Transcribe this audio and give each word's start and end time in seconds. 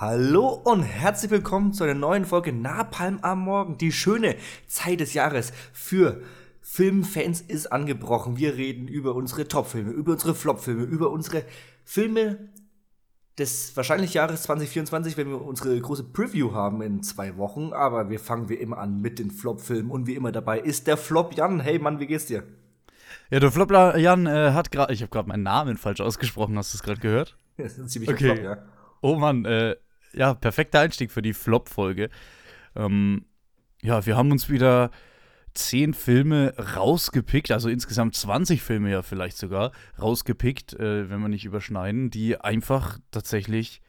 Hallo 0.00 0.48
und 0.64 0.82
herzlich 0.82 1.30
willkommen 1.30 1.74
zu 1.74 1.84
einer 1.84 1.92
neuen 1.92 2.24
Folge 2.24 2.54
Napalm 2.54 3.18
am 3.20 3.40
Morgen. 3.40 3.76
Die 3.76 3.92
schöne 3.92 4.34
Zeit 4.66 5.00
des 5.00 5.12
Jahres 5.12 5.52
für 5.74 6.22
Filmfans 6.62 7.42
ist 7.42 7.66
angebrochen. 7.66 8.38
Wir 8.38 8.56
reden 8.56 8.88
über 8.88 9.14
unsere 9.14 9.46
Topfilme, 9.46 9.90
über 9.90 10.12
unsere 10.12 10.34
Flopfilme, 10.34 10.84
über 10.84 11.10
unsere 11.10 11.44
Filme 11.84 12.38
des 13.36 13.76
wahrscheinlich 13.76 14.14
Jahres 14.14 14.44
2024, 14.44 15.18
wenn 15.18 15.28
wir 15.28 15.42
unsere 15.42 15.78
große 15.78 16.04
Preview 16.04 16.54
haben 16.54 16.80
in 16.80 17.02
zwei 17.02 17.36
Wochen. 17.36 17.74
Aber 17.74 18.08
wir 18.08 18.20
fangen 18.20 18.48
wie 18.48 18.54
immer 18.54 18.78
an 18.78 19.02
mit 19.02 19.18
den 19.18 19.30
Flopfilmen 19.30 19.90
und 19.90 20.06
wie 20.06 20.14
immer 20.14 20.32
dabei 20.32 20.60
ist 20.60 20.86
der 20.86 20.96
Flop 20.96 21.36
Jan. 21.36 21.60
Hey 21.60 21.78
Mann, 21.78 22.00
wie 22.00 22.06
geht's 22.06 22.24
dir? 22.24 22.44
Ja, 23.28 23.38
der 23.38 23.52
Flop 23.52 23.70
Jan 23.70 24.24
äh, 24.24 24.52
hat 24.52 24.72
gerade, 24.72 24.94
ich 24.94 25.02
habe 25.02 25.10
gerade 25.10 25.28
meinen 25.28 25.42
Namen 25.42 25.76
falsch 25.76 26.00
ausgesprochen, 26.00 26.56
hast 26.56 26.72
du 26.72 26.78
es 26.78 26.82
gerade 26.82 27.00
gehört? 27.00 27.36
Das 27.58 27.72
ist 27.72 27.78
ein 27.78 27.88
ziemlich 27.90 28.08
Okay. 28.08 28.36
Flop, 28.36 28.42
ja. 28.42 28.56
Oh 29.02 29.16
Mann, 29.16 29.44
äh, 29.44 29.76
ja, 30.12 30.34
perfekter 30.34 30.80
Einstieg 30.80 31.10
für 31.10 31.22
die 31.22 31.34
Flop-Folge. 31.34 32.10
Ähm, 32.76 33.24
ja, 33.82 34.04
wir 34.06 34.16
haben 34.16 34.30
uns 34.30 34.48
wieder 34.48 34.90
zehn 35.54 35.94
Filme 35.94 36.54
rausgepickt, 36.76 37.50
also 37.50 37.68
insgesamt 37.68 38.14
20 38.14 38.62
Filme 38.62 38.90
ja 38.90 39.02
vielleicht 39.02 39.36
sogar 39.36 39.72
rausgepickt, 40.00 40.74
äh, 40.74 41.10
wenn 41.10 41.20
wir 41.20 41.28
nicht 41.28 41.44
überschneiden, 41.44 42.10
die 42.10 42.40
einfach 42.40 42.98
tatsächlich 43.10 43.80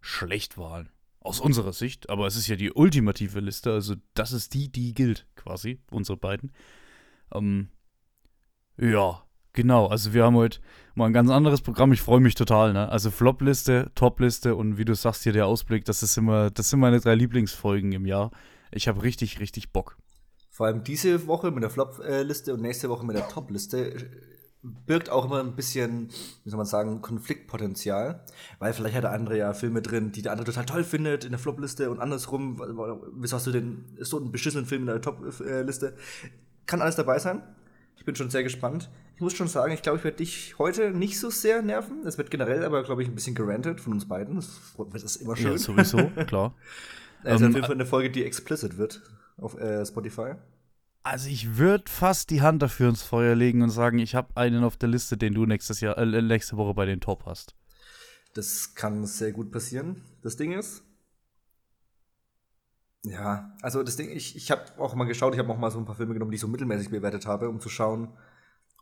schlecht 0.00 0.58
waren. 0.58 0.90
Aus 1.20 1.40
unserer 1.40 1.72
Sicht, 1.72 2.10
aber 2.10 2.26
es 2.26 2.36
ist 2.36 2.48
ja 2.48 2.56
die 2.56 2.70
ultimative 2.70 3.40
Liste, 3.40 3.72
also 3.72 3.94
das 4.12 4.32
ist 4.32 4.52
die, 4.52 4.70
die 4.70 4.92
gilt 4.92 5.26
quasi, 5.36 5.80
unsere 5.90 6.18
beiden. 6.18 6.52
Ähm, 7.32 7.68
ja, 8.76 9.23
genau, 9.54 9.86
also 9.86 10.12
wir 10.12 10.24
haben 10.24 10.36
heute 10.36 10.60
mal 10.94 11.06
ein 11.06 11.12
ganz 11.12 11.30
anderes 11.30 11.62
Programm. 11.62 11.92
Ich 11.92 12.02
freue 12.02 12.20
mich 12.20 12.34
total, 12.34 12.74
ne? 12.74 12.88
Also 12.90 13.10
Flop-Liste, 13.10 13.90
Top-Liste 13.94 14.54
und 14.54 14.76
wie 14.76 14.84
du 14.84 14.94
sagst 14.94 15.22
hier 15.22 15.32
der 15.32 15.46
Ausblick, 15.46 15.86
das 15.86 16.02
ist 16.02 16.18
immer, 16.18 16.50
das 16.50 16.70
sind 16.70 16.80
meine 16.80 17.00
drei 17.00 17.14
Lieblingsfolgen 17.14 17.92
im 17.92 18.04
Jahr. 18.04 18.30
Ich 18.70 18.88
habe 18.88 19.02
richtig, 19.02 19.40
richtig 19.40 19.72
Bock. 19.72 19.96
Vor 20.50 20.66
allem 20.66 20.84
diese 20.84 21.26
Woche 21.26 21.50
mit 21.50 21.62
der 21.62 21.70
Flop-Liste 21.70 22.54
und 22.54 22.60
nächste 22.60 22.88
Woche 22.88 23.04
mit 23.04 23.16
der 23.16 23.28
Top-Liste 23.28 23.94
äh, 23.94 24.04
birgt 24.62 25.10
auch 25.10 25.24
immer 25.26 25.40
ein 25.40 25.56
bisschen, 25.56 26.08
wie 26.44 26.50
soll 26.50 26.56
man 26.56 26.66
sagen, 26.66 27.02
Konfliktpotenzial. 27.02 28.24
Weil 28.58 28.72
vielleicht 28.72 28.94
hat 28.94 29.04
der 29.04 29.12
andere 29.12 29.36
ja 29.36 29.52
Filme 29.52 29.82
drin, 29.82 30.12
die 30.12 30.22
der 30.22 30.32
andere 30.32 30.46
total 30.46 30.64
toll 30.64 30.84
findet 30.84 31.24
in 31.24 31.30
der 31.30 31.38
Flop-Liste 31.38 31.90
und 31.90 32.00
andersrum, 32.00 32.60
wieso 33.16 33.36
hast 33.36 33.46
du 33.46 33.52
den 33.52 33.96
so 34.00 34.18
einen 34.18 34.32
beschissenen 34.32 34.66
Film 34.66 34.82
in 34.82 34.86
der 34.86 35.00
Top-Liste? 35.00 35.96
Kann 36.66 36.80
alles 36.80 36.96
dabei 36.96 37.18
sein. 37.18 37.42
Ich 37.96 38.04
bin 38.04 38.14
schon 38.14 38.30
sehr 38.30 38.42
gespannt. 38.42 38.90
Ich 39.14 39.20
muss 39.20 39.34
schon 39.34 39.48
sagen, 39.48 39.72
ich 39.72 39.82
glaube, 39.82 39.98
ich 39.98 40.04
werde 40.04 40.16
dich 40.18 40.58
heute 40.58 40.90
nicht 40.90 41.18
so 41.20 41.30
sehr 41.30 41.62
nerven. 41.62 42.04
Es 42.06 42.18
wird 42.18 42.30
generell 42.30 42.64
aber, 42.64 42.82
glaube 42.82 43.02
ich, 43.02 43.08
ein 43.08 43.14
bisschen 43.14 43.34
gerantet 43.34 43.80
von 43.80 43.92
uns 43.92 44.08
beiden. 44.08 44.36
Das 44.36 44.60
das 44.92 45.02
ist 45.04 45.16
immer 45.16 45.36
schön. 45.36 45.52
Ja, 45.52 45.58
sowieso, 45.58 46.10
klar. 46.26 46.54
Also 47.22 47.44
Ähm, 47.44 47.50
auf 47.50 47.54
jeden 47.54 47.66
Fall 47.66 47.76
eine 47.76 47.86
Folge, 47.86 48.10
die 48.10 48.24
explicit 48.24 48.76
wird 48.76 49.02
auf 49.36 49.56
äh, 49.58 49.84
Spotify. 49.86 50.34
Also 51.02 51.28
ich 51.28 51.56
würde 51.58 51.84
fast 51.90 52.30
die 52.30 52.40
Hand 52.42 52.62
dafür 52.62 52.88
ins 52.88 53.02
Feuer 53.02 53.34
legen 53.34 53.62
und 53.62 53.70
sagen, 53.70 53.98
ich 53.98 54.14
habe 54.14 54.36
einen 54.36 54.64
auf 54.64 54.76
der 54.76 54.88
Liste, 54.88 55.16
den 55.18 55.34
du 55.34 55.44
nächstes 55.46 55.80
Jahr, 55.80 55.98
äh, 55.98 56.22
nächste 56.22 56.56
Woche 56.56 56.74
bei 56.74 56.86
den 56.86 57.00
Top 57.00 57.26
hast. 57.26 57.54
Das 58.34 58.74
kann 58.74 59.06
sehr 59.06 59.32
gut 59.32 59.50
passieren. 59.52 60.02
Das 60.22 60.36
Ding 60.36 60.52
ist, 60.52 60.82
ja, 63.04 63.54
also 63.60 63.82
das 63.82 63.96
Ding, 63.96 64.10
ich, 64.10 64.34
ich 64.34 64.50
habe 64.50 64.62
auch 64.78 64.94
mal 64.94 65.04
geschaut, 65.04 65.34
ich 65.34 65.38
habe 65.38 65.52
auch 65.52 65.58
mal 65.58 65.70
so 65.70 65.78
ein 65.78 65.84
paar 65.84 65.94
Filme 65.94 66.14
genommen, 66.14 66.30
die 66.30 66.36
ich 66.36 66.40
so 66.40 66.48
mittelmäßig 66.48 66.90
bewertet 66.90 67.26
habe, 67.26 67.48
um 67.50 67.60
zu 67.60 67.68
schauen, 67.68 68.08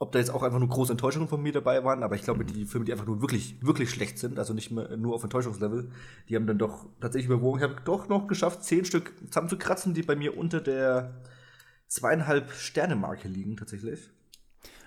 ob 0.03 0.11
da 0.11 0.19
jetzt 0.19 0.31
auch 0.31 0.43
einfach 0.43 0.59
nur 0.59 0.69
große 0.69 0.91
Enttäuschungen 0.93 1.29
von 1.29 1.41
mir 1.41 1.53
dabei 1.53 1.85
waren. 1.85 2.03
Aber 2.03 2.17
ich 2.17 2.23
glaube, 2.23 2.45
die 2.45 2.67
Filme, 2.67 2.85
die 2.85 2.93
einfach 2.93 3.07
nur 3.07 3.21
wirklich, 3.21 3.57
wirklich 3.63 3.89
schlecht 3.89 4.19
sind, 4.19 4.37
also 4.37 4.53
nicht 4.53 4.73
mehr 4.73 4.97
nur 4.97 5.15
auf 5.15 5.23
Enttäuschungslevel, 5.23 5.93
die 6.29 6.35
haben 6.35 6.49
dann 6.49 6.59
doch 6.59 6.87
tatsächlich 7.01 7.31
überwogen. 7.31 7.61
Ich 7.61 7.63
habe 7.63 7.77
doch 7.85 8.09
noch 8.09 8.27
geschafft, 8.27 8.65
zehn 8.65 8.85
Stück 8.85 9.13
zusammenzukratzen, 9.29 9.95
die 9.95 10.03
bei 10.03 10.17
mir 10.17 10.37
unter 10.37 10.61
der 10.61 11.23
zweieinhalb 11.87 12.51
Sterne-Marke 12.51 13.29
liegen, 13.29 13.57
tatsächlich. 13.57 14.11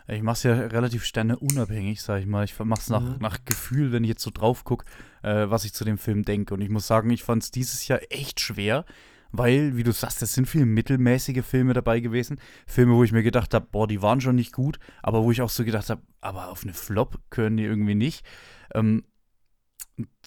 Ich 0.07 0.21
mache 0.21 0.33
es 0.33 0.43
ja 0.43 0.53
relativ 0.53 1.05
sterneunabhängig, 1.05 2.01
sag 2.01 2.19
ich 2.19 2.27
mal. 2.27 2.43
Ich 2.43 2.59
mache 2.59 2.81
es 2.81 2.89
nach, 2.89 3.01
Mhm. 3.01 3.15
nach 3.21 3.45
Gefühl, 3.45 3.93
wenn 3.93 4.03
ich 4.03 4.09
jetzt 4.09 4.21
so 4.23 4.31
drauf 4.31 4.65
gucke, 4.65 4.85
äh, 5.23 5.49
was 5.49 5.63
ich 5.63 5.73
zu 5.73 5.85
dem 5.85 5.97
Film 5.97 6.23
denke. 6.25 6.53
Und 6.53 6.61
ich 6.61 6.69
muss 6.69 6.87
sagen, 6.87 7.09
ich 7.09 7.23
fand 7.23 7.41
es 7.41 7.51
dieses 7.51 7.87
Jahr 7.87 8.01
echt 8.09 8.41
schwer, 8.41 8.83
weil, 9.37 9.77
wie 9.77 9.83
du 9.83 9.91
sagst, 9.91 10.21
es 10.21 10.33
sind 10.33 10.47
viele 10.47 10.65
mittelmäßige 10.65 11.43
Filme 11.45 11.73
dabei 11.73 11.99
gewesen. 11.99 12.39
Filme, 12.67 12.95
wo 12.95 13.03
ich 13.03 13.11
mir 13.11 13.23
gedacht 13.23 13.53
habe, 13.53 13.67
boah, 13.71 13.87
die 13.87 14.01
waren 14.01 14.21
schon 14.21 14.35
nicht 14.35 14.53
gut, 14.53 14.79
aber 15.03 15.23
wo 15.23 15.31
ich 15.31 15.41
auch 15.41 15.49
so 15.49 15.63
gedacht 15.63 15.89
habe, 15.89 16.01
aber 16.21 16.49
auf 16.49 16.63
eine 16.63 16.73
Flop 16.73 17.19
können 17.29 17.57
die 17.57 17.63
irgendwie 17.63 17.95
nicht. 17.95 18.25
Ähm, 18.73 19.03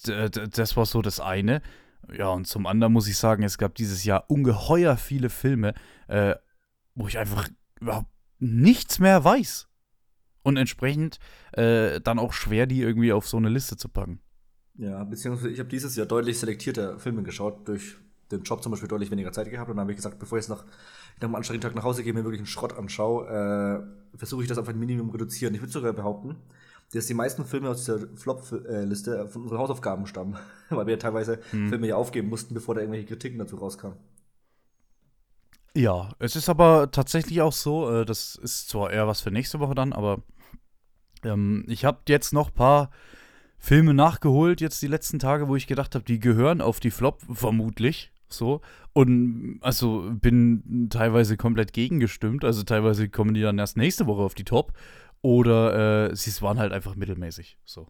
d- 0.07 0.29
das 0.29 0.77
war 0.77 0.87
so 0.87 1.03
das 1.03 1.21
eine. 1.21 1.63
Ja, 2.13 2.29
und 2.29 2.47
zum 2.47 2.67
anderen 2.67 2.93
muss 2.93 3.09
ich 3.09 3.17
sagen, 3.19 3.43
es 3.43 3.59
gab 3.59 3.75
dieses 3.75 4.05
Jahr 4.05 4.25
ungeheuer 4.31 4.97
viele 4.97 5.29
Filme, 5.31 5.75
äh, 6.07 6.35
wo 6.95 7.07
ich 7.09 7.19
einfach 7.19 7.49
überhaupt 7.81 8.11
nichts 8.39 8.99
mehr 8.99 9.23
weiß. 9.25 9.69
Und 10.43 10.57
entsprechend 10.57 11.19
äh, 11.53 12.01
dann 12.01 12.19
auch 12.19 12.33
schwer, 12.33 12.67
die 12.67 12.81
irgendwie 12.81 13.13
auf 13.13 13.29
so 13.29 13.37
eine 13.37 13.51
Liste 13.51 13.77
zu 13.77 13.89
packen. 13.89 14.21
Ja, 14.79 15.03
beziehungsweise 15.05 15.51
ich 15.51 15.59
habe 15.59 15.69
dieses 15.69 15.97
Jahr 15.97 16.07
deutlich 16.07 16.39
selektierter 16.39 16.99
Filme 16.99 17.23
geschaut, 17.23 17.67
durch 17.69 17.97
den 18.31 18.43
Job 18.43 18.63
zum 18.63 18.71
Beispiel 18.71 18.89
deutlich 18.89 19.11
weniger 19.11 19.33
Zeit 19.33 19.51
gehabt. 19.51 19.71
Und 19.71 19.77
dann 19.77 19.83
habe 19.83 19.93
ich 19.93 19.97
gesagt, 19.97 20.19
bevor 20.19 20.39
ich 20.39 20.45
jetzt 20.45 20.51
nach, 20.51 20.65
nach 21.21 21.29
einem 21.29 21.35
anstrengenden 21.35 21.69
Tag 21.69 21.77
nach 21.77 21.85
Hause 21.85 22.03
gehe, 22.03 22.13
mir 22.13 22.25
wirklich 22.25 22.41
einen 22.41 22.47
Schrott 22.47 22.77
anschaue, 22.77 23.27
äh, 23.27 24.17
versuche 24.19 24.43
ich 24.43 24.49
das 24.49 24.59
auf 24.59 24.69
ein 24.69 24.79
Minimum 24.79 25.11
reduzieren. 25.11 25.55
Ich 25.55 25.61
würde 25.61 25.73
sogar 25.73 25.93
behaupten, 25.93 26.37
dass 26.93 27.07
die 27.07 27.15
meisten 27.15 27.45
Filme 27.45 27.69
aus 27.69 27.85
dieser 27.85 28.01
Flop-Liste 28.17 29.29
von 29.29 29.43
unseren 29.43 29.59
Hausaufgaben 29.59 30.07
stammen, 30.07 30.37
weil 30.71 30.87
wir 30.87 30.95
ja 30.95 30.99
teilweise 30.99 31.39
Filme 31.51 31.87
ja 31.87 31.97
aufgeben 31.97 32.29
mussten, 32.29 32.55
bevor 32.55 32.75
da 32.75 32.81
irgendwelche 32.81 33.07
Kritiken 33.07 33.39
dazu 33.39 33.57
rauskamen. 33.57 33.97
Ja, 35.75 36.13
es 36.19 36.35
ist 36.35 36.49
aber 36.49 36.91
tatsächlich 36.91 37.41
auch 37.43 37.53
so, 37.53 37.91
äh, 37.91 38.05
das 38.05 38.35
ist 38.37 38.69
zwar 38.69 38.91
eher 38.91 39.07
was 39.07 39.21
für 39.21 39.31
nächste 39.31 39.61
Woche 39.61 39.75
dann, 39.75 39.93
aber 39.93 40.23
ähm, 41.23 41.65
ich 41.69 41.85
habe 41.85 42.01
jetzt 42.09 42.33
noch 42.33 42.49
ein 42.49 42.55
paar 42.55 42.91
Filme 43.59 43.93
nachgeholt, 43.93 44.61
jetzt 44.61 44.81
die 44.83 44.87
letzten 44.87 45.19
Tage, 45.19 45.49
wo 45.49 45.57
ich 45.57 45.67
gedacht 45.67 45.95
habe, 45.95 46.05
die 46.05 46.21
gehören 46.21 46.61
auf 46.61 46.81
die 46.81 46.91
Flop, 46.91 47.23
vermutlich. 47.33 48.13
So. 48.29 48.61
Und 48.93 49.59
also 49.63 50.11
bin 50.15 50.89
teilweise 50.91 51.37
komplett 51.37 51.73
gegengestimmt. 51.73 52.45
Also 52.45 52.63
teilweise 52.63 53.09
kommen 53.09 53.35
die 53.35 53.43
dann 53.43 53.59
erst 53.59 53.77
nächste 53.77 54.07
Woche 54.07 54.23
auf 54.23 54.35
die 54.35 54.45
Top. 54.45 54.73
Oder 55.23 56.11
äh, 56.11 56.17
sie 56.17 56.31
waren 56.43 56.59
halt 56.59 56.73
einfach 56.73 56.95
mittelmäßig. 56.95 57.59
So. 57.65 57.89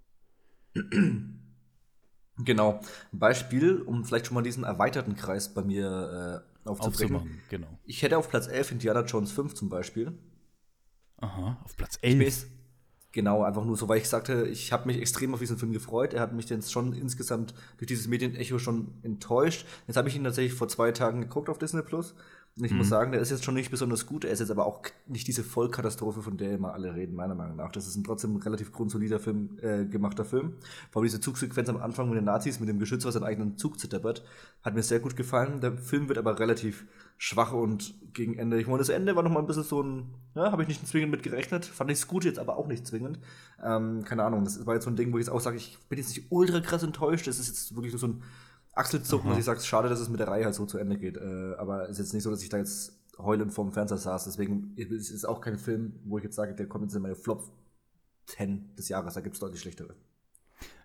Genau. 2.39 2.81
Ein 3.13 3.19
Beispiel, 3.19 3.83
um 3.83 4.05
vielleicht 4.05 4.27
schon 4.27 4.35
mal 4.35 4.43
diesen 4.43 4.65
erweiterten 4.65 5.17
Kreis 5.17 5.53
bei 5.53 5.63
mir 5.63 6.45
äh, 6.65 6.69
aufzubringen. 6.69 7.17
Aufzumachen, 7.17 7.41
genau. 7.49 7.79
Ich 7.85 8.03
hätte 8.03 8.17
auf 8.17 8.29
Platz 8.29 8.47
11 8.47 8.73
Indiana 8.73 9.05
Jones 9.05 9.33
5 9.33 9.55
zum 9.55 9.69
Beispiel. 9.69 10.17
Aha, 11.17 11.61
auf 11.65 11.77
Platz 11.77 11.99
Mir 12.03 12.09
11. 12.11 12.27
ist- 12.29 12.51
Genau, 13.13 13.43
einfach 13.43 13.65
nur 13.65 13.77
so, 13.77 13.89
weil 13.89 13.99
ich 13.99 14.09
sagte, 14.09 14.47
ich 14.49 14.71
habe 14.71 14.87
mich 14.87 14.99
extrem 14.99 15.33
auf 15.33 15.41
diesen 15.41 15.57
Film 15.57 15.73
gefreut. 15.73 16.13
Er 16.13 16.21
hat 16.21 16.35
mich 16.35 16.49
jetzt 16.51 16.71
schon 16.71 16.93
insgesamt 16.93 17.55
durch 17.79 17.87
dieses 17.87 18.07
Medienecho 18.07 18.59
schon 18.59 18.89
enttäuscht. 19.03 19.67
Jetzt 19.87 19.97
habe 19.97 20.09
ich 20.09 20.17
ihn 20.17 20.25
tatsächlich 20.25 20.53
vor 20.53 20.69
zwei 20.69 20.93
Tagen 20.93 21.23
geguckt 21.23 21.49
auf 21.49 21.59
Disney 21.59 21.83
Plus. 21.83 22.15
Und 22.59 22.65
ich 22.65 22.73
muss 22.73 22.89
sagen, 22.89 23.13
der 23.13 23.21
ist 23.21 23.31
jetzt 23.31 23.45
schon 23.45 23.55
nicht 23.55 23.71
besonders 23.71 24.05
gut. 24.05 24.25
Er 24.25 24.33
ist 24.33 24.41
jetzt 24.41 24.51
aber 24.51 24.67
auch 24.67 24.83
nicht 25.07 25.29
diese 25.29 25.45
Vollkatastrophe, 25.45 26.23
von 26.23 26.37
der 26.37 26.53
immer 26.53 26.75
alle 26.75 26.93
reden, 26.93 27.15
meiner 27.15 27.37
Meinung 27.37 27.57
nach. 27.57 27.71
Das 27.71 27.87
ist 27.87 27.95
ein 27.95 28.03
trotzdem 28.03 28.35
relativ 28.35 28.73
grundsolider 28.73 29.21
Film, 29.21 29.59
äh, 29.63 29.85
gemachter 29.85 30.25
Film. 30.25 30.55
Vor 30.91 31.01
allem 31.01 31.07
diese 31.07 31.21
Zugsequenz 31.21 31.69
am 31.69 31.77
Anfang 31.77 32.09
mit 32.09 32.17
den 32.19 32.25
Nazis, 32.25 32.59
mit 32.59 32.69
dem 32.69 32.81
Geschütz, 32.81 33.05
was 33.05 33.15
seinen 33.15 33.23
eigenen 33.23 33.57
Zug 33.59 33.79
zerdeppert, 33.79 34.25
hat 34.65 34.75
mir 34.75 34.83
sehr 34.83 34.99
gut 34.99 35.15
gefallen. 35.15 35.61
Der 35.61 35.77
Film 35.79 36.09
wird 36.09 36.19
aber 36.19 36.41
relativ 36.41 36.85
schwach 37.19 37.53
und 37.53 37.95
gegen 38.15 38.39
Ende. 38.39 38.61
Ich 38.61 38.67
meine, 38.67 38.79
das 38.79 38.89
Ende 38.89 39.15
war 39.17 39.23
noch 39.23 39.31
mal 39.31 39.41
ein 39.41 39.47
bisschen 39.47 39.65
so 39.65 39.83
ein, 39.83 40.15
ja, 40.35 40.51
habe 40.51 40.63
ich 40.63 40.69
nicht 40.69 40.87
zwingend 40.87 41.11
mit 41.11 41.23
gerechnet. 41.23 41.65
Fand 41.65 41.91
ich 41.91 41.99
es 41.99 42.07
gut, 42.07 42.25
jetzt 42.25 42.39
aber 42.39 42.57
auch 42.57 42.69
nicht 42.69 42.87
zwingend. 42.87 43.19
Ähm, 43.63 44.05
keine 44.05 44.25
Ahnung, 44.25 44.45
das 44.45 44.65
war 44.65 44.75
jetzt 44.75 44.85
so 44.85 44.91
ein 44.91 44.97
Ding, 44.97 45.13
wo 45.13 45.19
ich 45.19 45.27
jetzt 45.27 45.35
auch 45.35 45.41
sage, 45.41 45.57
ich 45.57 45.79
bin 45.89 45.99
jetzt 45.99 46.17
nicht 46.17 46.31
ultra 46.31 46.61
krass 46.61 46.85
enttäuscht. 46.85 47.27
Das 47.27 47.39
ist 47.39 47.49
jetzt 47.49 47.75
wirklich 47.75 47.93
nur 47.93 48.01
so 48.01 48.07
ein 48.07 48.23
Achselzucken, 48.73 49.31
dass 49.31 49.39
ich 49.39 49.45
sage, 49.45 49.61
schade, 49.61 49.89
dass 49.89 49.99
es 49.99 50.09
mit 50.09 50.21
der 50.21 50.29
Reihe 50.29 50.45
halt 50.45 50.55
so 50.55 50.65
zu 50.65 50.79
Ende 50.79 50.97
geht. 50.97 51.17
Äh, 51.17 51.55
aber 51.59 51.85
es 51.85 51.91
ist 51.91 51.99
jetzt 51.99 52.15
nicht 52.15 52.23
so, 52.23 52.31
dass 52.31 52.43
ich 52.43 52.49
da 52.49 52.59
jetzt 52.59 52.97
heulend 53.19 53.53
vorm 53.53 53.73
Fernseher 53.73 53.99
saß. 53.99 54.25
Deswegen 54.25 54.75
ist 54.77 55.11
es 55.11 55.25
auch 55.25 55.41
kein 55.41 55.59
Film, 55.59 55.99
wo 56.05 56.19
ich 56.19 56.25
jetzt 56.25 56.37
sage, 56.37 56.55
der 56.55 56.69
kommt 56.69 56.85
jetzt 56.85 56.95
in 56.95 57.03
meine 57.03 57.17
Flop 57.17 57.51
10 58.27 58.77
des 58.77 58.89
Jahres. 58.89 59.15
Da 59.15 59.21
gibt 59.21 59.35
es 59.35 59.41
deutlich 59.41 59.61
schlechtere. 59.61 59.97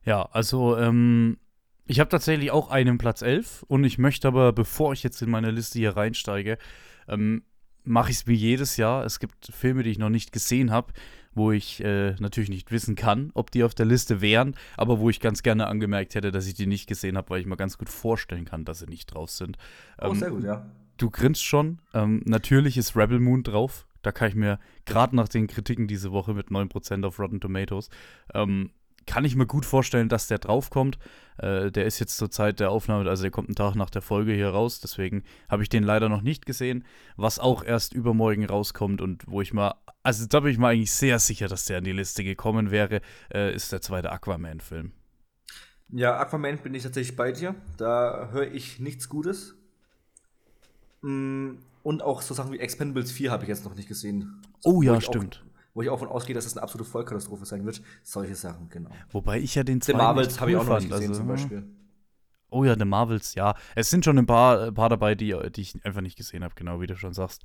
Ja, 0.04 0.24
also 0.32 0.78
ähm, 0.78 1.38
ich 1.86 2.00
habe 2.00 2.10
tatsächlich 2.10 2.52
auch 2.52 2.70
einen 2.70 2.98
Platz 2.98 3.22
11 3.22 3.64
und 3.68 3.84
ich 3.84 3.98
möchte 3.98 4.28
aber, 4.28 4.54
bevor 4.54 4.94
ich 4.94 5.04
jetzt 5.04 5.22
in 5.22 5.30
meine 5.30 5.52
Liste 5.52 5.80
hier 5.80 5.96
reinsteige, 5.96 6.58
ähm, 7.08 7.44
mache 7.84 8.12
ich 8.12 8.18
es 8.18 8.28
wie 8.28 8.36
jedes 8.36 8.78
Jahr. 8.78 9.04
Es 9.06 9.20
gibt 9.20 9.48
Filme, 9.54 9.84
die 9.84 9.92
ich 9.92 10.00
noch 10.00 10.10
nicht 10.10 10.32
gesehen 10.32 10.72
habe, 10.72 10.94
wo 11.34 11.52
ich 11.52 11.84
äh, 11.84 12.16
natürlich 12.20 12.50
nicht 12.50 12.72
wissen 12.72 12.96
kann, 12.96 13.32
ob 13.34 13.52
die 13.52 13.64
auf 13.64 13.74
der 13.74 13.86
Liste 13.86 14.22
wären, 14.22 14.56
aber 14.78 15.00
wo 15.00 15.10
ich 15.10 15.20
ganz 15.20 15.44
gerne 15.44 15.68
angemerkt 15.68 16.16
hätte, 16.16 16.32
dass 16.32 16.48
ich 16.48 16.54
die 16.54 16.68
nicht 16.68 16.88
gesehen 16.88 17.18
habe, 17.18 17.30
weil 17.32 17.42
ich 17.42 17.48
mir 17.48 17.58
ganz 17.58 17.78
gut 17.78 17.90
vorstellen 17.90 18.46
kann, 18.46 18.66
dass 18.66 18.80
sie 18.80 18.86
nicht 18.86 19.08
drauf 19.08 19.30
sind. 19.30 19.58
Oh, 20.02 20.08
Ähm, 20.08 20.16
sehr 20.16 20.30
gut, 20.30 20.44
ja. 20.44 20.66
Du 20.98 21.10
grinst 21.10 21.44
schon. 21.44 21.80
Ähm, 21.94 22.22
natürlich 22.26 22.78
ist 22.78 22.96
Rebel 22.96 23.20
Moon 23.20 23.44
drauf. 23.44 23.88
Da 24.04 24.12
kann 24.12 24.28
ich 24.28 24.36
mir, 24.36 24.60
gerade 24.86 25.16
nach 25.16 25.28
den 25.28 25.48
Kritiken 25.48 25.88
diese 25.88 26.12
Woche 26.12 26.34
mit 26.34 26.50
9% 26.50 27.06
auf 27.06 27.20
Rotten 27.20 27.40
Tomatoes, 27.40 27.90
ähm, 28.34 28.72
kann 29.06 29.26
ich 29.26 29.36
mir 29.36 29.46
gut 29.46 29.66
vorstellen, 29.66 30.10
dass 30.10 30.28
der 30.28 30.40
draufkommt. 30.40 30.98
Äh, 31.38 31.72
der 31.72 31.86
ist 31.86 32.00
jetzt 32.00 32.18
zur 32.18 32.30
Zeit 32.30 32.60
der 32.60 32.72
Aufnahme, 32.72 33.10
also 33.10 33.24
der 33.24 33.32
kommt 33.32 33.50
einen 33.50 33.56
Tag 33.56 33.76
nach 33.76 33.90
der 33.90 34.02
Folge 34.02 34.34
hier 34.34 34.50
raus, 34.50 34.80
deswegen 34.80 35.24
habe 35.50 35.64
ich 35.64 35.70
den 35.70 35.84
leider 35.84 36.10
noch 36.10 36.22
nicht 36.22 36.46
gesehen, 36.46 36.86
was 37.18 37.40
auch 37.40 37.64
erst 37.64 37.94
übermorgen 37.94 38.46
rauskommt 38.46 39.02
und 39.02 39.24
wo 39.28 39.42
ich 39.42 39.54
mal, 39.54 39.76
also 40.04 40.26
da 40.28 40.42
bin 40.42 40.52
ich 40.52 40.58
mal 40.58 40.74
eigentlich 40.74 40.92
sehr 40.92 41.20
sicher, 41.20 41.48
dass 41.48 41.66
der 41.66 41.80
in 41.80 41.84
die 41.86 41.92
Liste 41.92 42.24
gekommen 42.24 42.72
wäre, 42.72 43.02
äh, 43.34 43.54
ist 43.54 43.72
der 43.72 43.82
zweite 43.82 44.12
Aquaman-Film. 44.12 44.92
Ja, 45.90 46.18
Aquaman 46.20 46.58
bin 46.58 46.74
ich 46.74 46.84
tatsächlich 46.84 47.16
bei 47.16 47.32
dir. 47.32 47.56
Da 47.78 48.30
höre 48.32 48.52
ich 48.52 48.80
nichts 48.80 49.10
Gutes. 49.10 49.56
Mm, 51.02 51.58
und 51.84 52.02
auch 52.02 52.22
so 52.22 52.34
Sachen 52.34 52.52
wie 52.52 52.60
Expendables 52.60 53.12
4 53.12 53.30
habe 53.30 53.44
ich 53.44 53.50
jetzt 53.50 53.66
noch 53.66 53.76
nicht 53.76 53.88
gesehen. 53.88 54.42
Oh 54.64 54.82
ja, 54.82 55.00
stimmt. 55.02 55.44
Wo 55.74 55.82
ich 55.82 55.90
auch 55.90 56.00
von 56.00 56.08
ausgehe, 56.08 56.36
dass 56.36 56.46
es 56.46 56.56
eine 56.56 56.64
absolute 56.64 56.90
Vollkatastrophe 56.90 57.46
sein 57.46 57.66
wird. 57.66 57.82
Solche 58.04 58.36
Sachen, 58.36 58.70
genau. 58.70 58.92
Wobei 59.12 59.40
ich 59.40 59.56
ja 59.56 59.64
den 59.64 59.82
The 59.82 59.94
Marvels 59.94 60.40
habe 60.40 60.52
ich 60.52 60.58
auch 60.58 60.66
noch 60.66 60.80
nicht 60.80 60.90
gesehen, 60.90 61.10
also, 61.10 61.22
zum 61.22 61.28
Beispiel. 61.28 61.64
Oh 62.50 62.64
ja, 62.64 62.78
The 62.78 62.86
Marvels, 62.86 63.34
ja. 63.34 63.56
Es 63.76 63.90
sind 63.90 64.06
schon 64.06 64.20
ein 64.20 64.28
paar, 64.28 64.68
ein 64.68 64.74
paar 64.74 64.90
dabei, 64.90 65.16
die, 65.16 65.36
die 65.56 65.62
ich 65.62 65.84
einfach 65.84 66.02
nicht 66.02 66.18
gesehen 66.18 66.44
habe, 66.44 66.54
genau 66.56 66.80
wie 66.80 66.88
du 66.88 66.96
schon 66.96 67.14
sagst. 67.14 67.44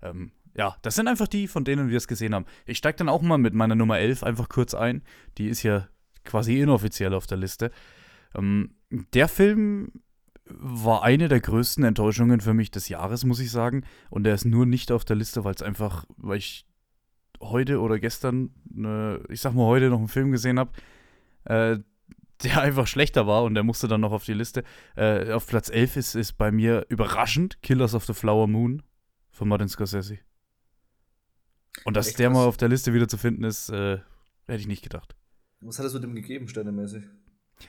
Ähm, 0.00 0.32
ja, 0.54 0.76
das 0.80 0.94
sind 0.94 1.08
einfach 1.08 1.28
die, 1.28 1.48
von 1.48 1.64
denen 1.64 1.90
wir 1.90 1.98
es 1.98 2.08
gesehen 2.08 2.34
haben. 2.34 2.46
Ich 2.64 2.78
steige 2.78 2.96
dann 2.96 3.10
auch 3.10 3.20
mal 3.20 3.36
mit 3.36 3.52
meiner 3.52 3.74
Nummer 3.74 3.98
11 3.98 4.22
einfach 4.22 4.48
kurz 4.48 4.72
ein. 4.72 5.02
Die 5.36 5.48
ist 5.48 5.62
ja 5.62 5.86
quasi 6.24 6.60
inoffiziell 6.60 7.12
auf 7.12 7.26
der 7.26 7.36
Liste. 7.36 7.70
Ähm, 8.34 8.74
der 8.90 9.28
Film 9.28 9.92
war 10.48 11.02
eine 11.02 11.28
der 11.28 11.40
größten 11.40 11.84
Enttäuschungen 11.84 12.40
für 12.40 12.54
mich 12.54 12.70
des 12.70 12.88
Jahres, 12.88 13.24
muss 13.24 13.40
ich 13.40 13.50
sagen. 13.50 13.84
Und 14.08 14.24
der 14.24 14.34
ist 14.34 14.44
nur 14.44 14.64
nicht 14.64 14.92
auf 14.92 15.04
der 15.04 15.16
Liste, 15.16 15.44
weil 15.44 15.54
es 15.54 15.62
einfach, 15.62 16.06
weil 16.16 16.38
ich 16.38 16.66
heute 17.40 17.80
oder 17.80 17.98
gestern, 17.98 18.50
ne, 18.70 19.20
ich 19.28 19.40
sag 19.40 19.54
mal 19.54 19.66
heute 19.66 19.88
noch 19.88 19.98
einen 19.98 20.08
Film 20.08 20.32
gesehen 20.32 20.58
habe, 20.58 20.70
äh, 21.44 21.78
der 22.42 22.60
einfach 22.60 22.86
schlechter 22.86 23.26
war 23.26 23.44
und 23.44 23.54
der 23.54 23.62
musste 23.62 23.88
dann 23.88 24.00
noch 24.00 24.12
auf 24.12 24.24
die 24.24 24.34
Liste. 24.34 24.62
Äh, 24.94 25.32
auf 25.32 25.46
Platz 25.46 25.70
11 25.70 25.96
ist, 25.96 26.14
ist 26.14 26.32
bei 26.34 26.50
mir 26.50 26.86
überraschend 26.88 27.62
Killers 27.62 27.94
of 27.94 28.04
the 28.04 28.14
Flower 28.14 28.46
Moon 28.46 28.82
von 29.30 29.48
Martin 29.48 29.68
Scorsese. 29.68 30.18
Und 31.84 31.96
dass 31.96 32.08
Echt 32.08 32.18
der 32.18 32.30
mal 32.30 32.46
auf 32.46 32.56
der 32.56 32.68
Liste 32.68 32.92
wieder 32.94 33.08
zu 33.08 33.16
finden 33.16 33.44
ist, 33.44 33.68
äh, 33.70 33.98
hätte 34.46 34.60
ich 34.60 34.66
nicht 34.66 34.82
gedacht. 34.82 35.14
Was 35.60 35.78
hat 35.78 35.86
es 35.86 35.94
mit 35.94 36.02
dem 36.02 36.14
gegeben, 36.14 36.48
sternemäßig? 36.48 37.04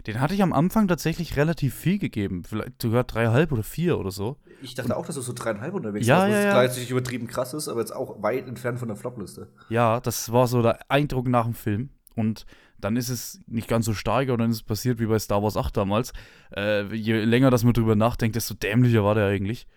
Den 0.06 0.20
hatte 0.20 0.34
ich 0.34 0.44
am 0.44 0.54
Anfang 0.54 0.88
tatsächlich 0.88 1.38
relativ 1.38 1.74
viel 1.74 1.98
gegeben. 1.98 2.44
Vielleicht 2.44 2.82
sogar 2.82 3.04
dreieinhalb 3.04 3.52
oder 3.52 3.64
vier 3.64 3.98
oder 3.98 4.12
so. 4.12 4.38
Ich 4.62 4.76
dachte 4.76 4.96
auch, 4.96 5.06
dass 5.06 5.16
du 5.16 5.22
so 5.22 5.34
dreieinhalb 5.34 5.74
unterwegs 5.74 6.06
ja, 6.06 6.20
warst, 6.20 6.32
ja, 6.32 6.42
ja. 6.42 6.52
gleichzeitig 6.52 6.92
übertrieben 6.92 7.28
krass 7.28 7.54
ist, 7.54 7.68
aber 7.68 7.80
jetzt 7.80 7.96
auch 7.96 8.22
weit 8.22 8.48
entfernt 8.48 8.80
von 8.80 8.88
der 8.88 8.98
Flopliste. 8.98 9.48
Ja, 9.70 10.00
das 10.00 10.32
war 10.32 10.48
so 10.48 10.62
der 10.62 10.80
Eindruck 10.90 11.28
nach 11.28 11.46
dem 11.46 11.54
Film. 11.54 11.90
Und 12.16 12.46
dann 12.80 12.96
ist 12.96 13.10
es 13.10 13.42
nicht 13.48 13.68
ganz 13.68 13.86
so 13.86 13.94
stark, 13.94 14.28
aber 14.28 14.38
dann 14.38 14.50
ist 14.50 14.58
es 14.58 14.64
passiert 14.64 15.00
wie 15.00 15.06
bei 15.06 15.20
Star 15.20 15.42
Wars 15.42 15.58
8 15.58 15.76
damals. 15.78 16.14
Äh, 16.56 16.94
je 16.94 17.24
länger 17.24 17.50
dass 17.50 17.64
man 17.64 17.74
drüber 17.74 17.96
nachdenkt, 17.96 18.36
desto 18.36 18.54
dämlicher 18.56 19.04
war 19.04 19.16
der 19.16 19.28
eigentlich. 19.28 19.68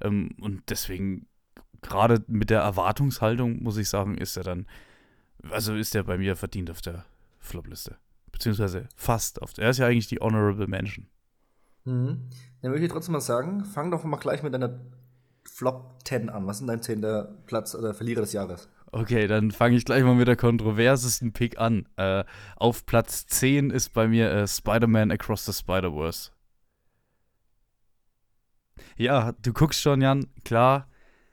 Ähm, 0.00 0.30
und 0.40 0.62
deswegen, 0.68 1.26
gerade 1.82 2.24
mit 2.28 2.50
der 2.50 2.60
Erwartungshaltung, 2.60 3.62
muss 3.62 3.76
ich 3.76 3.88
sagen, 3.88 4.16
ist 4.16 4.36
er 4.36 4.44
dann, 4.44 4.66
also 5.50 5.74
ist 5.74 5.94
er 5.94 6.04
bei 6.04 6.18
mir 6.18 6.36
verdient 6.36 6.70
auf 6.70 6.80
der 6.80 7.04
Flopliste 7.38 7.96
beziehungsweise 8.36 8.88
fast 8.94 9.40
oft. 9.40 9.58
Er 9.58 9.70
ist 9.70 9.78
ja 9.78 9.86
eigentlich 9.86 10.08
die 10.08 10.20
Honorable 10.20 10.66
Mention. 10.66 11.06
Mhm. 11.84 12.28
Dann 12.60 12.70
würde 12.70 12.84
ich 12.84 12.92
trotzdem 12.92 13.12
mal 13.12 13.20
sagen, 13.20 13.64
fang 13.64 13.90
doch 13.90 14.04
mal 14.04 14.18
gleich 14.18 14.42
mit 14.42 14.52
deiner 14.52 14.78
Flop 15.44 15.96
10 16.04 16.28
an. 16.28 16.46
Was 16.46 16.60
ist 16.60 16.66
dein 16.66 16.82
10. 16.82 17.04
Platz 17.46 17.74
oder 17.74 17.94
Verlierer 17.94 18.20
des 18.20 18.32
Jahres? 18.32 18.68
Okay, 18.92 19.26
dann 19.26 19.50
fange 19.50 19.76
ich 19.76 19.84
gleich 19.84 20.02
mal 20.04 20.14
mit 20.14 20.28
der 20.28 20.36
kontroversesten 20.36 21.32
Pick 21.32 21.58
an. 21.58 21.88
Äh, 21.96 22.24
auf 22.56 22.84
Platz 22.84 23.26
10 23.26 23.70
ist 23.70 23.94
bei 23.94 24.06
mir 24.06 24.30
äh, 24.30 24.46
Spider-Man 24.46 25.10
Across 25.10 25.46
the 25.46 25.52
Spider-Verse. 25.52 26.30
Ja, 28.96 29.32
du 29.32 29.52
guckst 29.52 29.80
schon, 29.80 30.02
Jan, 30.02 30.26
klar. 30.44 30.88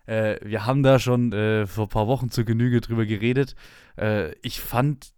Äh, 0.06 0.38
wir 0.44 0.66
haben 0.66 0.84
da 0.84 1.00
schon 1.00 1.32
äh, 1.32 1.66
vor 1.66 1.86
ein 1.86 1.90
paar 1.90 2.08
Wochen 2.08 2.30
zur 2.30 2.44
Genüge 2.44 2.82
drüber 2.82 3.06
geredet. 3.06 3.56
Äh, 3.98 4.34
ich 4.42 4.60
fand 4.60 5.13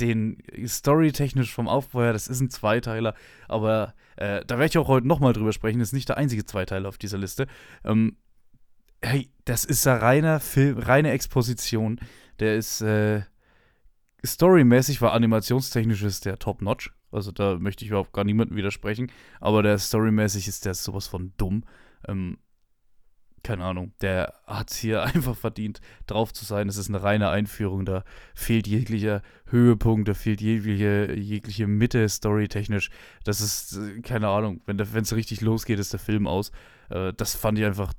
den 0.00 0.42
storytechnisch 0.66 1.52
vom 1.52 1.68
Aufbau 1.68 2.02
her, 2.02 2.12
das 2.12 2.28
ist 2.28 2.40
ein 2.40 2.50
Zweiteiler, 2.50 3.14
aber 3.48 3.94
äh, 4.16 4.44
da 4.46 4.58
werde 4.58 4.66
ich 4.66 4.78
auch 4.78 4.88
heute 4.88 5.06
nochmal 5.06 5.32
drüber 5.32 5.52
sprechen, 5.52 5.78
das 5.78 5.88
ist 5.88 5.94
nicht 5.94 6.08
der 6.08 6.18
einzige 6.18 6.44
Zweiteiler 6.44 6.88
auf 6.88 6.98
dieser 6.98 7.18
Liste. 7.18 7.46
Ähm, 7.84 8.16
hey, 9.02 9.30
das 9.44 9.64
ist 9.64 9.86
eine 9.86 10.02
reine 10.02 10.40
Film, 10.40 10.78
reine 10.78 11.10
Exposition. 11.10 12.00
Der 12.40 12.56
ist 12.56 12.80
äh, 12.80 13.22
storymäßig, 14.24 15.00
war 15.00 15.12
animationstechnisch 15.12 16.02
ist 16.02 16.24
der 16.24 16.38
top-notch. 16.38 16.92
Also 17.10 17.32
da 17.32 17.58
möchte 17.58 17.84
ich 17.84 17.90
überhaupt 17.90 18.12
gar 18.12 18.24
niemandem 18.24 18.56
widersprechen. 18.56 19.10
Aber 19.40 19.62
der 19.62 19.78
storymäßig 19.78 20.48
ist 20.48 20.66
der 20.66 20.74
sowas 20.74 21.06
von 21.06 21.32
dumm. 21.36 21.64
Ähm, 22.06 22.38
keine 23.42 23.64
Ahnung, 23.64 23.92
der 24.00 24.34
hat 24.46 24.70
es 24.70 24.76
hier 24.76 25.02
einfach 25.14 25.36
verdient, 25.36 25.80
drauf 26.06 26.32
zu 26.32 26.44
sein. 26.44 26.68
Es 26.68 26.76
ist 26.76 26.88
eine 26.88 27.02
reine 27.02 27.30
Einführung, 27.30 27.84
da 27.84 28.04
fehlt 28.34 28.66
jeglicher 28.66 29.22
Höhepunkt, 29.46 30.08
da 30.08 30.14
fehlt 30.14 30.40
jegliche, 30.40 31.14
jegliche 31.14 31.66
Mitte 31.66 32.08
storytechnisch. 32.08 32.90
Das 33.24 33.40
ist, 33.40 33.76
äh, 33.76 34.00
keine 34.00 34.28
Ahnung, 34.28 34.60
wenn 34.66 34.78
es 34.78 35.14
richtig 35.14 35.40
losgeht, 35.40 35.78
ist 35.78 35.92
der 35.92 36.00
Film 36.00 36.26
aus. 36.26 36.50
Äh, 36.90 37.12
das 37.14 37.34
fand 37.34 37.58
ich 37.58 37.64
einfach 37.64 37.92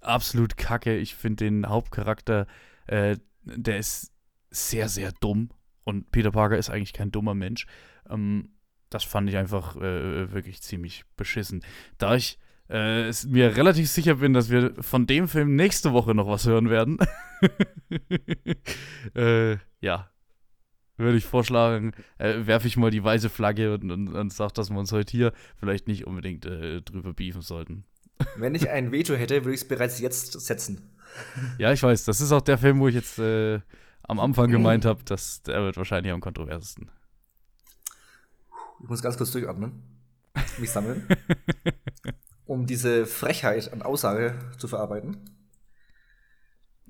absolut 0.00 0.56
kacke. 0.56 0.96
Ich 0.96 1.14
finde 1.14 1.44
den 1.44 1.66
Hauptcharakter, 1.66 2.46
äh, 2.86 3.16
der 3.42 3.78
ist 3.78 4.12
sehr, 4.50 4.88
sehr 4.88 5.12
dumm. 5.20 5.50
Und 5.84 6.10
Peter 6.10 6.32
Parker 6.32 6.58
ist 6.58 6.70
eigentlich 6.70 6.92
kein 6.92 7.10
dummer 7.10 7.34
Mensch. 7.34 7.66
Ähm, 8.08 8.50
das 8.90 9.04
fand 9.04 9.28
ich 9.28 9.36
einfach 9.36 9.76
äh, 9.76 10.32
wirklich 10.32 10.62
ziemlich 10.62 11.04
beschissen. 11.16 11.62
Da 11.98 12.14
ich 12.14 12.38
äh, 12.68 13.10
mir 13.26 13.56
relativ 13.56 13.88
sicher 13.88 14.16
bin, 14.16 14.32
dass 14.34 14.50
wir 14.50 14.74
von 14.80 15.06
dem 15.06 15.28
Film 15.28 15.56
nächste 15.56 15.92
Woche 15.92 16.14
noch 16.14 16.28
was 16.28 16.46
hören 16.46 16.70
werden. 16.70 16.98
äh, 19.14 19.56
ja. 19.80 20.10
Würde 20.96 21.16
ich 21.16 21.24
vorschlagen, 21.24 21.92
äh, 22.18 22.46
werfe 22.46 22.66
ich 22.66 22.76
mal 22.76 22.90
die 22.90 23.04
weiße 23.04 23.28
Flagge 23.28 23.74
und, 23.74 23.90
und, 23.92 24.08
und 24.08 24.32
sage, 24.32 24.52
dass 24.54 24.70
wir 24.70 24.78
uns 24.78 24.90
heute 24.90 25.12
hier 25.12 25.32
vielleicht 25.56 25.86
nicht 25.86 26.06
unbedingt 26.06 26.44
äh, 26.44 26.82
drüber 26.82 27.14
beefen 27.14 27.40
sollten. 27.40 27.84
Wenn 28.36 28.56
ich 28.56 28.68
ein 28.68 28.90
Veto 28.90 29.14
hätte, 29.14 29.44
würde 29.44 29.54
ich 29.54 29.62
es 29.62 29.68
bereits 29.68 30.00
jetzt 30.00 30.32
setzen. 30.32 30.90
Ja, 31.56 31.72
ich 31.72 31.82
weiß. 31.82 32.04
Das 32.04 32.20
ist 32.20 32.32
auch 32.32 32.40
der 32.40 32.58
Film, 32.58 32.80
wo 32.80 32.88
ich 32.88 32.96
jetzt 32.96 33.18
äh, 33.18 33.60
am 34.02 34.18
Anfang 34.18 34.50
gemeint 34.50 34.84
habe, 34.84 35.04
dass 35.04 35.42
der 35.42 35.62
wird 35.62 35.76
wahrscheinlich 35.76 36.12
am 36.12 36.20
kontroversesten. 36.20 36.90
Ich 38.82 38.88
muss 38.88 39.00
ganz 39.00 39.16
kurz 39.16 39.30
durchatmen. 39.30 39.82
Mich 40.58 40.70
sammeln. 40.70 41.06
um 42.48 42.66
diese 42.66 43.06
Frechheit 43.06 43.72
an 43.72 43.82
Aussage 43.82 44.38
zu 44.56 44.68
verarbeiten. 44.68 45.30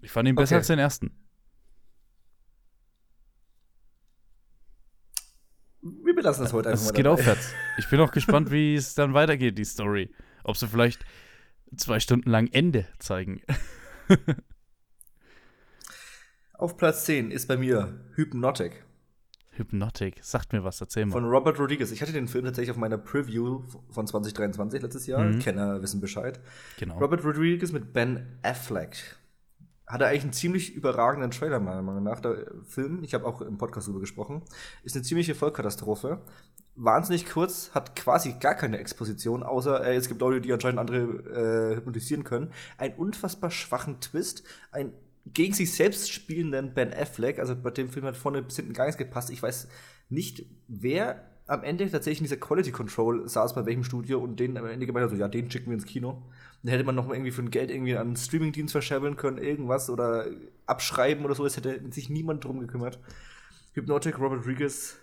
Ich 0.01 0.13
fand 0.13 0.29
ihn 0.29 0.37
besser 0.37 0.55
okay. 0.55 0.59
als 0.59 0.67
den 0.69 0.79
ersten. 0.79 1.11
Wir 5.83 6.15
belassen 6.15 6.45
das 6.45 6.53
heute 6.53 6.69
einfach 6.71 6.81
es 6.81 6.87
mal. 6.87 6.91
Es 6.91 6.97
geht 6.97 7.07
dabei. 7.07 7.21
aufwärts. 7.21 7.53
Ich 7.77 7.91
bin 7.91 7.99
auch 8.01 8.13
gespannt, 8.13 8.53
wie 8.53 8.75
es 8.77 8.95
dann 8.95 9.15
weitergeht, 9.15 9.59
die 9.59 9.65
Story. 9.65 10.15
Ob 10.45 10.57
sie 10.57 10.69
vielleicht 10.69 11.05
zwei 11.77 11.99
Stunden 11.99 12.31
lang 12.31 12.47
Ende 12.53 12.87
zeigen. 13.01 13.43
Auf 16.55 16.77
Platz 16.77 17.05
10 17.05 17.33
ist 17.33 17.49
bei 17.49 17.57
mir 17.57 18.01
Hypnotic. 18.15 18.85
Hypnotic. 19.59 20.23
Sagt 20.23 20.53
mir 20.53 20.65
was, 20.65 20.81
erzähl 20.81 21.07
mal. 21.07 21.13
Von 21.13 21.25
Robert 21.25 21.59
Rodriguez. 21.59 21.91
Ich 21.91 22.01
hatte 22.03 22.13
den 22.13 22.29
Film 22.29 22.45
tatsächlich 22.45 22.71
auf 22.71 22.77
meiner 22.77 22.99
Preview 22.99 23.63
von 23.91 24.07
2023 24.07 24.83
letztes 24.83 25.07
Jahr. 25.07 25.25
Mhm. 25.25 25.39
Kenner 25.41 25.83
wissen 25.83 26.01
Bescheid. 26.01 26.41
Genau. 26.79 26.99
Robert 26.99 27.25
Rodriguez 27.25 27.73
mit 27.73 27.93
Ben 27.93 28.39
Affleck. 28.43 29.17
Hatte 29.87 30.07
eigentlich 30.07 30.23
einen 30.23 30.33
ziemlich 30.33 30.75
überragenden 30.75 31.31
Trailer, 31.31 31.61
meiner 31.61 31.83
Meinung 31.83 32.05
nach. 32.05 32.21
Der 32.21 32.47
Film, 32.65 33.03
ich 33.03 33.15
habe 33.15 33.27
auch 33.27 33.41
im 33.41 33.57
Podcast 33.57 33.89
darüber 33.89 34.01
gesprochen, 34.01 34.43
ist 34.85 34.95
eine 34.95 35.03
ziemliche 35.03 35.35
Vollkatastrophe. 35.35 36.21
Wahnsinnig 36.75 37.27
kurz, 37.27 37.71
hat 37.75 37.97
quasi 37.97 38.35
gar 38.39 38.55
keine 38.55 38.79
Exposition, 38.79 39.43
außer 39.43 39.85
äh, 39.85 39.97
es 39.97 40.09
gibt 40.09 40.21
Leute, 40.21 40.41
die 40.41 40.53
anscheinend 40.53 40.79
andere 40.79 40.99
äh, 41.73 41.77
hypnotisieren 41.77 42.23
können. 42.23 42.53
Einen 42.77 42.95
unfassbar 42.95 43.51
schwachen 43.51 44.01
Twist, 44.01 44.45
ein 44.71 44.93
gegen 45.35 45.55
sich 45.55 45.73
selbst 45.73 46.13
spielenden 46.13 46.75
Ben 46.75 46.93
Affleck, 46.93 47.39
also 47.39 47.57
bei 47.57 47.71
dem 47.71 47.89
Film 47.89 48.07
hat 48.07 48.17
vorne 48.17 48.43
bis 48.43 48.57
hinten 48.57 48.73
gar 48.73 48.85
nichts 48.85 48.99
gepasst. 48.99 49.31
Ich 49.31 49.43
weiß 49.43 49.69
nicht, 50.09 50.47
wer 50.69 51.25
am 51.47 51.63
Ende 51.65 51.91
tatsächlich 51.91 52.21
in 52.21 52.25
dieser 52.25 52.37
Quality 52.37 52.73
Control 52.73 53.27
saß, 53.27 53.55
bei 53.55 53.65
welchem 53.65 53.83
Studio 53.83 54.21
und 54.21 54.39
den 54.39 54.57
am 54.59 54.67
Ende 54.67 54.87
gemeint 54.87 55.05
hat, 55.05 55.11
so, 55.11 55.17
ja, 55.17 55.29
den 55.29 55.51
schicken 55.51 55.71
wir 55.71 55.75
ins 55.75 55.87
Kino. 55.87 56.23
Dann 56.63 56.73
hätte 56.73 56.85
man 56.85 56.95
noch 56.95 57.07
mal 57.07 57.15
irgendwie 57.15 57.31
für 57.31 57.43
ein 57.43 57.51
Geld 57.51 57.71
irgendwie 57.71 57.97
an 57.97 58.09
einen 58.09 58.17
Streamingdienst 58.17 58.73
verscherbeln 58.73 59.17
können, 59.17 59.39
irgendwas 59.39 59.89
oder 59.89 60.27
abschreiben 60.67 61.25
oder 61.25 61.35
so. 61.35 61.47
Es 61.47 61.57
hätte 61.57 61.81
sich 61.91 62.11
niemand 62.11 62.45
drum 62.45 62.61
gekümmert. 62.61 62.99
Hypnotic, 63.73 64.19
Robert 64.19 64.41
Rodriguez, 64.41 64.99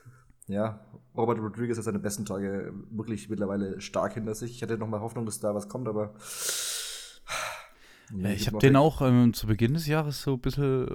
ja, 0.48 0.86
Robert 1.18 1.40
Rodriguez 1.40 1.78
hat 1.78 1.86
seine 1.86 2.00
besten 2.00 2.26
Tage 2.26 2.74
wirklich 2.92 3.30
mittlerweile 3.30 3.82
stark 3.82 4.14
hinter 4.14 4.36
sich. 4.36 4.52
Ich 4.52 4.62
hatte 4.62 4.78
noch 4.78 4.88
mal 4.88 5.00
Hoffnung, 5.00 5.26
dass 5.26 5.40
da 5.40 5.56
was 5.56 5.70
kommt, 5.70 5.88
aber 5.88 6.14
Nee, 8.12 8.34
ich 8.34 8.48
habe 8.48 8.60
den 8.60 8.76
auch 8.76 9.02
ähm, 9.02 9.34
zu 9.34 9.48
Beginn 9.48 9.74
des 9.74 9.88
Jahres 9.88 10.22
so 10.22 10.34
ein 10.34 10.40
bisschen 10.40 10.88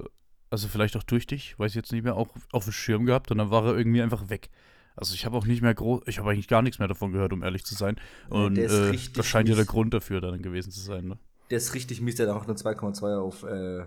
also 0.50 0.66
vielleicht 0.66 0.96
auch 0.96 1.04
durch 1.04 1.26
dich, 1.26 1.58
weiß 1.58 1.70
ich 1.70 1.76
jetzt 1.76 1.92
nicht 1.92 2.02
mehr, 2.02 2.16
auch 2.16 2.28
auf 2.52 2.64
dem 2.64 2.72
Schirm 2.72 3.06
gehabt 3.06 3.30
und 3.30 3.38
dann 3.38 3.50
war 3.50 3.64
er 3.66 3.78
irgendwie 3.78 4.02
einfach 4.02 4.28
weg. 4.28 4.50
Also 4.96 5.14
ich 5.14 5.24
habe 5.24 5.36
auch 5.36 5.46
nicht 5.46 5.62
mehr 5.62 5.72
groß, 5.72 6.02
ich 6.06 6.18
habe 6.18 6.30
eigentlich 6.30 6.48
gar 6.48 6.60
nichts 6.60 6.80
mehr 6.80 6.88
davon 6.88 7.12
gehört, 7.12 7.32
um 7.32 7.42
ehrlich 7.42 7.64
zu 7.64 7.74
sein. 7.74 7.96
Und 8.28 8.58
äh, 8.58 8.92
das 9.14 9.26
scheint 9.26 9.48
ja 9.48 9.54
der 9.54 9.64
Grund 9.64 9.94
dafür 9.94 10.20
dann 10.20 10.42
gewesen 10.42 10.72
zu 10.72 10.80
sein. 10.80 11.06
Ne? 11.06 11.18
Der 11.50 11.58
ist 11.58 11.72
richtig 11.74 12.00
mies, 12.00 12.16
der 12.16 12.28
hat 12.28 12.36
auch 12.36 12.44
eine 12.44 12.54
2,2 12.54 13.16
auf 13.16 13.44
äh, 13.44 13.84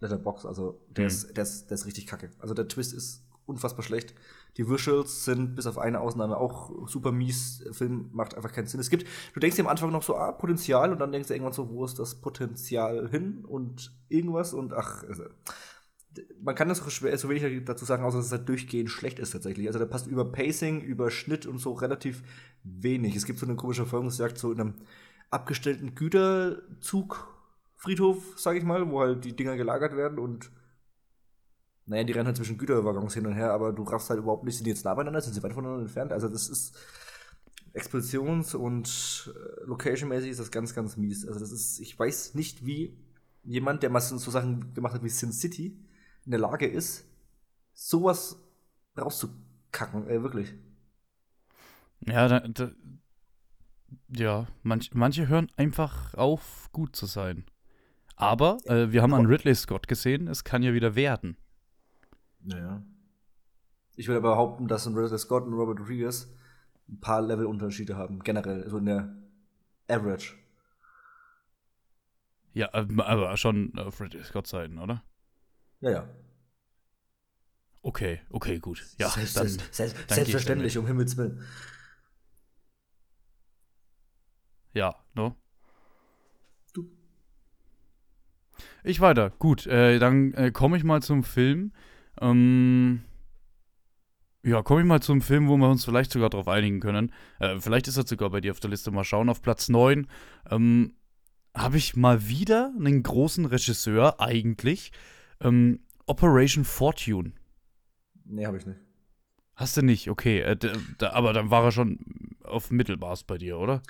Letterbox. 0.00 0.46
Also 0.46 0.80
der, 0.88 1.04
mhm. 1.04 1.08
ist, 1.08 1.36
der, 1.36 1.42
ist, 1.42 1.66
der 1.66 1.74
ist 1.74 1.86
richtig 1.86 2.06
kacke. 2.06 2.30
Also 2.38 2.54
der 2.54 2.66
Twist 2.66 2.94
ist 2.94 3.22
unfassbar 3.46 3.84
schlecht. 3.84 4.14
Die 4.56 4.68
Visuals 4.68 5.24
sind 5.24 5.56
bis 5.56 5.66
auf 5.66 5.78
eine 5.78 6.00
Ausnahme 6.00 6.36
auch 6.36 6.86
super 6.86 7.12
mies. 7.12 7.64
Film 7.72 8.10
macht 8.12 8.36
einfach 8.36 8.52
keinen 8.52 8.66
Sinn. 8.66 8.80
Es 8.80 8.90
gibt, 8.90 9.06
du 9.32 9.40
denkst 9.40 9.56
dir 9.56 9.62
am 9.62 9.68
Anfang 9.68 9.90
noch 9.90 10.02
so, 10.02 10.16
ah, 10.16 10.32
Potenzial 10.32 10.92
und 10.92 11.00
dann 11.00 11.12
denkst 11.12 11.28
du 11.28 11.34
irgendwann 11.34 11.52
so, 11.52 11.70
wo 11.70 11.84
ist 11.84 11.98
das 11.98 12.16
Potenzial 12.16 13.08
hin 13.10 13.44
und 13.44 13.92
irgendwas 14.08 14.54
und 14.54 14.72
ach, 14.72 15.04
also, 15.04 15.24
man 16.40 16.54
kann 16.54 16.68
das 16.68 16.78
so 16.78 16.88
schwer, 16.90 17.18
so 17.18 17.28
wenig 17.28 17.64
dazu 17.64 17.84
sagen, 17.84 18.04
außer 18.04 18.18
dass 18.18 18.26
es 18.26 18.32
halt 18.32 18.48
durchgehend 18.48 18.90
schlecht 18.90 19.18
ist 19.18 19.32
tatsächlich. 19.32 19.66
Also 19.66 19.80
da 19.80 19.86
passt 19.86 20.06
über 20.06 20.30
Pacing, 20.30 20.80
über 20.80 21.10
Schnitt 21.10 21.46
und 21.46 21.58
so 21.58 21.72
relativ 21.72 22.22
wenig. 22.62 23.16
Es 23.16 23.26
gibt 23.26 23.40
so 23.40 23.46
eine 23.46 23.56
komische 23.56 23.82
Verfolgungsjagd 23.82 24.38
so 24.38 24.52
in 24.52 24.60
einem 24.60 24.74
abgestellten 25.30 25.96
Güterzugfriedhof, 25.96 28.34
sag 28.36 28.56
ich 28.56 28.64
mal, 28.64 28.88
wo 28.90 29.00
halt 29.00 29.24
die 29.24 29.34
Dinger 29.34 29.56
gelagert 29.56 29.96
werden 29.96 30.20
und 30.20 30.52
naja, 31.86 32.04
die 32.04 32.12
rennen 32.12 32.26
halt 32.26 32.36
zwischen 32.36 32.58
Güterwaggons 32.58 33.14
hin 33.14 33.26
und 33.26 33.34
her, 33.34 33.52
aber 33.52 33.72
du 33.72 33.82
raffst 33.82 34.10
halt 34.10 34.20
überhaupt 34.20 34.44
nicht, 34.44 34.56
sind 34.56 34.64
die 34.64 34.70
jetzt 34.70 34.84
nah 34.84 34.94
beieinander, 34.94 35.20
sind 35.20 35.34
sie 35.34 35.42
weit 35.42 35.52
voneinander 35.52 35.82
entfernt? 35.82 36.12
Also 36.12 36.28
das 36.28 36.48
ist 36.48 36.76
Expeditions- 37.74 38.54
und 38.54 39.32
äh, 39.34 39.64
Location-mäßig 39.66 40.30
ist 40.30 40.40
das 40.40 40.50
ganz, 40.50 40.74
ganz 40.74 40.96
mies. 40.96 41.26
Also 41.26 41.40
das 41.40 41.52
ist, 41.52 41.80
ich 41.80 41.98
weiß 41.98 42.34
nicht, 42.34 42.64
wie 42.64 42.96
jemand, 43.42 43.82
der 43.82 43.90
mal 43.90 44.00
so 44.00 44.16
Sachen 44.30 44.72
gemacht 44.74 44.94
hat 44.94 45.02
wie 45.02 45.08
Sin 45.08 45.32
City, 45.32 45.76
in 46.24 46.30
der 46.30 46.40
Lage 46.40 46.66
ist, 46.66 47.06
sowas 47.74 48.40
rauszukacken, 48.96 50.08
äh, 50.08 50.22
wirklich. 50.22 50.54
Ja, 52.00 52.28
da, 52.28 52.40
da, 52.40 52.70
ja, 54.08 54.46
manch, 54.62 54.94
manche 54.94 55.28
hören 55.28 55.50
einfach 55.56 56.14
auf, 56.14 56.68
gut 56.72 56.96
zu 56.96 57.06
sein. 57.06 57.44
Aber 58.16 58.58
äh, 58.64 58.92
wir 58.92 59.02
haben 59.02 59.14
an 59.14 59.26
Ridley 59.26 59.54
Scott 59.54 59.88
gesehen, 59.88 60.28
es 60.28 60.44
kann 60.44 60.62
ja 60.62 60.72
wieder 60.72 60.94
werden. 60.94 61.36
Naja. 62.44 62.82
Ich 63.96 64.08
würde 64.08 64.20
behaupten, 64.20 64.68
dass 64.68 64.86
ein 64.86 64.94
Ridley 64.94 65.18
Scott 65.18 65.44
und 65.44 65.54
Robert 65.54 65.80
Rodriguez 65.80 66.32
ein 66.88 67.00
paar 67.00 67.22
Levelunterschiede 67.22 67.96
haben, 67.96 68.20
generell, 68.20 68.68
so 68.68 68.78
in 68.78 68.86
der 68.86 69.16
Average. 69.88 70.34
Ja, 72.52 72.72
aber 72.72 73.36
schon 73.36 73.76
auf 73.78 74.00
Ridley 74.00 74.22
Scott 74.24 74.46
Seiten, 74.46 74.78
oder? 74.78 75.02
Ja, 75.80 75.90
ja. 75.90 76.08
Okay, 77.82 78.20
okay, 78.30 78.58
gut. 78.58 78.84
Ja, 78.98 79.10
selbst, 79.10 79.36
dann, 79.36 79.48
selbst, 79.48 79.96
dann 80.08 80.14
selbstverständlich, 80.16 80.78
um 80.78 80.86
Himmels 80.86 81.16
Willen. 81.16 81.44
Ja, 84.72 84.96
ne? 85.14 85.34
Du. 86.72 86.90
Ich 88.82 89.00
weiter. 89.00 89.30
Gut, 89.38 89.66
äh, 89.66 89.98
dann 89.98 90.32
äh, 90.32 90.50
komme 90.50 90.76
ich 90.76 90.84
mal 90.84 91.02
zum 91.02 91.24
Film. 91.24 91.72
Ähm, 92.20 93.02
ja, 94.44 94.62
komme 94.62 94.82
ich 94.82 94.86
mal 94.86 95.00
zum 95.00 95.22
Film, 95.22 95.48
wo 95.48 95.56
wir 95.56 95.70
uns 95.70 95.84
vielleicht 95.84 96.12
sogar 96.12 96.30
darauf 96.30 96.48
einigen 96.48 96.80
können. 96.80 97.12
Äh, 97.40 97.58
vielleicht 97.60 97.88
ist 97.88 97.96
er 97.96 98.06
sogar 98.06 98.30
bei 98.30 98.40
dir 98.40 98.52
auf 98.52 98.60
der 98.60 98.70
Liste. 98.70 98.90
Mal 98.90 99.04
schauen. 99.04 99.30
Auf 99.30 99.40
Platz 99.40 99.68
9 99.68 100.06
ähm, 100.50 100.94
habe 101.54 101.78
ich 101.78 101.96
mal 101.96 102.28
wieder 102.28 102.72
einen 102.78 103.02
großen 103.02 103.46
Regisseur, 103.46 104.20
eigentlich. 104.20 104.92
Ähm, 105.40 105.80
Operation 106.06 106.64
Fortune. 106.64 107.32
Nee, 108.24 108.44
habe 108.44 108.58
ich 108.58 108.66
nicht. 108.66 108.78
Hast 109.56 109.76
du 109.76 109.82
nicht? 109.82 110.10
Okay. 110.10 110.40
Äh, 110.40 110.56
da, 110.98 111.12
aber 111.12 111.32
dann 111.32 111.50
war 111.50 111.64
er 111.64 111.72
schon 111.72 111.98
auf 112.42 112.70
Mittelmaß 112.70 113.24
bei 113.24 113.38
dir, 113.38 113.58
oder? 113.58 113.82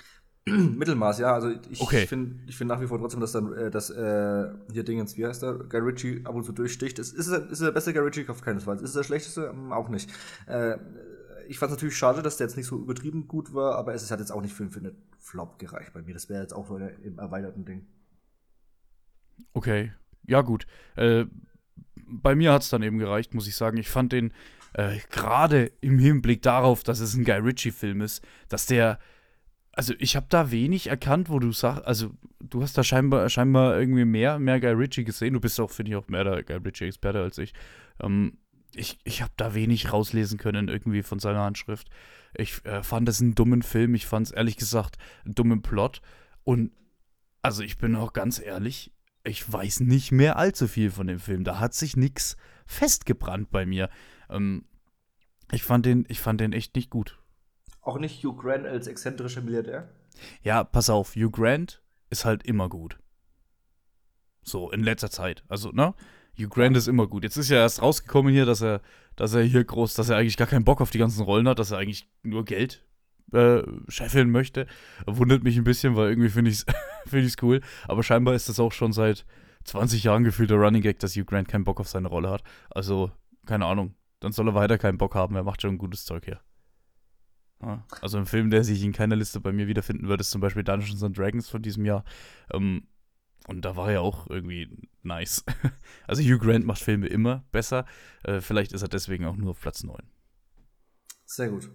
Mittelmaß, 0.49 1.19
ja. 1.19 1.33
Also 1.33 1.49
ich 1.69 1.81
okay. 1.81 2.05
finde 2.05 2.35
ich 2.47 2.55
find 2.55 2.69
nach 2.69 2.79
wie 2.79 2.87
vor 2.87 2.99
trotzdem, 2.99 3.19
dass 3.19 3.31
dann 3.31 3.51
äh, 3.53 3.71
dass, 3.71 3.89
äh, 3.89 4.47
hier 4.71 4.83
Dingens, 4.83 5.17
wie 5.17 5.25
heißt 5.25 5.41
der, 5.41 5.53
Guy 5.53 5.79
Ritchie 5.79 6.21
ab 6.23 6.35
und 6.35 6.43
zu 6.43 6.51
durchsticht. 6.51 6.99
Ist, 6.99 7.13
ist, 7.13 7.27
ist 7.27 7.61
der 7.61 7.71
beste 7.71 7.93
Guy 7.93 8.03
Ritchie 8.03 8.29
auf 8.29 8.41
keinen 8.41 8.59
Fall. 8.59 8.75
Ist 8.75 8.83
es 8.83 8.93
der 8.93 9.03
schlechteste? 9.03 9.51
Ähm, 9.53 9.73
auch 9.73 9.89
nicht. 9.89 10.11
Äh, 10.45 10.77
ich 11.47 11.57
fand 11.57 11.71
es 11.71 11.77
natürlich 11.77 11.97
schade, 11.97 12.21
dass 12.21 12.37
der 12.37 12.47
jetzt 12.47 12.57
nicht 12.57 12.67
so 12.67 12.77
übertrieben 12.77 13.27
gut 13.27 13.53
war, 13.53 13.75
aber 13.75 13.93
es 13.93 14.09
hat 14.11 14.19
jetzt 14.19 14.31
auch 14.31 14.41
nicht 14.41 14.53
für, 14.53 14.69
für 14.69 14.79
einen 14.79 14.95
Flop 15.19 15.57
gereicht 15.57 15.93
bei 15.93 16.01
mir. 16.01 16.13
Das 16.13 16.29
wäre 16.29 16.41
jetzt 16.41 16.53
auch 16.53 16.67
so 16.67 16.77
im 16.77 17.17
erweiterten 17.17 17.65
Ding. 17.65 17.87
Okay, 19.53 19.93
ja 20.27 20.41
gut. 20.41 20.67
Äh, 20.95 21.25
bei 21.95 22.35
mir 22.35 22.53
hat 22.53 22.61
es 22.61 22.69
dann 22.69 22.83
eben 22.83 22.99
gereicht, 22.99 23.33
muss 23.33 23.47
ich 23.47 23.55
sagen. 23.55 23.77
Ich 23.77 23.89
fand 23.89 24.11
den 24.11 24.31
äh, 24.73 24.99
gerade 25.09 25.71
im 25.81 25.97
Hinblick 25.97 26.41
darauf, 26.43 26.83
dass 26.83 26.99
es 26.99 27.15
ein 27.15 27.23
Guy 27.23 27.37
Ritchie-Film 27.37 28.01
ist, 28.01 28.23
dass 28.47 28.65
der 28.67 28.99
also 29.75 29.93
ich 29.99 30.15
habe 30.15 30.25
da 30.29 30.51
wenig 30.51 30.87
erkannt, 30.87 31.29
wo 31.29 31.39
du 31.39 31.51
sagst, 31.51 31.85
also 31.85 32.11
du 32.39 32.61
hast 32.61 32.77
da 32.77 32.83
scheinbar, 32.83 33.29
scheinbar 33.29 33.77
irgendwie 33.77 34.05
mehr, 34.05 34.39
mehr 34.39 34.59
Guy 34.59 34.71
Ritchie 34.71 35.03
gesehen. 35.03 35.33
Du 35.33 35.41
bist 35.41 35.59
auch, 35.59 35.69
finde 35.69 35.91
ich, 35.91 35.97
auch 35.97 36.07
mehr 36.07 36.23
der 36.23 36.43
Guy 36.43 36.57
Ritchie-Experte 36.57 37.21
als 37.21 37.37
ich. 37.37 37.53
Ähm, 37.99 38.37
ich 38.73 38.99
ich 39.03 39.21
habe 39.21 39.33
da 39.37 39.53
wenig 39.53 39.91
rauslesen 39.91 40.37
können 40.37 40.69
irgendwie 40.69 41.03
von 41.03 41.19
seiner 41.19 41.41
Handschrift. 41.41 41.89
Ich 42.37 42.63
äh, 42.65 42.83
fand 42.83 43.07
es 43.09 43.21
einen 43.21 43.35
dummen 43.35 43.61
Film. 43.61 43.95
Ich 43.95 44.05
fand 44.05 44.27
es 44.27 44.33
ehrlich 44.33 44.57
gesagt 44.57 44.97
einen 45.25 45.35
dummen 45.35 45.61
Plot. 45.61 46.01
Und 46.43 46.71
also 47.41 47.61
ich 47.61 47.77
bin 47.77 47.95
auch 47.95 48.13
ganz 48.13 48.39
ehrlich, 48.39 48.91
ich 49.23 49.51
weiß 49.51 49.81
nicht 49.81 50.11
mehr 50.11 50.37
allzu 50.37 50.67
viel 50.67 50.91
von 50.91 51.07
dem 51.07 51.19
Film. 51.19 51.43
Da 51.43 51.59
hat 51.59 51.73
sich 51.73 51.97
nichts 51.97 52.37
festgebrannt 52.65 53.51
bei 53.51 53.65
mir. 53.65 53.89
Ähm, 54.29 54.65
ich 55.51 55.63
fand 55.63 55.85
den, 55.85 56.05
ich 56.07 56.19
fand 56.19 56.41
den 56.41 56.53
echt 56.53 56.75
nicht 56.75 56.89
gut. 56.89 57.17
Auch 57.85 57.99
nicht 57.99 58.23
Hugh 58.23 58.35
Grant 58.35 58.65
als 58.65 58.87
exzentrischer 58.87 59.41
Milliardär? 59.41 59.87
Ja, 60.41 60.63
pass 60.63 60.89
auf, 60.89 61.15
Hugh 61.15 61.29
Grant 61.29 61.83
ist 62.09 62.25
halt 62.25 62.43
immer 62.43 62.67
gut. 62.67 62.97
So, 64.41 64.71
in 64.71 64.83
letzter 64.83 65.11
Zeit. 65.11 65.43
Also, 65.47 65.69
ne? 65.69 65.93
Hugh 66.37 66.49
Grant 66.49 66.75
ist 66.75 66.87
immer 66.87 67.05
gut. 67.07 67.23
Jetzt 67.23 67.37
ist 67.37 67.49
ja 67.49 67.57
erst 67.57 67.83
rausgekommen 67.83 68.33
hier, 68.33 68.45
dass 68.45 68.61
er, 68.61 68.81
dass 69.15 69.35
er 69.35 69.43
hier 69.43 69.63
groß, 69.63 69.93
dass 69.93 70.09
er 70.09 70.17
eigentlich 70.17 70.35
gar 70.35 70.47
keinen 70.47 70.65
Bock 70.65 70.81
auf 70.81 70.89
die 70.89 70.97
ganzen 70.97 71.21
Rollen 71.23 71.47
hat, 71.47 71.59
dass 71.59 71.71
er 71.71 71.77
eigentlich 71.77 72.09
nur 72.23 72.43
Geld 72.43 72.83
äh, 73.31 73.61
scheffeln 73.87 74.31
möchte. 74.31 74.65
Wundert 75.05 75.43
mich 75.43 75.55
ein 75.55 75.63
bisschen, 75.63 75.95
weil 75.95 76.09
irgendwie 76.09 76.29
finde 76.29 76.49
ich 76.49 76.57
es 76.57 76.65
find 77.05 77.43
cool. 77.43 77.61
Aber 77.87 78.01
scheinbar 78.01 78.33
ist 78.33 78.49
das 78.49 78.59
auch 78.59 78.71
schon 78.71 78.93
seit 78.93 79.25
20 79.65 80.03
Jahren 80.03 80.23
gefühlt 80.23 80.49
der 80.49 80.57
Running 80.57 80.81
Gag, 80.81 80.97
dass 80.99 81.15
Hugh 81.15 81.25
Grant 81.25 81.47
keinen 81.47 81.65
Bock 81.65 81.79
auf 81.79 81.87
seine 81.87 82.07
Rolle 82.07 82.31
hat. 82.31 82.43
Also, 82.71 83.11
keine 83.45 83.65
Ahnung. 83.65 83.93
Dann 84.21 84.31
soll 84.31 84.49
er 84.49 84.55
weiter 84.55 84.79
keinen 84.79 84.97
Bock 84.97 85.13
haben. 85.13 85.35
Er 85.35 85.43
macht 85.43 85.61
schon 85.61 85.77
gutes 85.77 86.03
Zeug 86.05 86.25
hier. 86.25 86.39
Also 88.01 88.17
ein 88.17 88.25
Film, 88.25 88.49
der 88.49 88.63
sich 88.63 88.83
in 88.83 88.91
keiner 88.91 89.15
Liste 89.15 89.39
bei 89.39 89.51
mir 89.51 89.67
wiederfinden 89.67 90.07
wird, 90.07 90.21
ist 90.21 90.31
zum 90.31 90.41
Beispiel 90.41 90.63
Dungeons 90.63 91.03
and 91.03 91.17
Dragons 91.17 91.49
von 91.49 91.61
diesem 91.61 91.85
Jahr. 91.85 92.03
Ähm, 92.51 92.87
und 93.47 93.63
da 93.63 93.75
war 93.75 93.91
er 93.91 94.01
auch 94.01 94.27
irgendwie 94.29 94.69
nice. 95.03 95.43
Also 96.07 96.21
Hugh 96.21 96.39
Grant 96.39 96.65
macht 96.65 96.81
Filme 96.81 97.07
immer 97.07 97.43
besser. 97.51 97.85
Äh, 98.23 98.41
vielleicht 98.41 98.73
ist 98.73 98.81
er 98.81 98.87
deswegen 98.87 99.25
auch 99.25 99.35
nur 99.35 99.51
auf 99.51 99.59
Platz 99.59 99.83
9. 99.83 99.97
Sehr 101.25 101.49
gut. 101.49 101.69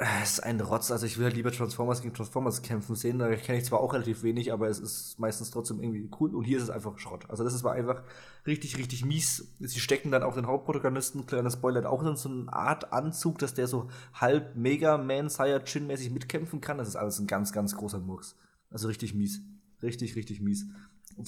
es 0.03 0.33
ist 0.33 0.39
ein 0.39 0.59
Rotz, 0.59 0.89
also 0.89 1.05
ich 1.05 1.19
will 1.19 1.25
halt 1.25 1.35
lieber 1.35 1.51
Transformers 1.51 2.01
gegen 2.01 2.15
Transformers 2.15 2.63
kämpfen 2.63 2.95
sehen. 2.95 3.19
Da 3.19 3.35
kenne 3.35 3.59
ich 3.59 3.65
zwar 3.65 3.81
auch 3.81 3.93
relativ 3.93 4.23
wenig, 4.23 4.51
aber 4.51 4.67
es 4.67 4.79
ist 4.79 5.19
meistens 5.19 5.51
trotzdem 5.51 5.79
irgendwie 5.79 6.09
cool. 6.19 6.33
Und 6.33 6.43
hier 6.43 6.57
ist 6.57 6.63
es 6.63 6.69
einfach 6.71 6.97
Schrott. 6.97 7.29
Also 7.29 7.43
das 7.43 7.63
war 7.63 7.73
einfach 7.73 8.01
richtig, 8.47 8.77
richtig 8.77 9.05
mies. 9.05 9.53
Sie 9.59 9.79
stecken 9.79 10.09
dann 10.09 10.23
auch 10.23 10.33
den 10.33 10.47
Hauptprotagonisten, 10.47 11.27
kleiner 11.27 11.51
Spoiler, 11.51 11.87
auch 11.87 12.03
in 12.03 12.15
so 12.15 12.29
eine 12.29 12.51
Art 12.51 12.91
Anzug, 12.91 13.37
dass 13.37 13.53
der 13.53 13.67
so 13.67 13.89
halb 14.15 14.55
Mega 14.55 14.97
Man 14.97 15.29
Saiyajin 15.29 15.85
mäßig 15.85 16.09
mitkämpfen 16.09 16.61
kann. 16.61 16.79
Das 16.79 16.87
ist 16.87 16.95
alles 16.95 17.19
ein 17.19 17.27
ganz, 17.27 17.53
ganz 17.53 17.75
großer 17.75 17.99
Murks. 17.99 18.35
Also 18.71 18.87
richtig 18.87 19.13
mies. 19.13 19.41
Richtig, 19.83 20.15
richtig 20.15 20.41
mies. 20.41 20.65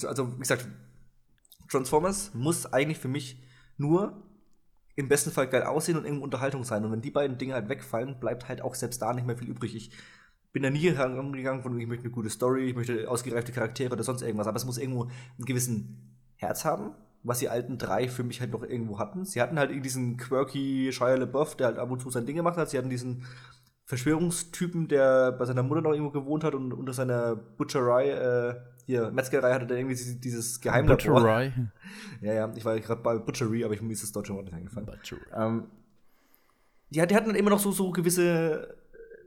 Also 0.04 0.34
wie 0.34 0.40
gesagt, 0.40 0.66
Transformers 1.70 2.34
muss 2.34 2.66
eigentlich 2.66 2.98
für 2.98 3.08
mich 3.08 3.40
nur 3.76 4.20
im 4.96 5.08
besten 5.08 5.30
Fall 5.30 5.48
geil 5.48 5.64
aussehen 5.64 5.98
und 5.98 6.04
irgendwo 6.04 6.24
Unterhaltung 6.24 6.64
sein. 6.64 6.84
Und 6.84 6.92
wenn 6.92 7.02
die 7.02 7.10
beiden 7.10 7.38
Dinge 7.38 7.54
halt 7.54 7.68
wegfallen, 7.68 8.20
bleibt 8.20 8.48
halt 8.48 8.62
auch 8.62 8.74
selbst 8.74 9.02
da 9.02 9.12
nicht 9.12 9.26
mehr 9.26 9.36
viel 9.36 9.48
übrig. 9.48 9.74
Ich 9.74 9.90
bin 10.52 10.62
da 10.62 10.70
nie 10.70 10.90
herangegangen 10.90 11.62
von, 11.62 11.78
ich 11.78 11.86
möchte 11.86 12.04
eine 12.04 12.12
gute 12.12 12.30
Story, 12.30 12.66
ich 12.66 12.76
möchte 12.76 13.10
ausgereifte 13.10 13.52
Charaktere 13.52 13.92
oder 13.92 14.04
sonst 14.04 14.22
irgendwas. 14.22 14.46
Aber 14.46 14.56
es 14.56 14.64
muss 14.64 14.78
irgendwo 14.78 15.04
einen 15.04 15.44
gewissen 15.46 16.16
Herz 16.36 16.64
haben, 16.64 16.92
was 17.24 17.40
die 17.40 17.48
alten 17.48 17.76
drei 17.76 18.08
für 18.08 18.22
mich 18.22 18.40
halt 18.40 18.52
noch 18.52 18.62
irgendwo 18.62 18.98
hatten. 18.98 19.24
Sie 19.24 19.40
hatten 19.40 19.58
halt 19.58 19.84
diesen 19.84 20.16
quirky 20.16 20.90
Shia 20.92 21.16
LaBeouf, 21.16 21.56
der 21.56 21.68
halt 21.68 21.78
ab 21.78 21.90
und 21.90 22.00
zu 22.00 22.10
sein 22.10 22.26
Ding 22.26 22.36
gemacht 22.36 22.56
hat. 22.56 22.70
Sie 22.70 22.78
hatten 22.78 22.90
diesen 22.90 23.24
Verschwörungstypen, 23.86 24.88
der 24.88 25.32
bei 25.32 25.44
seiner 25.44 25.62
Mutter 25.62 25.82
noch 25.82 25.92
irgendwo 25.92 26.12
gewohnt 26.12 26.44
hat 26.44 26.54
und 26.54 26.72
unter 26.72 26.92
seiner 26.92 27.34
Butcherei 27.34 28.10
äh, 28.10 28.54
hier, 28.86 29.10
Metzgerei 29.10 29.52
hatte 29.52 29.66
der 29.66 29.78
irgendwie 29.78 29.96
dieses 30.18 30.60
Geheimlabor. 30.60 31.14
Butcherei. 31.14 31.52
Ja, 32.20 32.32
ja, 32.32 32.52
ich 32.54 32.64
war 32.64 32.78
gerade 32.78 33.02
bei 33.02 33.18
Butchery, 33.18 33.64
aber 33.64 33.74
ich, 33.74 33.82
mir 33.82 33.92
ist 33.92 34.02
das 34.02 34.12
deutsche 34.12 34.34
Wort 34.34 34.44
nicht 34.44 34.54
eingefallen. 34.54 34.86
Butchery. 34.86 35.20
Ähm, 35.34 35.64
ja, 36.90 37.06
die 37.06 37.14
hatten 37.16 37.28
dann 37.28 37.36
immer 37.36 37.50
noch 37.50 37.60
so, 37.60 37.72
so 37.72 37.90
gewisse, 37.90 38.76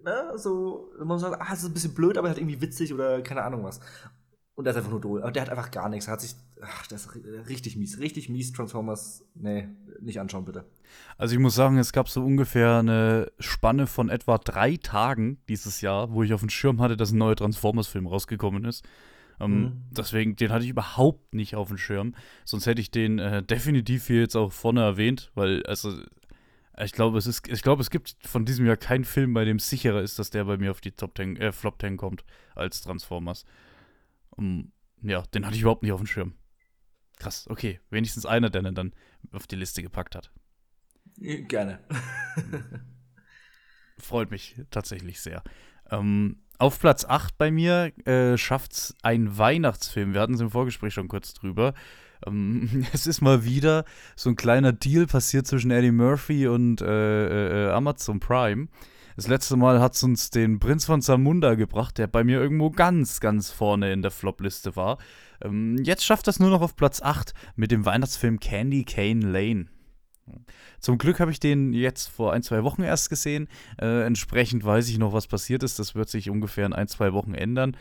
ne, 0.03 0.31
so, 0.35 0.91
man 1.03 1.19
sagt, 1.19 1.41
ah, 1.41 1.47
das 1.49 1.59
ist 1.59 1.69
ein 1.69 1.73
bisschen 1.73 1.93
blöd, 1.93 2.17
aber 2.17 2.27
halt 2.27 2.37
irgendwie 2.37 2.61
witzig 2.61 2.93
oder 2.93 3.21
keine 3.21 3.43
Ahnung 3.43 3.63
was. 3.63 3.79
Und 4.57 4.63
der 4.63 4.71
ist 4.71 4.77
einfach 4.77 4.89
nur 4.89 5.01
doof. 5.01 5.19
Aber 5.21 5.31
der 5.31 5.43
hat 5.43 5.49
einfach 5.49 5.69
gar 5.69 5.87
nichts. 5.87 6.07
Er 6.07 6.13
hat 6.13 6.21
sich, 6.21 6.35
ach, 6.61 6.87
das 6.87 7.05
ist 7.05 7.15
richtig 7.47 7.77
mies. 7.77 7.99
Richtig 7.99 8.27
mies 8.27 8.53
Transformers. 8.53 9.23
Nee, 9.35 9.69
nicht 10.01 10.19
anschauen, 10.19 10.45
bitte. 10.45 10.65
Also 11.15 11.35
ich 11.35 11.39
muss 11.39 11.53
sagen, 11.53 11.77
es 11.77 11.93
gab 11.93 12.09
so 12.09 12.25
ungefähr 12.25 12.79
eine 12.79 13.31
Spanne 13.37 13.85
von 13.85 14.09
etwa 14.09 14.39
drei 14.39 14.77
Tagen 14.77 15.37
dieses 15.47 15.81
Jahr, 15.81 16.11
wo 16.11 16.23
ich 16.23 16.33
auf 16.33 16.39
dem 16.39 16.49
Schirm 16.49 16.81
hatte, 16.81 16.97
dass 16.97 17.11
ein 17.11 17.19
neuer 17.19 17.35
Transformers-Film 17.35 18.07
rausgekommen 18.07 18.65
ist. 18.65 18.83
Ähm, 19.39 19.61
mhm. 19.61 19.83
Deswegen, 19.91 20.35
den 20.35 20.51
hatte 20.51 20.63
ich 20.63 20.71
überhaupt 20.71 21.33
nicht 21.33 21.55
auf 21.55 21.67
dem 21.67 21.77
Schirm. 21.77 22.15
Sonst 22.45 22.65
hätte 22.65 22.81
ich 22.81 22.91
den 22.91 23.19
äh, 23.19 23.43
definitiv 23.43 24.07
hier 24.07 24.21
jetzt 24.21 24.35
auch 24.35 24.51
vorne 24.51 24.81
erwähnt, 24.81 25.31
weil, 25.35 25.63
also, 25.65 26.01
ich 26.79 26.91
glaube, 26.91 27.17
es 27.17 27.27
ist, 27.27 27.47
ich 27.47 27.61
glaube, 27.61 27.81
es 27.81 27.89
gibt 27.89 28.15
von 28.21 28.45
diesem 28.45 28.65
Jahr 28.65 28.77
keinen 28.77 29.03
Film, 29.03 29.33
bei 29.33 29.45
dem 29.45 29.57
es 29.57 29.69
sicherer 29.69 30.01
ist, 30.01 30.19
dass 30.19 30.29
der 30.29 30.45
bei 30.45 30.57
mir 30.57 30.71
auf 30.71 30.81
die 30.81 30.91
Top 30.91 31.17
10, 31.17 31.37
äh, 31.37 31.51
Flop 31.51 31.81
10 31.81 31.97
kommt, 31.97 32.23
als 32.55 32.81
Transformers. 32.81 33.45
Um, 34.29 34.71
ja, 35.01 35.23
den 35.33 35.45
hatte 35.45 35.55
ich 35.55 35.61
überhaupt 35.61 35.83
nicht 35.83 35.91
auf 35.91 35.99
dem 35.99 36.07
Schirm. 36.07 36.33
Krass, 37.17 37.47
okay. 37.49 37.79
Wenigstens 37.89 38.25
einer, 38.25 38.49
der 38.49 38.61
dann 38.61 38.93
auf 39.31 39.47
die 39.47 39.55
Liste 39.55 39.81
gepackt 39.81 40.15
hat. 40.15 40.31
Gerne. 41.17 41.79
Freut 43.97 44.29
mich 44.29 44.61
tatsächlich 44.69 45.19
sehr. 45.19 45.43
Ähm, 45.89 46.43
auf 46.59 46.79
Platz 46.79 47.05
8 47.05 47.37
bei 47.37 47.51
mir 47.51 47.91
äh, 48.07 48.37
schafft 48.37 48.73
es 48.73 48.95
ein 49.03 49.37
Weihnachtsfilm. 49.37 50.13
Wir 50.13 50.21
hatten 50.21 50.33
es 50.33 50.41
im 50.41 50.51
Vorgespräch 50.51 50.93
schon 50.93 51.07
kurz 51.07 51.33
drüber. 51.33 51.73
Ähm, 52.25 52.85
es 52.93 53.07
ist 53.07 53.21
mal 53.21 53.43
wieder 53.45 53.85
so 54.15 54.29
ein 54.29 54.35
kleiner 54.35 54.73
Deal 54.73 55.07
passiert 55.07 55.47
zwischen 55.47 55.71
Eddie 55.71 55.91
Murphy 55.91 56.47
und 56.47 56.81
äh, 56.81 57.67
äh, 57.67 57.71
Amazon 57.71 58.19
Prime. 58.19 58.67
Das 59.15 59.27
letzte 59.27 59.57
Mal 59.57 59.81
hat 59.81 59.95
es 59.95 60.03
uns 60.03 60.29
den 60.29 60.59
Prinz 60.59 60.85
von 60.85 61.01
Zamunda 61.01 61.55
gebracht, 61.55 61.97
der 61.97 62.05
bei 62.05 62.23
mir 62.23 62.39
irgendwo 62.39 62.69
ganz, 62.69 63.19
ganz 63.19 63.49
vorne 63.49 63.91
in 63.91 64.03
der 64.03 64.11
Flop-Liste 64.11 64.75
war. 64.75 64.99
Ähm, 65.41 65.77
jetzt 65.83 66.05
schafft 66.05 66.27
das 66.27 66.39
nur 66.39 66.51
noch 66.51 66.61
auf 66.61 66.75
Platz 66.75 67.01
8 67.01 67.33
mit 67.55 67.71
dem 67.71 67.85
Weihnachtsfilm 67.85 68.39
Candy 68.39 68.83
Cane 68.83 69.25
Lane. 69.25 69.65
Zum 70.79 70.97
Glück 70.97 71.19
habe 71.19 71.31
ich 71.31 71.39
den 71.39 71.73
jetzt 71.73 72.07
vor 72.07 72.33
ein, 72.33 72.43
zwei 72.43 72.63
Wochen 72.63 72.83
erst 72.83 73.09
gesehen. 73.09 73.47
Äh, 73.79 74.03
entsprechend 74.05 74.63
weiß 74.63 74.89
ich 74.89 74.97
noch, 74.97 75.13
was 75.13 75.27
passiert 75.27 75.63
ist. 75.63 75.79
Das 75.79 75.95
wird 75.95 76.09
sich 76.09 76.29
ungefähr 76.29 76.65
in 76.65 76.73
ein, 76.73 76.87
zwei 76.87 77.13
Wochen 77.13 77.33
ändern. 77.33 77.77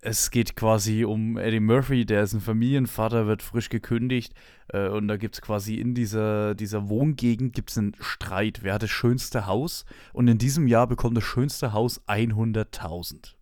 Es 0.00 0.30
geht 0.30 0.54
quasi 0.54 1.04
um 1.04 1.36
Eddie 1.36 1.58
Murphy, 1.58 2.04
der 2.04 2.22
ist 2.22 2.32
ein 2.32 2.40
Familienvater, 2.40 3.26
wird 3.26 3.42
frisch 3.42 3.70
gekündigt. 3.70 4.34
Äh, 4.68 4.88
und 4.88 5.08
da 5.08 5.16
gibt 5.16 5.34
es 5.34 5.40
quasi 5.40 5.76
in 5.76 5.94
dieser, 5.94 6.54
dieser 6.54 6.88
Wohngegend 6.88 7.54
gibt's 7.54 7.76
einen 7.76 7.96
Streit. 8.00 8.62
Wer 8.62 8.74
hat 8.74 8.82
das 8.82 8.90
schönste 8.90 9.46
Haus? 9.46 9.84
Und 10.12 10.28
in 10.28 10.38
diesem 10.38 10.68
Jahr 10.68 10.86
bekommt 10.86 11.16
das 11.16 11.24
schönste 11.24 11.72
Haus 11.72 12.00
100.000. 12.06 13.34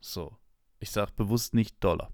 So. 0.00 0.36
Ich 0.80 0.90
sage 0.90 1.12
bewusst 1.16 1.54
nicht 1.54 1.82
Dollar. 1.82 2.12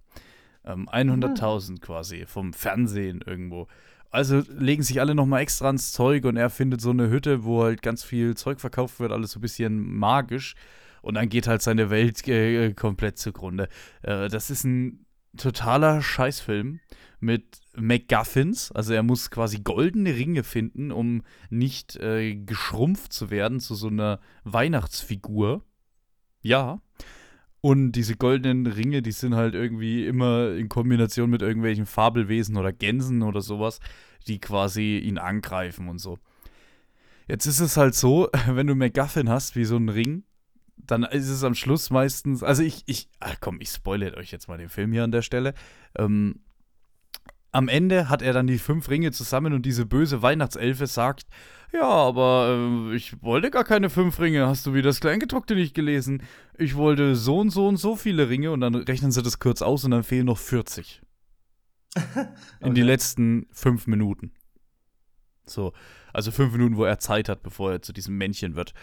Ähm, 0.65 0.89
100.000 0.89 1.71
mhm. 1.71 1.81
quasi 1.81 2.27
vom 2.27 2.53
Fernsehen 2.53 3.21
irgendwo. 3.21 3.69
Also 4.15 4.45
legen 4.49 4.85
sich 4.85 5.01
alle 5.01 5.17
nochmal 5.17 5.41
extra 5.41 5.67
ans 5.67 5.91
Zeug 5.91 6.25
und 6.25 6.37
er 6.37 6.49
findet 6.49 6.81
so 6.81 6.91
eine 6.91 7.11
Hütte, 7.11 7.43
wo 7.43 7.65
halt 7.65 7.83
ganz 7.83 8.05
viel 8.05 8.37
Zeug 8.37 8.61
verkauft 8.61 9.01
wird, 9.01 9.11
alles 9.11 9.33
so 9.33 9.41
ein 9.41 9.43
bisschen 9.43 9.93
magisch. 9.93 10.55
Und 11.03 11.15
dann 11.15 11.29
geht 11.29 11.49
halt 11.49 11.63
seine 11.63 11.91
Welt 11.91 12.27
äh, 12.29 12.73
komplett 12.75 13.19
zugrunde. 13.19 13.69
Äh, 14.03 14.29
das 14.29 14.51
ist 14.51 14.63
ein 14.63 15.05
totaler 15.37 16.01
Scheißfilm 16.01 16.79
mit 17.19 17.61
MacGuffins. 17.77 18.71
Also 18.71 18.95
er 18.95 19.03
muss 19.03 19.33
quasi 19.33 19.59
goldene 19.59 20.15
Ringe 20.15 20.45
finden, 20.45 20.93
um 20.93 21.23
nicht 21.51 21.97
äh, 21.97 22.37
geschrumpft 22.37 23.13
zu 23.13 23.31
werden 23.31 23.59
zu 23.59 23.75
so 23.75 23.89
einer 23.89 24.21
Weihnachtsfigur. 24.45 25.65
Ja. 26.41 26.81
Und 27.65 27.93
diese 27.93 28.15
goldenen 28.15 28.67
Ringe, 28.67 29.01
die 29.01 29.11
sind 29.11 29.35
halt 29.35 29.55
irgendwie 29.55 30.07
immer 30.07 30.51
in 30.51 30.69
Kombination 30.69 31.31
mit 31.31 31.41
irgendwelchen 31.41 31.87
Fabelwesen 31.87 32.59
oder 32.59 32.75
Gänsen 32.75 33.23
oder 33.23 33.41
sowas, 33.41 33.81
die 34.27 34.39
quasi 34.39 34.99
ihn 34.99 35.17
angreifen 35.17 35.89
und 35.89 35.99
so. 35.99 36.19
Jetzt 37.27 37.47
ist 37.47 37.61
es 37.61 37.79
halt 37.79 37.95
so, 37.95 38.29
wenn 38.49 38.67
du 38.67 38.75
MacGuffin 38.75 39.31
hast, 39.31 39.57
wie 39.57 39.65
so 39.65 39.79
ein 39.79 39.89
Ring, 39.89 40.25
dann 40.77 41.05
ist 41.05 41.31
es 41.31 41.43
am 41.43 41.55
Schluss 41.55 41.89
meistens, 41.89 42.43
also 42.43 42.63
ich, 42.63 42.83
ich, 42.85 43.09
ach 43.19 43.37
komm, 43.41 43.63
ich 43.63 43.71
spoilere 43.71 44.19
euch 44.19 44.31
jetzt 44.31 44.47
mal 44.47 44.59
den 44.59 44.69
Film 44.69 44.93
hier 44.93 45.05
an 45.05 45.13
der 45.13 45.23
Stelle. 45.23 45.55
Ähm, 45.97 46.41
am 47.55 47.69
Ende 47.69 48.09
hat 48.09 48.21
er 48.21 48.33
dann 48.33 48.49
die 48.49 48.59
fünf 48.59 48.91
Ringe 48.91 49.13
zusammen 49.13 49.53
und 49.53 49.65
diese 49.65 49.87
böse 49.87 50.23
Weihnachtselfe 50.23 50.89
sagt, 50.89 51.27
ja, 51.73 51.89
aber 51.89 52.89
äh, 52.91 52.97
ich 52.97 53.23
wollte 53.23 53.51
gar 53.51 53.63
keine 53.63 53.91
fünf 53.91 54.19
Ringe. 54.19 54.47
Hast 54.47 54.67
du 54.67 54.75
wie 54.75 54.83
das 54.83 55.01
Kleingedruckte 55.01 55.55
nicht 55.55 55.73
gelesen? 55.73 56.25
Ich 56.59 56.75
wollte 56.75 57.15
so 57.15 57.39
und 57.39 57.51
so 57.51 57.69
und 57.69 57.77
so 57.77 57.95
viele 57.95 58.29
Ringe 58.29 58.51
und 58.51 58.61
dann 58.61 58.75
rechnen 58.75 59.13
sie 59.13 59.23
das 59.23 59.39
kurz 59.39 59.63
aus 59.63 59.85
und 59.85 59.93
dann 59.93 60.03
fehlen 60.03 60.27
noch 60.27 60.39
40. 60.39 61.01
okay. 61.97 62.27
In 62.61 62.75
die 62.75 62.83
letzten 62.83 63.47
fünf 63.53 63.87
Minuten. 63.87 64.33
So, 65.47 65.73
also 66.13 66.33
fünf 66.33 66.53
Minuten, 66.53 66.77
wo 66.77 66.85
er 66.85 66.99
Zeit 66.99 67.29
hat, 67.29 67.45
bevor 67.45 67.71
er 67.73 67.83
zu 67.83 67.93
diesem 67.93 68.17
Männchen 68.17 68.57
wird. 68.57 68.75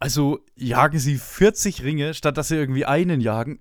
Also 0.00 0.40
jagen 0.56 0.98
sie 0.98 1.16
40 1.16 1.82
Ringe, 1.82 2.14
statt 2.14 2.36
dass 2.36 2.48
sie 2.48 2.56
irgendwie 2.56 2.84
einen 2.84 3.20
jagen. 3.20 3.58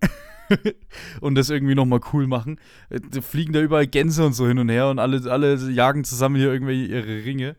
und 1.21 1.35
das 1.35 1.49
irgendwie 1.49 1.75
nochmal 1.75 2.01
cool 2.11 2.27
machen. 2.27 2.59
Da 2.89 3.21
fliegen 3.21 3.53
da 3.53 3.61
überall 3.61 3.87
Gänse 3.87 4.25
und 4.25 4.33
so 4.33 4.47
hin 4.47 4.59
und 4.59 4.69
her 4.69 4.89
und 4.89 4.99
alle, 4.99 5.29
alle 5.31 5.55
jagen 5.71 6.03
zusammen 6.03 6.35
hier 6.35 6.51
irgendwie 6.51 6.85
ihre 6.85 7.25
Ringe. 7.25 7.55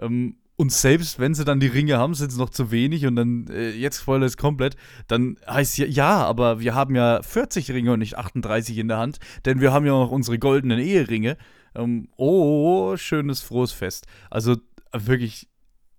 Ähm, 0.00 0.36
und 0.56 0.72
selbst 0.72 1.18
wenn 1.18 1.34
sie 1.34 1.46
dann 1.46 1.58
die 1.58 1.68
Ringe 1.68 1.96
haben, 1.96 2.12
sind 2.14 2.30
es 2.30 2.36
noch 2.36 2.50
zu 2.50 2.70
wenig 2.70 3.06
und 3.06 3.16
dann, 3.16 3.46
äh, 3.48 3.70
jetzt 3.70 4.02
spoiler 4.02 4.26
es 4.26 4.36
komplett, 4.36 4.76
dann 5.06 5.38
heißt 5.48 5.78
ja, 5.78 5.86
ja, 5.86 6.22
aber 6.22 6.60
wir 6.60 6.74
haben 6.74 6.94
ja 6.94 7.22
40 7.22 7.70
Ringe 7.70 7.94
und 7.94 8.00
nicht 8.00 8.18
38 8.18 8.76
in 8.76 8.88
der 8.88 8.98
Hand, 8.98 9.20
denn 9.46 9.60
wir 9.62 9.72
haben 9.72 9.86
ja 9.86 9.92
noch 9.92 10.10
unsere 10.10 10.38
goldenen 10.38 10.78
Eheringe. 10.78 11.38
Ähm, 11.74 12.08
oh, 12.16 12.94
schönes, 12.98 13.40
frohes 13.40 13.72
Fest. 13.72 14.06
Also 14.28 14.56
wirklich, 14.92 15.48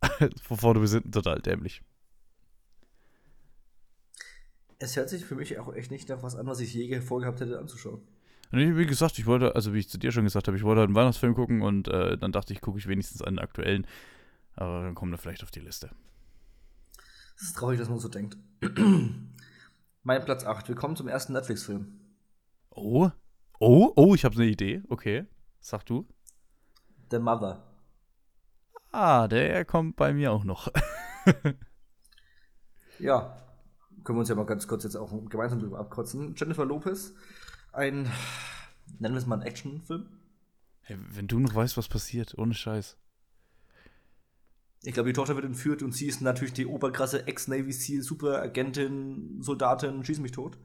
von 0.44 0.58
vorne 0.58 0.80
bis 0.80 0.94
hinten 0.94 1.12
total 1.12 1.40
dämlich. 1.40 1.82
Es 4.82 4.96
hört 4.96 5.10
sich 5.10 5.24
für 5.24 5.36
mich 5.36 5.60
auch 5.60 5.72
echt 5.76 5.91
nicht 5.91 6.10
nach 6.10 6.24
was 6.24 6.36
an, 6.36 6.48
was 6.48 6.60
ich 6.60 6.74
je 6.74 7.02
vorgehabt 7.02 7.39
hätte 7.39 7.60
anzuschauen. 7.60 8.02
Wie 8.50 8.86
gesagt, 8.88 9.20
ich 9.20 9.28
wollte, 9.28 9.54
also 9.54 9.76
wie 9.76 9.78
ich 9.78 9.88
zu 9.88 10.00
dir 10.00 10.12
schon 10.12 10.24
gesagt 10.24 10.48
habe, 10.48 10.58
ich 10.58 10.63
wollte 10.63 10.80
halt 10.80 10.88
einen 10.88 10.96
Weihnachtsfilm 10.96 11.36
gucken 11.36 11.62
und 11.62 11.88
äh, 11.88 12.17
dann 12.17 12.32
dachte 12.32 12.52
ich, 12.52 12.62
gucke 12.62 12.80
ich 12.80 12.88
wenigstens 12.88 13.22
einen 13.22 13.38
aktuellen. 13.38 13.86
Aber 14.56 14.82
dann 14.82 14.96
kommen 14.96 15.12
wir 15.12 15.20
vielleicht 15.20 15.44
auf 15.44 15.52
die 15.52 15.60
Liste. 15.60 15.91
Das 17.38 17.44
ist 17.44 17.58
traurig, 17.58 17.78
dass 17.78 17.89
man 17.89 18.00
so 18.00 18.10
denkt. 18.10 18.38
mein 20.04 20.26
Platz 20.26 20.46
8. 20.46 20.67
Willkommen 20.67 20.96
zum 20.96 21.08
ersten 21.08 21.34
Netflix-Film. 21.34 22.00
Oh? 22.72 23.12
Oh, 23.60 23.94
oh, 23.96 24.15
ich 24.15 24.26
habe 24.26 24.36
eine 24.36 24.46
Idee. 24.46 24.82
Okay. 24.89 25.26
Sag 25.60 25.86
du. 25.86 26.08
The 27.12 27.20
Mother. 27.20 27.63
Ah, 28.91 29.28
der 29.28 29.63
kommt 29.63 29.96
bei 29.96 30.12
mir 30.12 30.32
auch 30.32 30.44
noch. 30.44 30.70
ja, 33.00 33.38
können 34.04 34.18
wir 34.18 34.22
uns 34.22 34.30
ja 34.30 34.36
mal 34.36 34.46
ganz 34.46 34.68
kurz 34.68 34.84
jetzt 34.84 34.96
auch 34.96 35.12
gemeinsam 35.30 35.60
drüber 35.60 35.80
abkotzen. 35.80 36.36
Jennifer 36.36 36.66
Lopez, 36.66 37.14
ein, 37.72 38.10
nennen 39.00 39.16
wir 39.16 39.20
es 39.20 39.26
mal 39.26 39.36
einen 39.36 39.44
Actionfilm. 39.44 40.08
Hey, 40.82 40.98
wenn 41.12 41.28
du 41.28 41.40
noch 41.40 41.56
weißt, 41.56 41.78
was 41.78 41.88
passiert, 41.88 42.38
ohne 42.38 42.54
Scheiß. 42.54 42.98
Ich 44.84 44.94
glaube, 44.94 45.10
die 45.10 45.14
Tochter 45.14 45.36
wird 45.36 45.46
entführt 45.46 45.84
und 45.84 45.94
sie 45.94 46.08
ist 46.08 46.22
natürlich 46.22 46.54
die 46.54 46.66
oberkrasse 46.66 47.28
Ex-Navy 47.28 47.72
SEAL, 47.72 48.02
Superagentin, 48.02 49.38
Soldatin, 49.42 50.04
schieß 50.04 50.20
mich 50.20 50.32
tot. 50.32 50.58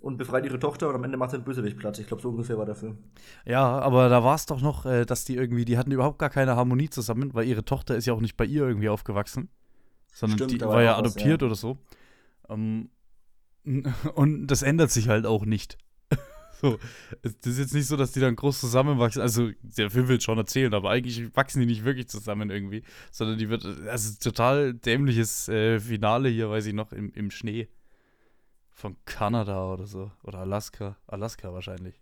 Und 0.00 0.18
befreit 0.18 0.44
ihre 0.44 0.58
Tochter 0.58 0.88
und 0.88 0.96
am 0.96 1.04
Ende 1.04 1.16
macht 1.16 1.32
er 1.32 1.38
den 1.38 1.44
Bösewicht 1.44 1.78
platt. 1.78 1.98
Ich 1.98 2.08
glaube, 2.08 2.22
so 2.22 2.28
ungefähr 2.28 2.58
war 2.58 2.66
der 2.66 2.74
Film. 2.74 2.98
Ja, 3.46 3.78
aber 3.78 4.08
da 4.08 4.22
war 4.24 4.34
es 4.34 4.44
doch 4.44 4.60
noch, 4.60 4.84
äh, 4.84 5.06
dass 5.06 5.24
die 5.24 5.36
irgendwie, 5.36 5.64
die 5.64 5.78
hatten 5.78 5.92
überhaupt 5.92 6.18
gar 6.18 6.30
keine 6.30 6.56
Harmonie 6.56 6.90
zusammen, 6.90 7.32
weil 7.32 7.46
ihre 7.46 7.64
Tochter 7.64 7.96
ist 7.96 8.06
ja 8.06 8.12
auch 8.12 8.20
nicht 8.20 8.36
bei 8.36 8.44
ihr 8.44 8.66
irgendwie 8.66 8.88
aufgewachsen. 8.88 9.48
Sondern 10.12 10.38
Stimmt, 10.38 10.52
die 10.52 10.60
war 10.60 10.82
ja 10.82 10.98
adoptiert 10.98 11.40
was, 11.40 11.42
ja. 11.42 11.46
oder 11.46 11.54
so. 11.54 11.78
Um, 12.48 12.90
ähm, 13.64 13.84
und 14.14 14.46
das 14.46 14.62
ändert 14.62 14.90
sich 14.90 15.08
halt 15.08 15.26
auch 15.26 15.44
nicht. 15.44 15.78
So, 16.60 16.78
es 17.20 17.34
ist 17.44 17.58
jetzt 17.58 17.74
nicht 17.74 17.88
so, 17.88 17.96
dass 17.96 18.12
die 18.12 18.20
dann 18.20 18.36
groß 18.36 18.60
zusammenwachsen. 18.60 19.20
Also, 19.20 19.50
der 19.60 19.90
Film 19.90 20.08
will 20.08 20.20
schon 20.20 20.38
erzählen, 20.38 20.72
aber 20.72 20.88
eigentlich 20.88 21.36
wachsen 21.36 21.60
die 21.60 21.66
nicht 21.66 21.84
wirklich 21.84 22.08
zusammen 22.08 22.48
irgendwie. 22.48 22.84
Sondern 23.10 23.36
die 23.36 23.50
wird, 23.50 23.66
also 23.66 24.18
total 24.18 24.72
dämliches 24.72 25.48
äh, 25.48 25.78
Finale 25.80 26.28
hier, 26.30 26.48
weiß 26.48 26.64
ich 26.66 26.72
noch, 26.72 26.92
im, 26.92 27.12
im 27.12 27.30
Schnee. 27.30 27.68
Von 28.70 28.96
Kanada 29.04 29.72
oder 29.72 29.86
so. 29.86 30.10
Oder 30.22 30.38
Alaska. 30.38 30.96
Alaska 31.06 31.52
wahrscheinlich. 31.52 32.00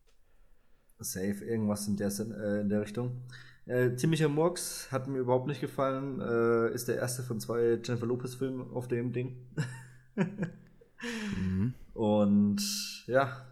Safe, 1.00 1.44
irgendwas 1.44 1.88
in 1.88 1.96
der, 1.96 2.08
äh, 2.08 2.60
in 2.60 2.68
der 2.68 2.82
Richtung. 2.82 3.22
Äh, 3.66 3.94
Ziemlicher 3.96 4.28
Murks 4.28 4.90
hat 4.90 5.08
mir 5.08 5.18
überhaupt 5.18 5.46
nicht 5.46 5.60
gefallen. 5.60 6.20
Äh, 6.20 6.74
ist 6.74 6.88
der 6.88 6.96
erste 6.96 7.22
von 7.22 7.40
zwei 7.40 7.78
Jennifer 7.82 8.06
Lopez-Filmen 8.06 8.70
auf 8.72 8.88
dem 8.88 9.12
Ding. 9.12 9.36
mhm. 10.16 11.74
Und 11.94 13.04
ja, 13.06 13.46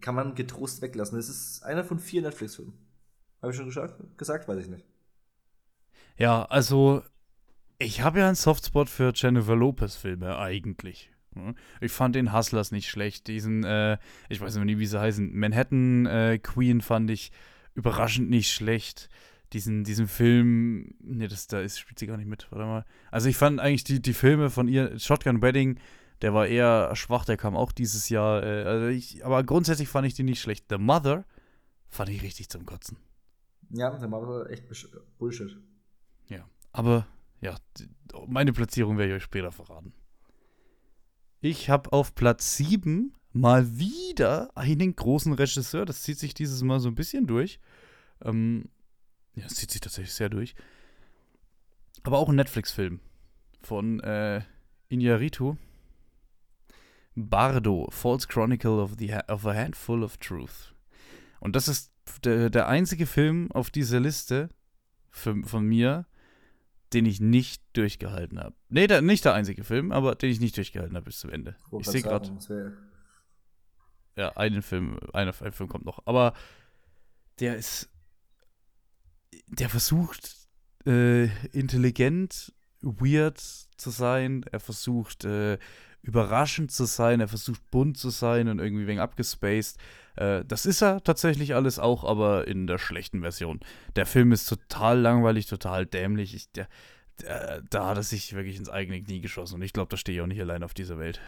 kann 0.00 0.14
man 0.14 0.34
getrost 0.34 0.82
weglassen. 0.82 1.18
Es 1.18 1.28
ist 1.28 1.62
einer 1.62 1.84
von 1.84 1.98
vier 1.98 2.22
Netflix-Filmen. 2.22 2.74
Habe 3.42 3.52
ich 3.52 3.56
schon 3.56 3.66
gesagt? 3.66 4.18
gesagt? 4.18 4.48
Weiß 4.48 4.58
ich 4.58 4.68
nicht. 4.68 4.84
Ja, 6.16 6.44
also 6.44 7.02
ich 7.78 8.02
habe 8.02 8.18
ja 8.18 8.26
einen 8.26 8.34
Softspot 8.34 8.88
für 8.90 9.12
Jennifer 9.14 9.54
Lopez-Filme 9.54 10.38
eigentlich. 10.38 11.10
Ich 11.80 11.92
fand 11.92 12.16
den 12.16 12.32
Hustlers 12.32 12.72
nicht 12.72 12.88
schlecht. 12.88 13.28
Diesen, 13.28 13.62
äh, 13.64 13.98
ich 14.28 14.40
weiß 14.40 14.56
nicht, 14.56 14.78
wie 14.78 14.86
sie 14.86 15.00
heißen. 15.00 15.36
Manhattan 15.38 16.06
äh, 16.06 16.38
Queen 16.38 16.80
fand 16.80 17.10
ich 17.10 17.30
überraschend 17.74 18.28
nicht 18.30 18.50
schlecht. 18.50 19.08
Diesen, 19.52 19.84
diesen 19.84 20.08
Film, 20.08 20.94
ne, 21.00 21.28
das 21.28 21.46
da 21.46 21.60
ist, 21.60 21.78
spielt 21.78 21.98
sie 21.98 22.06
gar 22.06 22.16
nicht 22.18 22.28
mit, 22.28 22.48
warte 22.50 22.66
mal. 22.66 22.84
Also 23.10 23.28
ich 23.28 23.36
fand 23.36 23.60
eigentlich 23.60 23.84
die, 23.84 24.02
die 24.02 24.12
Filme 24.12 24.50
von 24.50 24.68
ihr, 24.68 24.98
Shotgun 24.98 25.40
Wedding, 25.40 25.78
der 26.22 26.34
war 26.34 26.46
eher 26.46 26.94
schwach, 26.96 27.24
der 27.24 27.36
kam 27.36 27.56
auch 27.56 27.72
dieses 27.72 28.08
Jahr. 28.08 28.42
Äh, 28.42 28.64
also 28.64 28.86
ich, 28.88 29.24
aber 29.24 29.42
grundsätzlich 29.44 29.88
fand 29.88 30.06
ich 30.06 30.14
die 30.14 30.24
nicht 30.24 30.40
schlecht. 30.40 30.66
The 30.68 30.78
Mother 30.78 31.24
fand 31.88 32.10
ich 32.10 32.22
richtig 32.22 32.48
zum 32.48 32.66
Kotzen. 32.66 32.98
Ja, 33.70 33.98
The 33.98 34.06
Mother 34.06 34.50
echt 34.50 34.64
Bullshit. 35.18 35.56
Ja, 36.28 36.48
aber 36.72 37.06
ja, 37.40 37.56
meine 38.26 38.52
Platzierung 38.52 38.98
werde 38.98 39.12
ich 39.12 39.16
euch 39.16 39.24
später 39.24 39.52
verraten. 39.52 39.92
Ich 41.40 41.70
habe 41.70 41.92
auf 41.92 42.14
Platz 42.14 42.56
7 42.56 43.12
mal 43.32 43.78
wieder 43.78 44.56
einen 44.56 44.96
großen 44.96 45.32
Regisseur. 45.32 45.84
Das 45.84 46.02
zieht 46.02 46.18
sich 46.18 46.34
dieses 46.34 46.62
Mal 46.62 46.80
so 46.80 46.88
ein 46.88 46.94
bisschen 46.94 47.26
durch. 47.26 47.60
Ähm, 48.22 48.68
ja, 49.34 49.44
es 49.46 49.54
zieht 49.54 49.70
sich 49.70 49.80
tatsächlich 49.80 50.14
sehr 50.14 50.28
durch. 50.28 50.54
Aber 52.02 52.18
auch 52.18 52.28
ein 52.28 52.36
Netflix-Film 52.36 53.00
von 53.62 54.00
äh, 54.00 54.42
Iñárritu. 54.90 55.56
Bardo, 57.18 57.88
False 57.90 58.26
Chronicle 58.26 58.80
of, 58.80 58.96
the, 58.98 59.14
of 59.28 59.46
a 59.46 59.54
Handful 59.54 60.02
of 60.02 60.16
Truth. 60.18 60.74
Und 61.40 61.56
das 61.56 61.68
ist 61.68 61.92
der, 62.24 62.50
der 62.50 62.68
einzige 62.68 63.06
Film 63.06 63.50
auf 63.52 63.70
dieser 63.70 64.00
Liste 64.00 64.50
für, 65.10 65.36
von 65.44 65.64
mir, 65.64 66.06
den 66.92 67.06
ich 67.06 67.20
nicht 67.20 67.62
durchgehalten 67.74 68.38
habe. 68.38 68.54
Nee, 68.68 68.86
der, 68.86 69.02
nicht 69.02 69.24
der 69.24 69.34
einzige 69.34 69.64
Film, 69.64 69.92
aber 69.92 70.14
den 70.14 70.30
ich 70.30 70.40
nicht 70.40 70.56
durchgehalten 70.56 70.96
habe 70.96 71.06
bis 71.06 71.18
zum 71.18 71.30
Ende. 71.30 71.56
Ich, 71.72 71.80
ich 71.80 71.86
sehe 71.86 72.02
gerade. 72.02 72.30
Ja, 74.16 74.36
einen 74.36 74.62
Film, 74.62 74.98
einer, 75.12 75.34
ein 75.42 75.52
Film 75.52 75.68
kommt 75.68 75.84
noch. 75.84 76.00
Aber 76.06 76.32
der 77.40 77.56
ist. 77.56 77.90
Der 79.46 79.68
versucht, 79.68 80.36
äh, 80.86 81.26
intelligent, 81.48 82.52
weird 82.80 83.38
zu 83.38 83.90
sein. 83.90 84.44
Er 84.50 84.60
versucht, 84.60 85.24
äh, 85.24 85.58
überraschend 86.02 86.72
zu 86.72 86.84
sein, 86.84 87.20
er 87.20 87.28
versucht 87.28 87.70
bunt 87.70 87.98
zu 87.98 88.10
sein 88.10 88.48
und 88.48 88.58
irgendwie 88.58 88.86
wegen 88.86 89.00
abgespaced. 89.00 89.78
Äh, 90.16 90.44
das 90.44 90.66
ist 90.66 90.82
er 90.82 91.02
tatsächlich 91.02 91.54
alles 91.54 91.78
auch, 91.78 92.04
aber 92.04 92.46
in 92.46 92.66
der 92.66 92.78
schlechten 92.78 93.20
Version. 93.20 93.60
Der 93.96 94.06
Film 94.06 94.32
ist 94.32 94.46
total 94.48 94.98
langweilig, 94.98 95.46
total 95.46 95.86
dämlich. 95.86 96.34
Ich, 96.34 96.50
der, 96.52 96.68
der, 97.20 97.62
da 97.62 97.88
hat 97.88 97.96
er 97.96 98.02
sich 98.02 98.34
wirklich 98.34 98.56
ins 98.56 98.68
eigene 98.68 99.02
Knie 99.02 99.20
geschossen 99.20 99.56
und 99.56 99.62
ich 99.62 99.72
glaube, 99.72 99.90
da 99.90 99.96
stehe 99.96 100.18
ich 100.18 100.22
auch 100.22 100.26
nicht 100.26 100.40
allein 100.40 100.62
auf 100.62 100.74
dieser 100.74 100.98
Welt. 100.98 101.20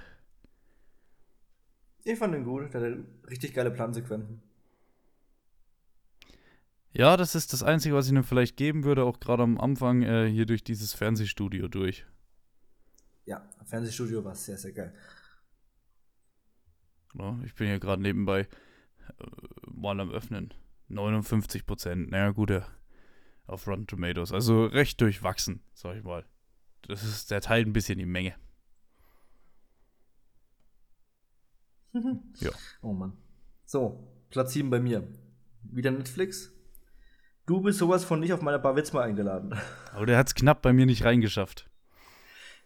Ich 2.04 2.18
fand 2.18 2.34
ihn 2.34 2.44
gut, 2.44 2.72
der 2.72 2.80
hatte 2.80 3.04
richtig 3.28 3.52
geile 3.54 3.70
Plansequenzen. 3.70 4.42
Ja, 6.92 7.16
das 7.16 7.34
ist 7.34 7.52
das 7.52 7.62
Einzige, 7.62 7.94
was 7.94 8.06
ich 8.06 8.12
ihm 8.12 8.24
vielleicht 8.24 8.56
geben 8.56 8.82
würde, 8.82 9.04
auch 9.04 9.20
gerade 9.20 9.42
am 9.44 9.60
Anfang 9.60 10.02
äh, 10.02 10.28
hier 10.28 10.46
durch 10.46 10.64
dieses 10.64 10.92
Fernsehstudio 10.92 11.68
durch 11.68 12.04
ja, 13.30 13.48
Fernsehstudio 13.64 14.24
war 14.24 14.34
sehr, 14.34 14.58
sehr 14.58 14.72
geil. 14.72 14.92
Ja, 17.14 17.38
ich 17.44 17.54
bin 17.54 17.68
hier 17.68 17.78
gerade 17.78 18.02
nebenbei 18.02 18.40
äh, 18.40 19.24
mal 19.66 20.00
am 20.00 20.10
Öffnen. 20.10 20.52
59 20.88 21.64
Prozent. 21.64 22.10
Naja, 22.10 22.30
gut, 22.30 22.50
auf 23.46 23.68
Rotten 23.68 23.86
Tomatoes. 23.86 24.32
Also 24.32 24.66
recht 24.66 25.00
durchwachsen, 25.00 25.62
sag 25.74 25.96
ich 25.96 26.02
mal. 26.02 26.26
Das 26.88 27.04
ist, 27.04 27.30
der 27.30 27.40
teilt 27.40 27.68
ein 27.68 27.72
bisschen 27.72 28.00
die 28.00 28.06
Menge. 28.06 28.34
ja. 32.40 32.50
Oh 32.82 32.92
Mann. 32.92 33.16
So, 33.64 34.12
Platz 34.30 34.54
7 34.54 34.70
bei 34.70 34.80
mir. 34.80 35.06
Wieder 35.62 35.92
Netflix. 35.92 36.52
Du 37.46 37.60
bist 37.60 37.78
sowas 37.78 38.04
von 38.04 38.18
nicht 38.18 38.32
auf 38.32 38.42
meiner 38.42 38.58
Bar 38.58 38.74
Witzma 38.74 39.02
eingeladen. 39.02 39.54
Aber 39.92 40.06
der 40.06 40.18
hat 40.18 40.26
es 40.26 40.34
knapp 40.34 40.62
bei 40.62 40.72
mir 40.72 40.86
nicht 40.86 41.04
reingeschafft. 41.04 41.69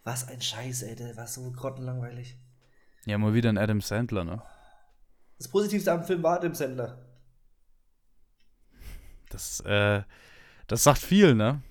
Was 0.05 0.27
ein 0.27 0.39
Scheiß, 0.39 0.83
ey, 0.83 0.95
der 0.95 1.17
war 1.17 1.25
so 1.25 1.51
grottenlangweilig. 1.51 2.37
Ja, 3.05 3.17
mal 3.17 3.33
wieder 3.33 3.49
ein 3.49 3.57
Adam 3.57 3.81
Sandler, 3.81 4.23
ne? 4.23 4.41
Das 5.39 5.47
Positivste 5.47 5.91
am 5.91 6.03
Film 6.03 6.21
war 6.21 6.37
Adam 6.37 6.53
Sandler. 6.53 7.03
Das, 9.29 9.61
äh, 9.61 10.03
das 10.67 10.83
sagt 10.83 10.99
viel, 10.99 11.33
ne? 11.33 11.63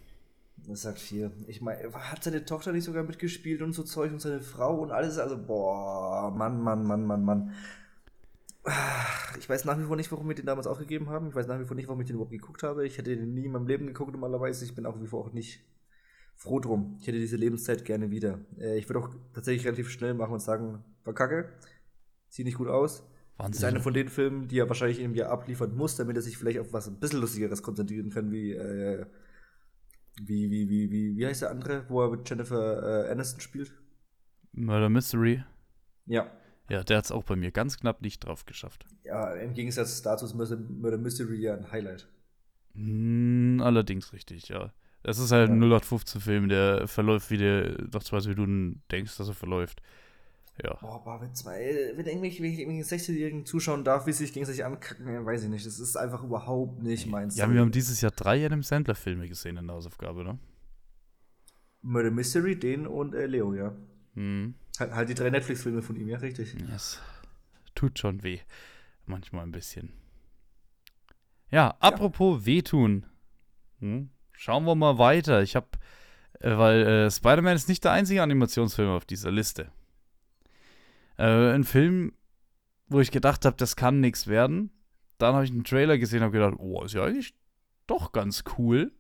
Das 0.57 0.83
sagt 0.83 0.99
viel. 0.99 1.31
Ich 1.47 1.61
meine, 1.61 1.92
hat 1.92 2.25
seine 2.25 2.44
Tochter 2.44 2.73
nicht 2.73 2.83
sogar 2.83 3.05
mitgespielt 3.05 3.62
und 3.62 3.73
so 3.73 3.85
Zeug 3.85 4.11
und 4.11 4.20
seine 4.20 4.40
Frau 4.40 4.81
und 4.81 4.90
alles? 4.90 5.18
Also, 5.18 5.38
boah, 5.38 6.33
Mann, 6.33 6.61
Mann, 6.61 6.85
Mann, 6.85 7.07
Mann, 7.07 7.25
Mann. 7.25 7.55
Ich 9.38 9.49
weiß 9.49 9.64
nach 9.64 9.79
wie 9.79 9.85
vor 9.85 9.94
nicht, 9.94 10.11
warum 10.11 10.27
wir 10.27 10.35
den 10.35 10.47
damals 10.47 10.66
aufgegeben 10.66 11.09
haben. 11.09 11.29
Ich 11.29 11.37
weiß 11.37 11.47
nach 11.47 11.61
wie 11.61 11.66
vor 11.66 11.77
nicht, 11.77 11.87
warum 11.87 12.01
ich 12.01 12.09
den 12.09 12.16
überhaupt 12.16 12.33
geguckt 12.33 12.64
habe. 12.64 12.85
Ich 12.85 12.99
hätte 12.99 13.16
den 13.16 13.35
nie 13.35 13.44
in 13.44 13.53
meinem 13.53 13.68
Leben 13.68 13.87
geguckt 13.87 14.11
normalerweise. 14.11 14.64
Ich 14.64 14.75
bin 14.75 14.87
auch 14.87 15.01
wie 15.01 15.07
vor 15.07 15.25
auch 15.25 15.33
nicht 15.33 15.61
froh 16.37 16.61
drum. 16.61 16.97
Ich 17.01 17.07
hätte 17.07 17.18
diese 17.18 17.37
Lebenszeit 17.37 17.85
gerne 17.85 18.11
wieder. 18.11 18.40
Äh, 18.59 18.79
ich 18.79 18.88
würde 18.88 19.01
auch 19.01 19.11
tatsächlich 19.33 19.66
relativ 19.66 19.90
schnell 19.90 20.14
machen 20.14 20.33
und 20.33 20.40
sagen, 20.40 20.85
war 21.05 21.14
kacke, 21.14 21.49
sieht 22.29 22.47
nicht 22.47 22.59
gut 22.59 22.68
aus. 22.68 23.03
Wahnsinn. 23.37 23.59
Ist 23.59 23.64
einer 23.64 23.81
von 23.81 23.94
den 23.94 24.09
Filmen, 24.09 24.49
die 24.49 24.59
er 24.59 24.68
wahrscheinlich 24.68 25.01
im 25.01 25.14
Jahr 25.14 25.31
abliefern 25.31 25.75
muss, 25.75 25.97
damit 25.97 26.16
er 26.16 26.23
sich 26.23 26.38
vielleicht 26.38 26.61
auf 26.61 26.73
was 26.73 26.87
ein 26.87 27.01
bisschen 27.01 27.20
Lustigeres 27.20 27.62
konzentrieren 27.62 28.11
kann, 28.11 28.31
wie, 28.31 28.53
äh, 28.53 29.07
wie, 30.23 30.51
wie, 30.51 30.68
wie, 30.68 30.90
wie, 30.90 31.16
wie 31.16 31.27
heißt 31.27 31.42
der 31.42 31.51
andere, 31.51 31.85
wo 31.88 32.03
er 32.03 32.11
mit 32.11 32.29
Jennifer 32.29 33.07
äh, 33.07 33.11
Aniston 33.11 33.40
spielt? 33.40 33.75
Murder 34.53 34.88
Mystery. 34.88 35.42
Ja. 36.07 36.31
Ja, 36.68 36.83
der 36.85 36.99
hat 36.99 37.07
es 37.07 37.12
auch 37.12 37.25
bei 37.25 37.37
mir 37.37 37.51
ganz 37.51 37.79
knapp 37.79 38.01
nicht 38.03 38.25
drauf 38.25 38.47
geschafft. 38.47 38.87
Ja, 39.03 39.35
im 39.35 39.53
Gegensatz 39.53 40.01
dazu 40.03 40.25
ist 40.25 40.35
Murder 40.35 40.99
Mystery 40.99 41.40
ja 41.40 41.57
ein 41.57 41.73
Highlight. 41.73 42.09
Mm, 42.75 43.61
allerdings 43.61 44.12
richtig, 44.12 44.49
ja. 44.49 44.73
Das 45.05 45.19
ist 45.19 45.33
halt 45.33 45.51
ja. 45.51 45.55
ein 45.55 45.62
0815-Film, 45.62 46.49
der 46.49 46.88
verläuft, 46.88 47.31
wie 47.31 47.37
du 47.37 47.88
nach 47.93 48.03
20 48.03 48.31
Minuten 48.37 48.83
denkst, 48.90 49.17
dass 49.19 49.29
er 49.29 49.35
verläuft. 49.35 49.83
Ja. 50.62 50.75
Boah, 50.81 51.05
Barbie 51.05 51.31
2, 51.31 51.93
wenn 51.97 52.07
irgendwelche, 52.07 52.43
irgendwelche 52.43 52.95
16-Jährigen 52.95 53.45
zuschauen 53.45 53.85
darf, 53.85 54.07
wie 54.07 54.12
sie 54.12 54.25
sich 54.25 54.33
gegenseitig 54.33 54.64
ankacken, 54.64 55.27
weiß 55.27 55.45
ich 55.45 55.51
nicht. 55.51 55.67
Das 55.67 55.79
ist 55.79 55.97
einfach 55.97 56.25
überhaupt 56.25 56.83
nicht 56.83 57.07
meins. 57.07 57.37
Ja, 57.37 57.53
wir 57.53 57.61
haben 57.61 57.71
dieses 57.71 58.01
Jahr 58.01 58.12
drei 58.12 58.47
Adam 58.47 58.62
Sandler-Filme 58.62 59.29
gesehen 59.29 59.59
in 59.59 59.67
der 59.67 59.77
Hausaufgabe, 59.77 60.25
ne? 60.25 60.38
Murder 61.83 62.11
Mystery, 62.11 62.59
den 62.59 62.87
und 62.87 63.14
äh, 63.14 63.27
Leo, 63.27 63.53
ja. 63.53 63.75
Hm. 64.14 64.55
Halt, 64.79 64.93
halt 64.93 65.09
die 65.11 65.14
drei 65.14 65.29
Netflix-Filme 65.29 65.83
von 65.83 65.97
ihm, 65.97 66.09
ja, 66.09 66.17
richtig. 66.17 66.57
Yes. 66.71 66.99
Tut 67.75 67.99
schon 67.99 68.23
weh. 68.23 68.38
Manchmal 69.05 69.45
ein 69.45 69.53
bisschen. 69.53 69.93
Ja, 71.51 71.77
apropos 71.81 72.40
ja. 72.40 72.47
wehtun. 72.47 73.05
Hm. 73.81 74.09
Schauen 74.37 74.64
wir 74.64 74.75
mal 74.75 74.99
weiter. 74.99 75.42
Ich 75.42 75.57
habe, 75.57 75.68
äh, 76.40 76.57
weil 76.57 76.87
äh, 76.87 77.11
Spider-Man 77.11 77.57
ist 77.57 77.68
nicht 77.68 77.85
der 77.85 77.92
einzige 77.92 78.23
Animationsfilm 78.23 78.90
auf 78.90 79.05
dieser 79.05 79.31
Liste. 79.31 79.70
Äh, 81.16 81.53
ein 81.53 81.64
Film, 81.64 82.12
wo 82.88 83.01
ich 83.01 83.11
gedacht 83.11 83.44
habe, 83.44 83.57
das 83.57 83.77
kann 83.77 84.01
nichts 84.01 84.27
werden. 84.27 84.70
Dann 85.18 85.35
habe 85.35 85.44
ich 85.44 85.51
einen 85.51 85.64
Trailer 85.64 85.99
gesehen 85.99 86.18
und 86.18 86.25
habe 86.25 86.38
gedacht, 86.38 86.57
oh, 86.59 86.83
ist 86.83 86.94
ja 86.94 87.05
eigentlich 87.05 87.35
doch 87.87 88.12
ganz 88.12 88.44
cool. 88.59 88.92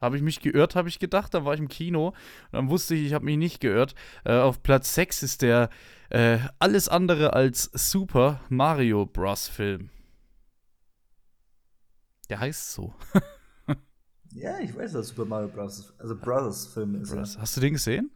Habe 0.00 0.16
ich 0.16 0.22
mich 0.22 0.40
geirrt, 0.40 0.76
habe 0.76 0.88
ich 0.88 0.98
gedacht. 0.98 1.34
Dann 1.34 1.44
war 1.44 1.54
ich 1.54 1.60
im 1.60 1.68
Kino 1.68 2.08
und 2.08 2.16
dann 2.52 2.70
wusste 2.70 2.94
ich, 2.94 3.06
ich 3.06 3.14
habe 3.14 3.24
mich 3.24 3.36
nicht 3.36 3.60
geirrt. 3.60 3.94
Äh, 4.24 4.38
auf 4.38 4.62
Platz 4.62 4.94
6 4.94 5.22
ist 5.22 5.42
der 5.42 5.70
äh, 6.08 6.38
alles 6.58 6.88
andere 6.88 7.34
als 7.34 7.70
Super 7.74 8.40
Mario 8.48 9.06
Bros. 9.06 9.46
Film. 9.46 9.90
Der 12.28 12.40
heißt 12.40 12.72
so. 12.72 12.94
ja, 14.32 14.58
ich 14.60 14.76
weiß, 14.76 14.92
dass 14.92 15.08
Super 15.08 15.24
Mario 15.24 15.48
Bros. 15.48 15.92
also 15.98 16.16
Brothers 16.16 16.66
Film 16.68 17.00
ist. 17.02 17.12
Bros. 17.12 17.34
Ja. 17.34 17.40
Hast 17.40 17.56
du 17.56 17.60
den 17.60 17.72
gesehen? 17.74 18.10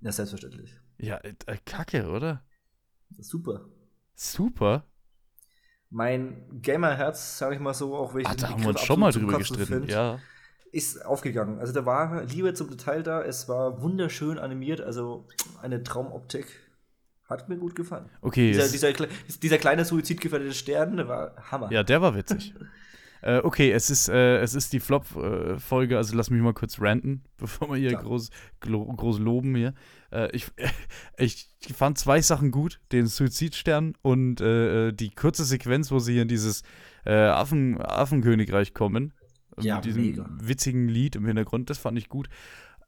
Ja, 0.00 0.12
selbstverständlich. 0.12 0.78
Ja, 0.98 1.16
äh, 1.18 1.34
äh 1.46 1.56
kacke, 1.64 2.08
oder? 2.08 2.42
Super. 3.18 3.66
Super? 4.14 4.84
Mein 5.90 6.60
Gamer-Herz, 6.62 7.38
sag 7.38 7.54
ich 7.54 7.60
mal 7.60 7.74
so, 7.74 7.94
auch 7.96 8.14
wenn 8.14 8.22
ich. 8.22 8.28
Ah, 8.28 8.34
da 8.34 8.50
haben 8.50 8.62
wir 8.62 8.70
uns 8.70 8.80
schon 8.80 8.98
mal 8.98 9.12
drüber 9.12 9.38
gestritten, 9.38 9.80
find, 9.80 9.90
ja. 9.90 10.18
Ist 10.72 11.04
aufgegangen. 11.06 11.58
Also 11.60 11.72
da 11.72 11.86
war 11.86 12.24
Liebe 12.24 12.52
zum 12.54 12.68
Detail 12.68 13.02
da, 13.02 13.22
es 13.22 13.48
war 13.48 13.80
wunderschön 13.80 14.38
animiert, 14.38 14.80
also 14.80 15.28
eine 15.62 15.82
Traumoptik. 15.82 16.46
Hat 17.28 17.48
mir 17.48 17.56
gut 17.56 17.74
gefallen. 17.74 18.08
Okay. 18.20 18.52
Dieser, 18.52 18.68
dieser, 18.68 19.08
dieser 19.42 19.58
kleine 19.58 19.84
suizidgefährdete 19.84 20.54
Stern, 20.54 20.96
der 20.96 21.08
war 21.08 21.34
Hammer. 21.50 21.72
Ja, 21.72 21.82
der 21.82 22.00
war 22.00 22.14
witzig. 22.14 22.54
äh, 23.22 23.38
okay, 23.38 23.72
es 23.72 23.90
ist, 23.90 24.08
äh, 24.08 24.38
es 24.38 24.54
ist 24.54 24.72
die 24.72 24.80
Flop-Folge, 24.80 25.96
also 25.96 26.16
lass 26.16 26.30
mich 26.30 26.40
mal 26.40 26.54
kurz 26.54 26.80
ranten, 26.80 27.22
bevor 27.36 27.70
wir 27.70 27.76
hier 27.76 27.96
groß, 27.96 28.30
groß 28.60 29.18
loben 29.18 29.54
hier. 29.54 29.74
Äh, 30.12 30.30
ich, 30.34 30.46
ich 31.18 31.48
fand 31.74 31.98
zwei 31.98 32.20
Sachen 32.20 32.50
gut: 32.50 32.80
den 32.92 33.06
Suizidstern 33.06 33.94
und 34.02 34.40
äh, 34.40 34.92
die 34.92 35.10
kurze 35.10 35.44
Sequenz, 35.44 35.90
wo 35.90 35.98
sie 35.98 36.14
hier 36.14 36.22
in 36.22 36.28
dieses 36.28 36.62
äh, 37.04 37.14
Affen, 37.14 37.80
Affenkönigreich 37.80 38.74
kommen. 38.74 39.12
Ja, 39.58 39.76
mit 39.76 39.86
diesem 39.86 40.02
mega. 40.02 40.28
witzigen 40.38 40.88
Lied 40.88 41.16
im 41.16 41.24
Hintergrund, 41.24 41.70
das 41.70 41.78
fand 41.78 41.98
ich 41.98 42.08
gut. 42.08 42.28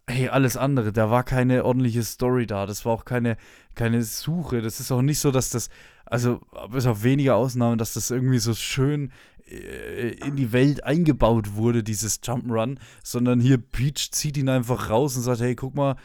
Hey, 0.06 0.28
alles 0.28 0.56
andere, 0.56 0.92
da 0.92 1.10
war 1.10 1.22
keine 1.22 1.64
ordentliche 1.64 2.02
Story 2.02 2.46
da, 2.46 2.64
das 2.66 2.84
war 2.84 2.92
auch 2.92 3.04
keine, 3.04 3.36
keine 3.74 4.02
Suche. 4.02 4.62
Das 4.62 4.80
ist 4.80 4.90
auch 4.90 5.02
nicht 5.02 5.18
so, 5.18 5.30
dass 5.30 5.50
das, 5.50 5.68
also 6.06 6.40
bis 6.70 6.86
auf 6.86 7.02
wenige 7.02 7.34
Ausnahmen, 7.34 7.78
dass 7.78 7.94
das 7.94 8.10
irgendwie 8.10 8.38
so 8.38 8.54
schön 8.54 9.06
äh, 9.06 9.37
in 9.48 10.36
die 10.36 10.52
Welt 10.52 10.84
eingebaut 10.84 11.54
wurde, 11.54 11.82
dieses 11.82 12.22
Jump'n'Run, 12.22 12.78
sondern 13.02 13.40
hier 13.40 13.58
Peach 13.58 14.10
zieht 14.12 14.36
ihn 14.36 14.48
einfach 14.48 14.90
raus 14.90 15.16
und 15.16 15.22
sagt, 15.22 15.40
hey, 15.40 15.54
guck 15.54 15.74
mal, 15.74 15.96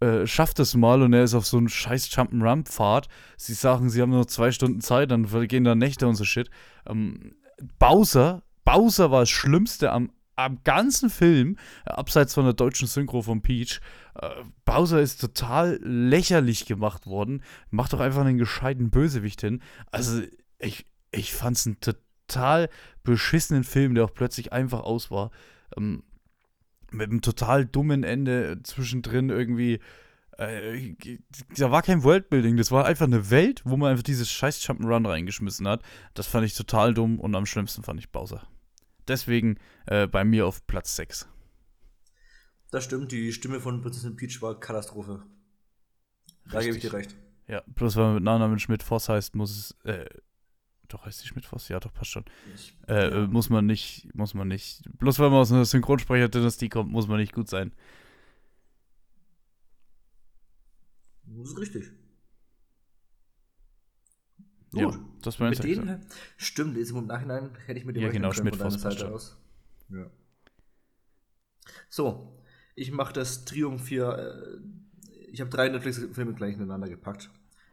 äh, 0.00 0.26
schafft 0.26 0.58
es 0.58 0.74
mal 0.74 1.02
und 1.02 1.12
er 1.12 1.24
ist 1.24 1.34
auf 1.34 1.46
so 1.46 1.58
einem 1.58 1.68
scheiß 1.68 2.10
Jump'n'Run-Pfad. 2.10 3.08
Sie 3.36 3.54
sagen, 3.54 3.90
sie 3.90 4.02
haben 4.02 4.10
nur 4.10 4.28
zwei 4.28 4.52
Stunden 4.52 4.80
Zeit, 4.80 5.10
dann 5.10 5.26
gehen 5.48 5.64
da 5.64 5.74
Nächte 5.74 6.06
und 6.08 6.14
so 6.14 6.24
Shit. 6.24 6.50
Ähm, 6.86 7.34
Bowser, 7.78 8.42
Bowser 8.64 9.10
war 9.10 9.20
das 9.20 9.30
Schlimmste 9.30 9.92
am 9.92 10.10
am 10.44 10.60
ganzen 10.64 11.10
Film, 11.10 11.56
äh, 11.84 11.90
abseits 11.90 12.34
von 12.34 12.44
der 12.44 12.54
deutschen 12.54 12.88
Synchro 12.88 13.22
von 13.22 13.42
Peach, 13.42 13.80
äh, 14.14 14.28
Bowser 14.64 15.00
ist 15.00 15.20
total 15.20 15.78
lächerlich 15.82 16.66
gemacht 16.66 17.06
worden. 17.06 17.42
Macht 17.70 17.92
doch 17.92 18.00
einfach 18.00 18.24
einen 18.24 18.38
gescheiten 18.38 18.90
Bösewicht 18.90 19.40
hin. 19.42 19.62
Also, 19.90 20.22
ich, 20.58 20.86
ich 21.10 21.32
fand 21.32 21.56
es 21.56 21.66
einen 21.66 21.80
total 22.30 22.68
beschissenen 23.02 23.64
Film, 23.64 23.94
der 23.94 24.04
auch 24.04 24.14
plötzlich 24.14 24.52
einfach 24.52 24.80
aus 24.80 25.10
war. 25.10 25.30
Ähm, 25.76 26.02
mit 26.92 27.10
einem 27.10 27.22
total 27.22 27.66
dummen 27.66 28.02
Ende 28.02 28.60
zwischendrin 28.62 29.30
irgendwie. 29.30 29.80
Äh, 30.38 30.96
da 31.56 31.70
war 31.70 31.82
kein 31.82 32.02
Worldbuilding, 32.02 32.56
das 32.56 32.70
war 32.70 32.86
einfach 32.86 33.06
eine 33.06 33.30
Welt, 33.30 33.62
wo 33.64 33.76
man 33.76 33.90
einfach 33.90 34.02
dieses 34.02 34.30
scheiß 34.30 34.62
Jump'n'Run 34.62 35.06
reingeschmissen 35.06 35.68
hat. 35.68 35.82
Das 36.14 36.26
fand 36.26 36.46
ich 36.46 36.54
total 36.54 36.94
dumm 36.94 37.20
und 37.20 37.34
am 37.34 37.46
schlimmsten 37.46 37.82
fand 37.82 38.00
ich 38.00 38.10
Bowser. 38.10 38.46
Deswegen 39.06 39.58
äh, 39.86 40.06
bei 40.06 40.24
mir 40.24 40.46
auf 40.46 40.66
Platz 40.66 40.96
6. 40.96 41.28
Das 42.70 42.84
stimmt, 42.84 43.12
die 43.12 43.32
Stimme 43.32 43.60
von 43.60 43.82
Prinzessin 43.82 44.16
Peach 44.16 44.40
war 44.40 44.58
Katastrophe. 44.58 45.24
Da 46.50 46.60
gebe 46.60 46.76
ich 46.76 46.82
dir 46.82 46.92
recht. 46.92 47.14
Ja, 47.48 47.62
bloß 47.66 47.96
weil 47.96 48.04
man 48.04 48.14
mit 48.14 48.24
Nachnamen 48.24 48.58
Schmidt-Voss 48.58 49.08
heißt, 49.08 49.34
muss 49.34 49.50
es, 49.50 49.84
äh, 49.84 50.06
doch 50.92 51.06
heißt 51.06 51.20
sie 51.20 51.28
Schmidt-Voss? 51.28 51.68
Ja, 51.68 51.80
doch, 51.80 51.92
passt 51.92 52.10
schon. 52.10 52.24
Ich, 52.54 52.76
äh, 52.88 53.10
ja. 53.10 53.26
Muss 53.26 53.50
man 53.50 53.66
nicht, 53.66 54.14
muss 54.14 54.34
man 54.34 54.48
nicht, 54.48 54.82
bloß 54.98 55.18
weil 55.18 55.30
man 55.30 55.40
aus 55.40 55.52
einer 55.52 55.64
Synchronsprecher-Dynastie 55.64 56.68
kommt, 56.68 56.90
muss 56.90 57.08
man 57.08 57.18
nicht 57.18 57.32
gut 57.32 57.48
sein. 57.48 57.72
Das 61.24 61.50
ist 61.50 61.58
richtig. 61.58 61.92
Gut. 64.72 64.94
Ja, 64.94 65.00
das 65.22 65.40
war 65.40 65.50
mit 65.50 65.62
denen, 65.64 66.06
Stimmt, 66.36 66.76
jetzt 66.76 66.90
im 66.90 67.06
Nachhinein 67.06 67.50
hätte 67.66 67.80
ich 67.80 67.84
mit 67.84 67.96
dem 67.96 68.04
ja, 68.04 68.10
genau, 68.10 68.32
Schmidt 68.32 68.56
von 68.56 68.70
Seite 68.70 69.12
aus. 69.12 69.36
Ja. 69.88 70.08
So, 71.88 72.40
ich 72.76 72.92
mache 72.92 73.12
das 73.12 73.44
Triumph 73.44 73.88
hier. 73.88 74.08
Äh, 74.08 75.30
ich 75.32 75.40
habe 75.40 75.50
drei 75.50 75.68
Netflix-Filme 75.68 76.34
gleich 76.34 76.54
ineinander 76.54 76.88
gepackt. 76.88 77.30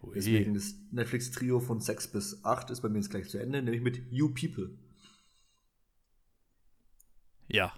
Ui. 0.07 0.13
Deswegen 0.15 0.53
das 0.53 0.75
Netflix-Trio 0.91 1.59
von 1.59 1.79
6 1.79 2.07
bis 2.09 2.43
8 2.43 2.69
ist 2.69 2.81
bei 2.81 2.89
mir 2.89 2.99
jetzt 2.99 3.09
gleich 3.09 3.29
zu 3.29 3.37
Ende, 3.37 3.61
nämlich 3.61 3.81
mit 3.81 4.01
You 4.11 4.33
People. 4.33 4.77
Ja, 7.47 7.73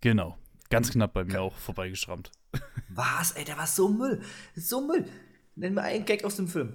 genau. 0.00 0.38
Ganz 0.70 0.90
knapp 0.90 1.12
bei 1.12 1.24
mir 1.24 1.40
auch 1.40 1.56
vorbeigeschrammt. 1.56 2.32
Was? 2.88 3.32
Ey, 3.32 3.44
der 3.44 3.56
war 3.56 3.66
so 3.66 3.88
Müll. 3.88 4.22
So 4.56 4.86
Müll. 4.86 5.06
Nenn 5.56 5.74
mir 5.74 5.82
einen 5.82 6.04
Gag 6.04 6.24
aus 6.24 6.36
dem 6.36 6.48
Film. 6.48 6.72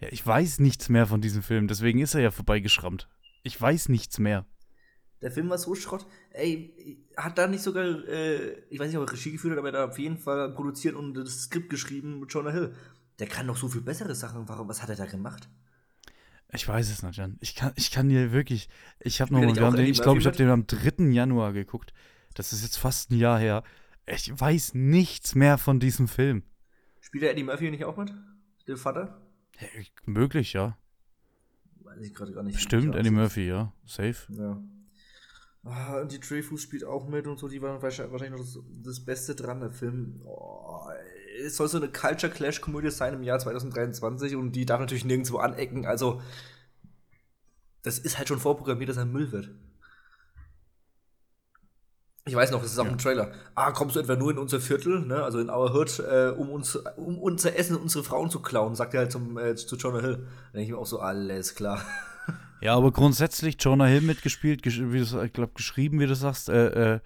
Ja, 0.00 0.08
ich 0.10 0.26
weiß 0.26 0.58
nichts 0.58 0.88
mehr 0.88 1.06
von 1.06 1.20
diesem 1.20 1.42
Film, 1.42 1.68
deswegen 1.68 2.00
ist 2.00 2.14
er 2.14 2.20
ja 2.20 2.30
vorbeigeschrammt. 2.30 3.08
Ich 3.42 3.60
weiß 3.60 3.88
nichts 3.88 4.18
mehr. 4.18 4.46
Der 5.22 5.30
Film 5.30 5.48
war 5.48 5.56
so 5.56 5.74
Schrott. 5.74 6.06
Ey, 6.30 7.06
hat 7.16 7.38
da 7.38 7.46
nicht 7.46 7.62
sogar, 7.62 7.84
äh, 7.84 8.58
ich 8.68 8.78
weiß 8.78 8.88
nicht, 8.88 8.98
ob 8.98 9.08
er 9.08 9.12
Regie 9.12 9.32
geführt 9.32 9.52
hat, 9.52 9.58
aber 9.58 9.72
er 9.72 9.82
hat 9.82 9.90
auf 9.90 9.98
jeden 9.98 10.18
Fall 10.18 10.52
produziert 10.52 10.94
und 10.96 11.14
das 11.14 11.44
Skript 11.44 11.70
geschrieben 11.70 12.20
mit 12.20 12.32
Jonah 12.32 12.50
Hill. 12.50 12.74
Der 13.18 13.26
kann 13.26 13.46
doch 13.46 13.56
so 13.56 13.68
viel 13.68 13.80
bessere 13.80 14.14
Sachen. 14.14 14.48
Warum, 14.48 14.68
was 14.68 14.82
hat 14.82 14.88
er 14.88 14.96
da 14.96 15.06
gemacht? 15.06 15.48
Ich 16.52 16.68
weiß 16.68 16.90
es 16.90 17.02
nicht, 17.02 17.16
Jan. 17.16 17.36
Ich 17.40 17.54
kann, 17.54 17.72
ich 17.76 17.90
kann 17.90 18.08
dir 18.08 18.32
wirklich. 18.32 18.68
Ich 19.00 19.20
habe 19.20 19.32
nochmal. 19.32 19.50
Ich 19.80 20.00
glaube, 20.02 20.20
ich 20.20 20.26
habe 20.26 20.36
den 20.36 20.50
am 20.50 20.66
3. 20.66 21.10
Januar 21.10 21.52
geguckt. 21.52 21.92
Das 22.34 22.52
ist 22.52 22.62
jetzt 22.62 22.76
fast 22.76 23.10
ein 23.10 23.18
Jahr 23.18 23.38
her. 23.38 23.62
Ich 24.06 24.38
weiß 24.38 24.74
nichts 24.74 25.34
mehr 25.34 25.58
von 25.58 25.80
diesem 25.80 26.08
Film. 26.08 26.42
Spielt 27.00 27.22
der 27.22 27.32
Eddie 27.32 27.44
Murphy 27.44 27.70
nicht 27.70 27.84
auch 27.84 27.96
mit? 27.96 28.12
Der 28.66 28.76
Vater? 28.76 29.20
Ja, 29.60 29.66
möglich, 30.04 30.52
ja. 30.52 30.76
Weiß 31.80 32.00
ich 32.00 32.14
gerade 32.14 32.32
gar 32.32 32.42
nicht. 32.42 32.60
Stimmt, 32.60 32.94
Eddie 32.94 33.10
Murphy, 33.10 33.46
ja. 33.46 33.72
Safe. 33.84 34.16
Ja. 34.30 34.62
Ah, 35.64 36.00
und 36.00 36.12
die 36.12 36.20
Dreyfus 36.20 36.62
spielt 36.62 36.84
auch 36.84 37.08
mit 37.08 37.26
und 37.26 37.38
so, 37.38 37.48
die 37.48 37.62
waren 37.62 37.80
wahrscheinlich 37.80 38.30
noch 38.30 38.38
das, 38.38 38.58
das 38.82 39.04
Beste 39.04 39.34
dran, 39.34 39.60
der 39.60 39.70
Film. 39.70 40.20
Oh, 40.24 40.88
es 41.42 41.56
soll 41.56 41.68
so 41.68 41.78
eine 41.78 41.88
Culture 41.88 42.32
Clash-Komödie 42.32 42.90
sein 42.90 43.14
im 43.14 43.22
Jahr 43.22 43.38
2023 43.38 44.36
und 44.36 44.52
die 44.52 44.66
darf 44.66 44.80
natürlich 44.80 45.04
nirgendwo 45.04 45.38
anecken. 45.38 45.86
Also, 45.86 46.20
das 47.82 47.98
ist 47.98 48.18
halt 48.18 48.28
schon 48.28 48.38
vorprogrammiert, 48.38 48.90
dass 48.90 48.96
er 48.96 49.04
Müll 49.04 49.32
wird. 49.32 49.50
Ich 52.26 52.34
weiß 52.34 52.52
noch, 52.52 52.62
das 52.62 52.72
ist 52.72 52.78
auch 52.78 52.86
ja. 52.86 52.92
ein 52.92 52.98
Trailer. 52.98 53.32
Ah, 53.54 53.72
kommst 53.72 53.96
du 53.96 54.00
etwa 54.00 54.16
nur 54.16 54.30
in 54.30 54.38
unser 54.38 54.58
Viertel, 54.58 55.00
ne? 55.00 55.22
also 55.22 55.38
in 55.40 55.50
Our 55.50 55.74
Hood, 55.74 55.98
äh, 55.98 56.28
um 56.28 56.48
uns, 56.48 56.74
um 56.96 57.18
unser 57.18 57.54
Essen 57.56 57.76
und 57.76 57.82
unsere 57.82 58.02
Frauen 58.02 58.30
zu 58.30 58.40
klauen, 58.40 58.74
sagt 58.74 58.94
er 58.94 59.00
halt 59.00 59.12
zum, 59.12 59.36
äh, 59.36 59.54
zu 59.56 59.76
Jonah 59.76 60.00
Hill. 60.00 60.16
Da 60.16 60.52
denke 60.52 60.64
ich 60.64 60.70
mir 60.70 60.78
auch 60.78 60.86
so, 60.86 61.00
alles 61.00 61.54
klar. 61.54 61.82
Ja, 62.60 62.74
aber 62.76 62.92
grundsätzlich 62.92 63.56
Jonah 63.58 63.84
Hill 63.84 64.00
mitgespielt, 64.00 64.64
wie 64.64 65.04
du, 65.04 65.20
ich 65.20 65.32
glaube, 65.34 65.52
geschrieben, 65.52 66.00
wie 66.00 66.06
du 66.06 66.14
sagst, 66.14 66.48
äh, 66.48 66.94
äh, 66.94 67.00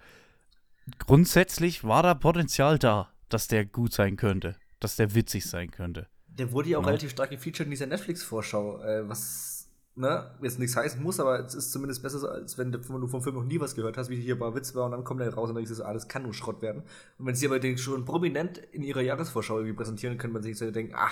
grundsätzlich 0.99 1.83
war 1.83 2.01
da 2.01 2.13
Potenzial 2.13 2.79
da, 2.79 3.11
dass 3.29 3.47
der 3.47 3.65
gut 3.65 3.93
sein 3.93 4.17
könnte, 4.17 4.55
dass 4.79 4.95
der 4.95 5.15
witzig 5.15 5.45
sein 5.45 5.71
könnte. 5.71 6.07
Der 6.27 6.51
wurde 6.51 6.69
ja 6.69 6.77
auch 6.77 6.83
ja. 6.83 6.87
relativ 6.87 7.11
stark 7.11 7.31
gefeatured 7.31 7.67
in 7.67 7.71
dieser 7.71 7.87
Netflix-Vorschau, 7.87 8.81
äh, 8.81 9.09
was 9.09 9.59
ne, 9.95 10.31
jetzt 10.41 10.59
nichts 10.59 10.75
heißen 10.75 11.01
muss, 11.01 11.19
aber 11.19 11.39
es 11.39 11.53
ist 11.53 11.71
zumindest 11.71 12.01
besser, 12.01 12.31
als 12.31 12.57
wenn 12.57 12.71
du 12.71 12.81
vom 12.81 13.21
Film 13.21 13.35
noch 13.35 13.43
nie 13.43 13.59
was 13.59 13.75
gehört 13.75 13.97
hast, 13.97 14.09
wie 14.09 14.19
hier 14.19 14.39
bei 14.39 14.53
Witz 14.55 14.73
war 14.73 14.85
und 14.85 14.91
dann 14.91 15.03
kommt 15.03 15.21
er 15.21 15.33
raus 15.33 15.49
und 15.49 15.55
denkst, 15.55 15.79
alles 15.81 16.07
kann 16.07 16.23
nur 16.23 16.33
Schrott 16.33 16.61
werden. 16.61 16.83
Und 17.17 17.25
wenn 17.25 17.35
sie 17.35 17.47
aber 17.47 17.59
den 17.59 17.77
schon 17.77 18.05
prominent 18.05 18.57
in 18.57 18.81
ihrer 18.81 19.01
Jahresvorschau 19.01 19.57
irgendwie 19.57 19.75
präsentieren, 19.75 20.17
könnte 20.17 20.33
man 20.33 20.43
sich 20.43 20.57
so 20.57 20.71
denken, 20.71 20.95
ah, 20.95 21.11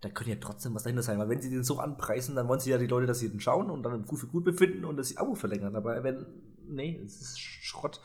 da 0.00 0.10
könnte 0.10 0.30
ja 0.30 0.38
trotzdem 0.40 0.74
was 0.74 0.84
dahinter 0.84 1.02
sein, 1.02 1.18
weil 1.18 1.28
wenn 1.28 1.40
sie 1.40 1.50
den 1.50 1.64
so 1.64 1.78
anpreisen, 1.78 2.36
dann 2.36 2.46
wollen 2.46 2.60
sie 2.60 2.70
ja 2.70 2.78
die 2.78 2.86
Leute, 2.86 3.06
dass 3.06 3.18
sie 3.18 3.28
den 3.30 3.40
schauen 3.40 3.70
und 3.70 3.82
dann 3.82 4.04
gut 4.04 4.20
für 4.20 4.26
gut 4.26 4.44
befinden 4.44 4.84
und 4.84 4.96
das 4.96 5.16
Abo 5.16 5.34
verlängern. 5.34 5.74
Aber 5.76 6.04
wenn, 6.04 6.26
nee, 6.68 7.00
es 7.04 7.20
ist 7.20 7.40
Schrott. 7.40 8.00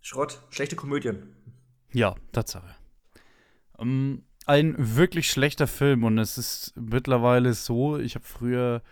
Schrott, 0.00 0.42
schlechte 0.50 0.76
Komödien. 0.76 1.35
Ja, 1.96 2.14
Tatsache. 2.32 2.76
Um, 3.78 3.88
ähm, 3.88 4.22
ein 4.44 4.74
wirklich 4.76 5.30
schlechter 5.30 5.66
Film 5.66 6.04
und 6.04 6.18
es 6.18 6.36
ist 6.36 6.74
mittlerweile 6.76 7.54
so, 7.54 7.98
ich 7.98 8.14
habe 8.14 8.24
früher 8.24 8.82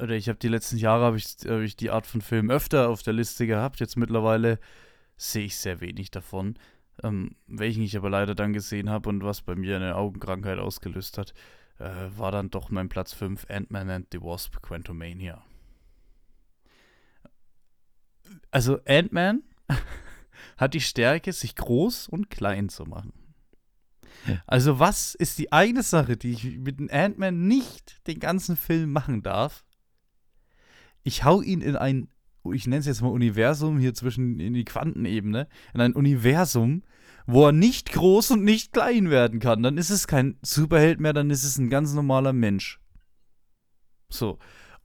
oder 0.00 0.14
ich 0.14 0.30
habe 0.30 0.38
die 0.38 0.48
letzten 0.48 0.78
Jahre 0.78 1.04
habe 1.04 1.18
ich, 1.18 1.36
hab 1.46 1.60
ich 1.60 1.76
die 1.76 1.90
Art 1.90 2.06
von 2.06 2.22
Film 2.22 2.50
öfter 2.50 2.88
auf 2.88 3.02
der 3.02 3.12
Liste 3.12 3.46
gehabt. 3.46 3.78
Jetzt 3.78 3.96
mittlerweile 3.96 4.58
sehe 5.18 5.44
ich 5.44 5.58
sehr 5.58 5.80
wenig 5.80 6.10
davon. 6.10 6.58
Ähm, 7.02 7.36
welchen 7.46 7.82
ich 7.82 7.94
aber 7.94 8.08
leider 8.08 8.34
dann 8.34 8.54
gesehen 8.54 8.88
habe 8.88 9.10
und 9.10 9.22
was 9.22 9.42
bei 9.42 9.54
mir 9.54 9.76
eine 9.76 9.96
Augenkrankheit 9.96 10.58
ausgelöst 10.58 11.18
hat, 11.18 11.34
äh, 11.78 12.08
war 12.16 12.32
dann 12.32 12.48
doch 12.48 12.70
mein 12.70 12.88
Platz 12.88 13.12
5 13.12 13.50
Ant-Man 13.50 13.90
and 13.90 14.06
the 14.12 14.22
Wasp 14.22 14.62
Quantumania. 14.62 15.44
Also 18.50 18.80
Ant-Man 18.86 19.42
hat 20.56 20.74
die 20.74 20.80
Stärke, 20.80 21.32
sich 21.32 21.54
groß 21.56 22.08
und 22.08 22.30
klein 22.30 22.68
zu 22.68 22.84
machen. 22.84 23.12
Also 24.46 24.78
was 24.78 25.14
ist 25.14 25.38
die 25.38 25.52
eine 25.52 25.82
Sache, 25.82 26.16
die 26.16 26.32
ich 26.32 26.44
mit 26.58 26.78
dem 26.78 26.88
Ant-Man 26.90 27.46
nicht 27.46 28.06
den 28.06 28.18
ganzen 28.18 28.56
Film 28.56 28.92
machen 28.92 29.22
darf? 29.22 29.64
Ich 31.02 31.24
hau 31.24 31.40
ihn 31.40 31.60
in 31.60 31.76
ein, 31.76 32.08
ich 32.52 32.66
nenne 32.66 32.80
es 32.80 32.86
jetzt 32.86 33.02
mal 33.02 33.08
Universum 33.08 33.78
hier 33.78 33.94
zwischen 33.94 34.40
in 34.40 34.54
die 34.54 34.64
Quantenebene, 34.64 35.48
in 35.74 35.80
ein 35.80 35.92
Universum, 35.92 36.82
wo 37.26 37.46
er 37.46 37.52
nicht 37.52 37.92
groß 37.92 38.32
und 38.32 38.44
nicht 38.44 38.72
klein 38.72 39.10
werden 39.10 39.38
kann. 39.40 39.62
Dann 39.62 39.78
ist 39.78 39.90
es 39.90 40.06
kein 40.06 40.38
Superheld 40.42 41.00
mehr, 41.00 41.12
dann 41.12 41.30
ist 41.30 41.44
es 41.44 41.58
ein 41.58 41.70
ganz 41.70 41.92
normaler 41.92 42.32
Mensch. 42.32 42.80
So. 44.08 44.38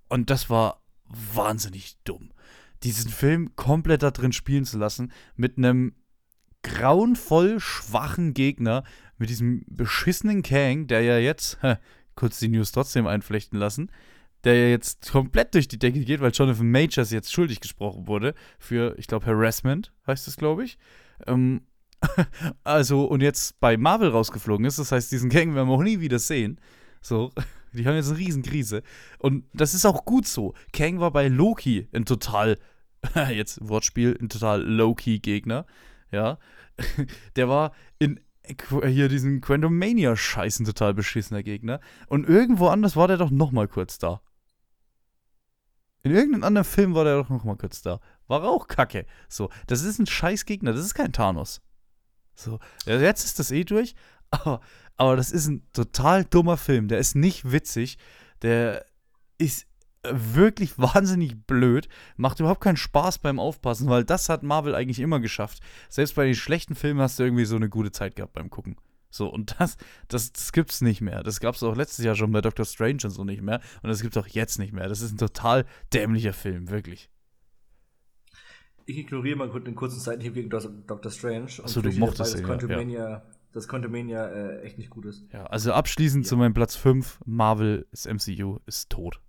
Und 0.09 0.29
das 0.29 0.49
war 0.49 0.83
wahnsinnig 1.05 1.97
dumm. 2.03 2.30
Diesen 2.83 3.11
Film 3.11 3.55
komplett 3.55 4.03
da 4.03 4.11
drin 4.11 4.33
spielen 4.33 4.65
zu 4.65 4.77
lassen, 4.77 5.11
mit 5.35 5.57
einem 5.57 5.93
grauenvoll 6.63 7.59
schwachen 7.59 8.33
Gegner, 8.33 8.83
mit 9.17 9.29
diesem 9.29 9.63
beschissenen 9.67 10.43
Kang, 10.43 10.87
der 10.87 11.01
ja 11.01 11.17
jetzt, 11.17 11.59
kurz 12.15 12.39
die 12.39 12.49
News 12.49 12.71
trotzdem 12.71 13.07
einflechten 13.07 13.57
lassen, 13.57 13.91
der 14.43 14.55
ja 14.55 14.67
jetzt 14.69 15.11
komplett 15.11 15.53
durch 15.53 15.67
die 15.67 15.79
Decke 15.79 16.01
geht, 16.01 16.21
weil 16.21 16.31
Jonathan 16.31 16.69
Majors 16.69 17.11
jetzt 17.11 17.31
schuldig 17.31 17.59
gesprochen 17.59 18.07
wurde 18.07 18.33
für, 18.59 18.97
ich 18.97 19.07
glaube, 19.07 19.25
Harassment, 19.25 19.91
heißt 20.07 20.27
es, 20.27 20.37
glaube 20.37 20.63
ich. 20.63 20.77
Ähm, 21.27 21.61
also, 22.63 23.05
und 23.05 23.21
jetzt 23.21 23.59
bei 23.59 23.77
Marvel 23.77 24.09
rausgeflogen 24.09 24.65
ist, 24.65 24.79
das 24.79 24.91
heißt, 24.91 25.11
diesen 25.11 25.29
Gang 25.29 25.53
werden 25.53 25.67
wir 25.67 25.75
auch 25.75 25.83
nie 25.83 25.99
wieder 25.99 26.19
sehen. 26.19 26.59
So, 27.01 27.31
die 27.73 27.85
haben 27.85 27.95
jetzt 27.95 28.09
eine 28.09 28.17
Riesenkrise. 28.17 28.81
Und 29.19 29.45
das 29.53 29.73
ist 29.73 29.85
auch 29.85 30.05
gut 30.05 30.27
so. 30.27 30.53
Kang 30.73 30.99
war 30.99 31.11
bei 31.11 31.27
Loki 31.27 31.87
ein 31.93 32.05
total, 32.05 32.57
jetzt 33.29 33.59
Wortspiel, 33.61 34.17
ein 34.19 34.29
total 34.29 34.61
Low-Key-Gegner. 34.61 35.65
Ja. 36.11 36.37
Der 37.35 37.49
war 37.49 37.73
in 37.99 38.19
hier 38.87 39.07
diesen 39.07 39.39
Quantum 39.39 39.77
Mania-Scheißen 39.77 40.65
total 40.65 40.93
beschissener 40.93 41.43
Gegner. 41.43 41.79
Und 42.07 42.27
irgendwo 42.27 42.67
anders 42.67 42.95
war 42.95 43.07
der 43.07 43.17
doch 43.17 43.29
nochmal 43.29 43.67
kurz 43.67 43.99
da. 43.99 44.21
In 46.03 46.11
irgendeinem 46.11 46.43
anderen 46.43 46.65
Film 46.65 46.95
war 46.95 47.03
der 47.03 47.17
doch 47.17 47.29
nochmal 47.29 47.57
kurz 47.57 47.81
da. 47.81 47.99
War 48.27 48.43
auch 48.43 48.67
kacke. 48.67 49.05
So, 49.29 49.49
das 49.67 49.83
ist 49.83 49.99
ein 49.99 50.07
scheiß 50.07 50.45
Gegner, 50.45 50.73
das 50.73 50.85
ist 50.85 50.95
kein 50.95 51.13
Thanos. 51.13 51.61
So, 52.33 52.59
jetzt 52.85 53.23
ist 53.23 53.37
das 53.37 53.51
eh 53.51 53.63
durch, 53.63 53.95
aber, 54.31 54.61
aber 54.97 55.15
das 55.15 55.31
ist 55.31 55.47
ein 55.47 55.67
total 55.73 56.25
dummer 56.25 56.57
Film. 56.57 56.87
Der 56.87 56.97
ist 56.97 57.15
nicht 57.15 57.51
witzig. 57.51 57.97
Der 58.41 58.85
ist 59.37 59.67
wirklich 60.09 60.73
wahnsinnig 60.77 61.45
blöd. 61.45 61.87
Macht 62.17 62.39
überhaupt 62.39 62.61
keinen 62.61 62.77
Spaß 62.77 63.19
beim 63.19 63.39
Aufpassen, 63.39 63.89
weil 63.89 64.03
das 64.03 64.29
hat 64.29 64.43
Marvel 64.43 64.75
eigentlich 64.75 64.99
immer 64.99 65.19
geschafft. 65.19 65.59
Selbst 65.89 66.15
bei 66.15 66.25
den 66.25 66.35
schlechten 66.35 66.75
Filmen 66.75 67.01
hast 67.01 67.19
du 67.19 67.23
irgendwie 67.23 67.45
so 67.45 67.55
eine 67.55 67.69
gute 67.69 67.91
Zeit 67.91 68.15
gehabt 68.15 68.33
beim 68.33 68.49
Gucken. 68.49 68.77
So, 69.09 69.27
und 69.27 69.59
das, 69.59 69.77
das, 70.07 70.31
das 70.31 70.53
gibt's 70.53 70.81
nicht 70.81 71.01
mehr. 71.01 71.21
Das 71.21 71.41
gab's 71.41 71.61
auch 71.63 71.75
letztes 71.75 72.05
Jahr 72.05 72.15
schon 72.15 72.31
bei 72.31 72.39
Doctor 72.41 72.65
Strange 72.65 72.99
und 73.03 73.09
so 73.11 73.25
nicht 73.25 73.41
mehr. 73.41 73.59
Und 73.83 73.89
das 73.89 74.01
gibt's 74.01 74.17
auch 74.17 74.27
jetzt 74.27 74.57
nicht 74.57 74.71
mehr. 74.71 74.87
Das 74.87 75.01
ist 75.01 75.11
ein 75.11 75.17
total 75.17 75.65
dämlicher 75.93 76.33
Film, 76.33 76.69
wirklich. 76.69 77.09
Ich 78.85 78.97
ignoriere 78.97 79.37
mal 79.37 79.49
kurz 79.49 79.65
den 79.65 79.75
kurzen 79.75 79.99
Seitenhieb 79.99 80.33
gegen 80.33 80.49
Doctor 80.49 81.11
Strange. 81.11 81.51
Achso, 81.61 81.81
du 81.81 81.91
mochtest 81.91 82.39
dabei, 82.39 82.55
das 82.55 82.91
ja. 82.91 83.23
Das 83.53 83.67
Quantumania 83.67 84.27
äh, 84.29 84.61
echt 84.61 84.77
nicht 84.77 84.89
gut 84.89 85.05
ist. 85.05 85.25
Ja, 85.33 85.45
also 85.45 85.73
abschließend 85.73 86.25
ja. 86.25 86.29
zu 86.29 86.37
meinem 86.37 86.53
Platz 86.53 86.77
5, 86.77 87.19
Marvel, 87.25 87.85
das 87.91 88.05
MCU 88.05 88.59
ist 88.65 88.89
tot. 88.89 89.19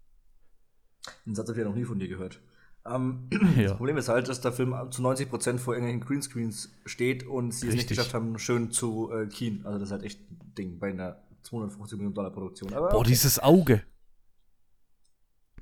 Den 1.26 1.34
Satz 1.34 1.48
habe 1.48 1.58
ich 1.58 1.64
ja 1.64 1.68
noch 1.68 1.76
nie 1.76 1.84
von 1.84 1.98
dir 1.98 2.08
gehört. 2.08 2.40
Ähm, 2.84 3.28
ja. 3.56 3.64
Das 3.64 3.76
Problem 3.76 3.96
ist 3.96 4.08
halt, 4.08 4.28
dass 4.28 4.40
der 4.40 4.52
Film 4.52 4.74
zu 4.90 5.02
90% 5.02 5.58
vor 5.58 5.74
irgendwelchen 5.74 6.00
Greenscreens 6.00 6.70
steht 6.84 7.24
und 7.26 7.52
sie 7.52 7.66
Richtig. 7.66 7.68
es 7.68 7.74
nicht 7.74 7.88
geschafft 7.88 8.14
haben, 8.14 8.38
schön 8.38 8.70
zu 8.70 9.10
äh, 9.12 9.26
keen. 9.26 9.64
Also 9.64 9.78
das 9.78 9.88
ist 9.88 9.92
halt 9.92 10.02
echt 10.04 10.20
ein 10.30 10.54
Ding 10.56 10.78
bei 10.78 10.90
einer 10.90 11.16
250 11.42 11.98
Millionen 11.98 12.14
Dollar 12.14 12.30
Produktion. 12.30 12.72
Aber, 12.72 12.88
Boah, 12.88 12.98
okay. 12.98 13.08
dieses 13.08 13.38
Auge. 13.38 13.82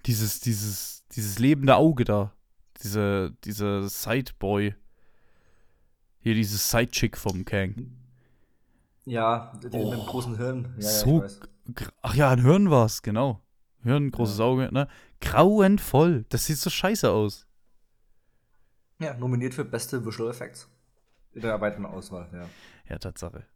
Dieses, 0.07 0.41
dieses, 0.41 1.05
dieses 1.13 1.39
lebende 1.39 1.77
Auge 1.77 2.05
da. 2.05 2.33
Diese, 2.83 3.37
dieser 3.45 3.89
Sideboy. 3.89 4.75
Hier 6.21 6.35
dieses 6.35 6.71
Sidechick 6.71 7.17
vom 7.17 7.45
Kang. 7.45 7.93
Ja, 9.05 9.53
den 9.63 9.73
oh, 9.73 9.91
mit 9.91 9.99
dem 9.99 10.07
großen 10.07 10.37
Hirn. 10.37 10.75
Ja, 10.79 10.89
so, 10.89 11.23
ja, 11.23 11.87
ach 12.03 12.15
ja, 12.15 12.31
ein 12.31 12.43
Hirn 12.43 12.71
war 12.71 12.87
es, 12.87 13.03
genau. 13.03 13.41
Hirn, 13.83 14.11
großes 14.11 14.39
ja. 14.39 14.45
Auge, 14.45 14.69
ne? 14.73 14.89
Grauenvoll. 15.21 16.25
Das 16.29 16.47
sieht 16.47 16.59
so 16.59 16.71
scheiße 16.71 17.11
aus. 17.11 17.47
Ja, 18.99 19.15
nominiert 19.15 19.55
für 19.55 19.65
beste 19.65 20.05
Visual 20.05 20.31
Effects. 20.31 20.69
In 21.33 21.43
der 21.43 21.53
erweiterten 21.53 21.87
Auswahl, 21.87 22.29
ja. 22.33 22.49
Ja, 22.89 22.99
Tatsache. 22.99 23.47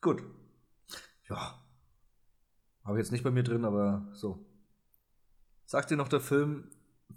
Gut. 0.00 0.22
Ja. 1.28 1.60
Habe 2.84 2.98
ich 2.98 3.04
jetzt 3.04 3.12
nicht 3.12 3.24
bei 3.24 3.30
mir 3.30 3.42
drin, 3.42 3.64
aber 3.64 4.06
so. 4.12 4.44
Sagt 5.64 5.90
dir 5.90 5.96
noch 5.96 6.08
der 6.08 6.20
Film 6.20 6.70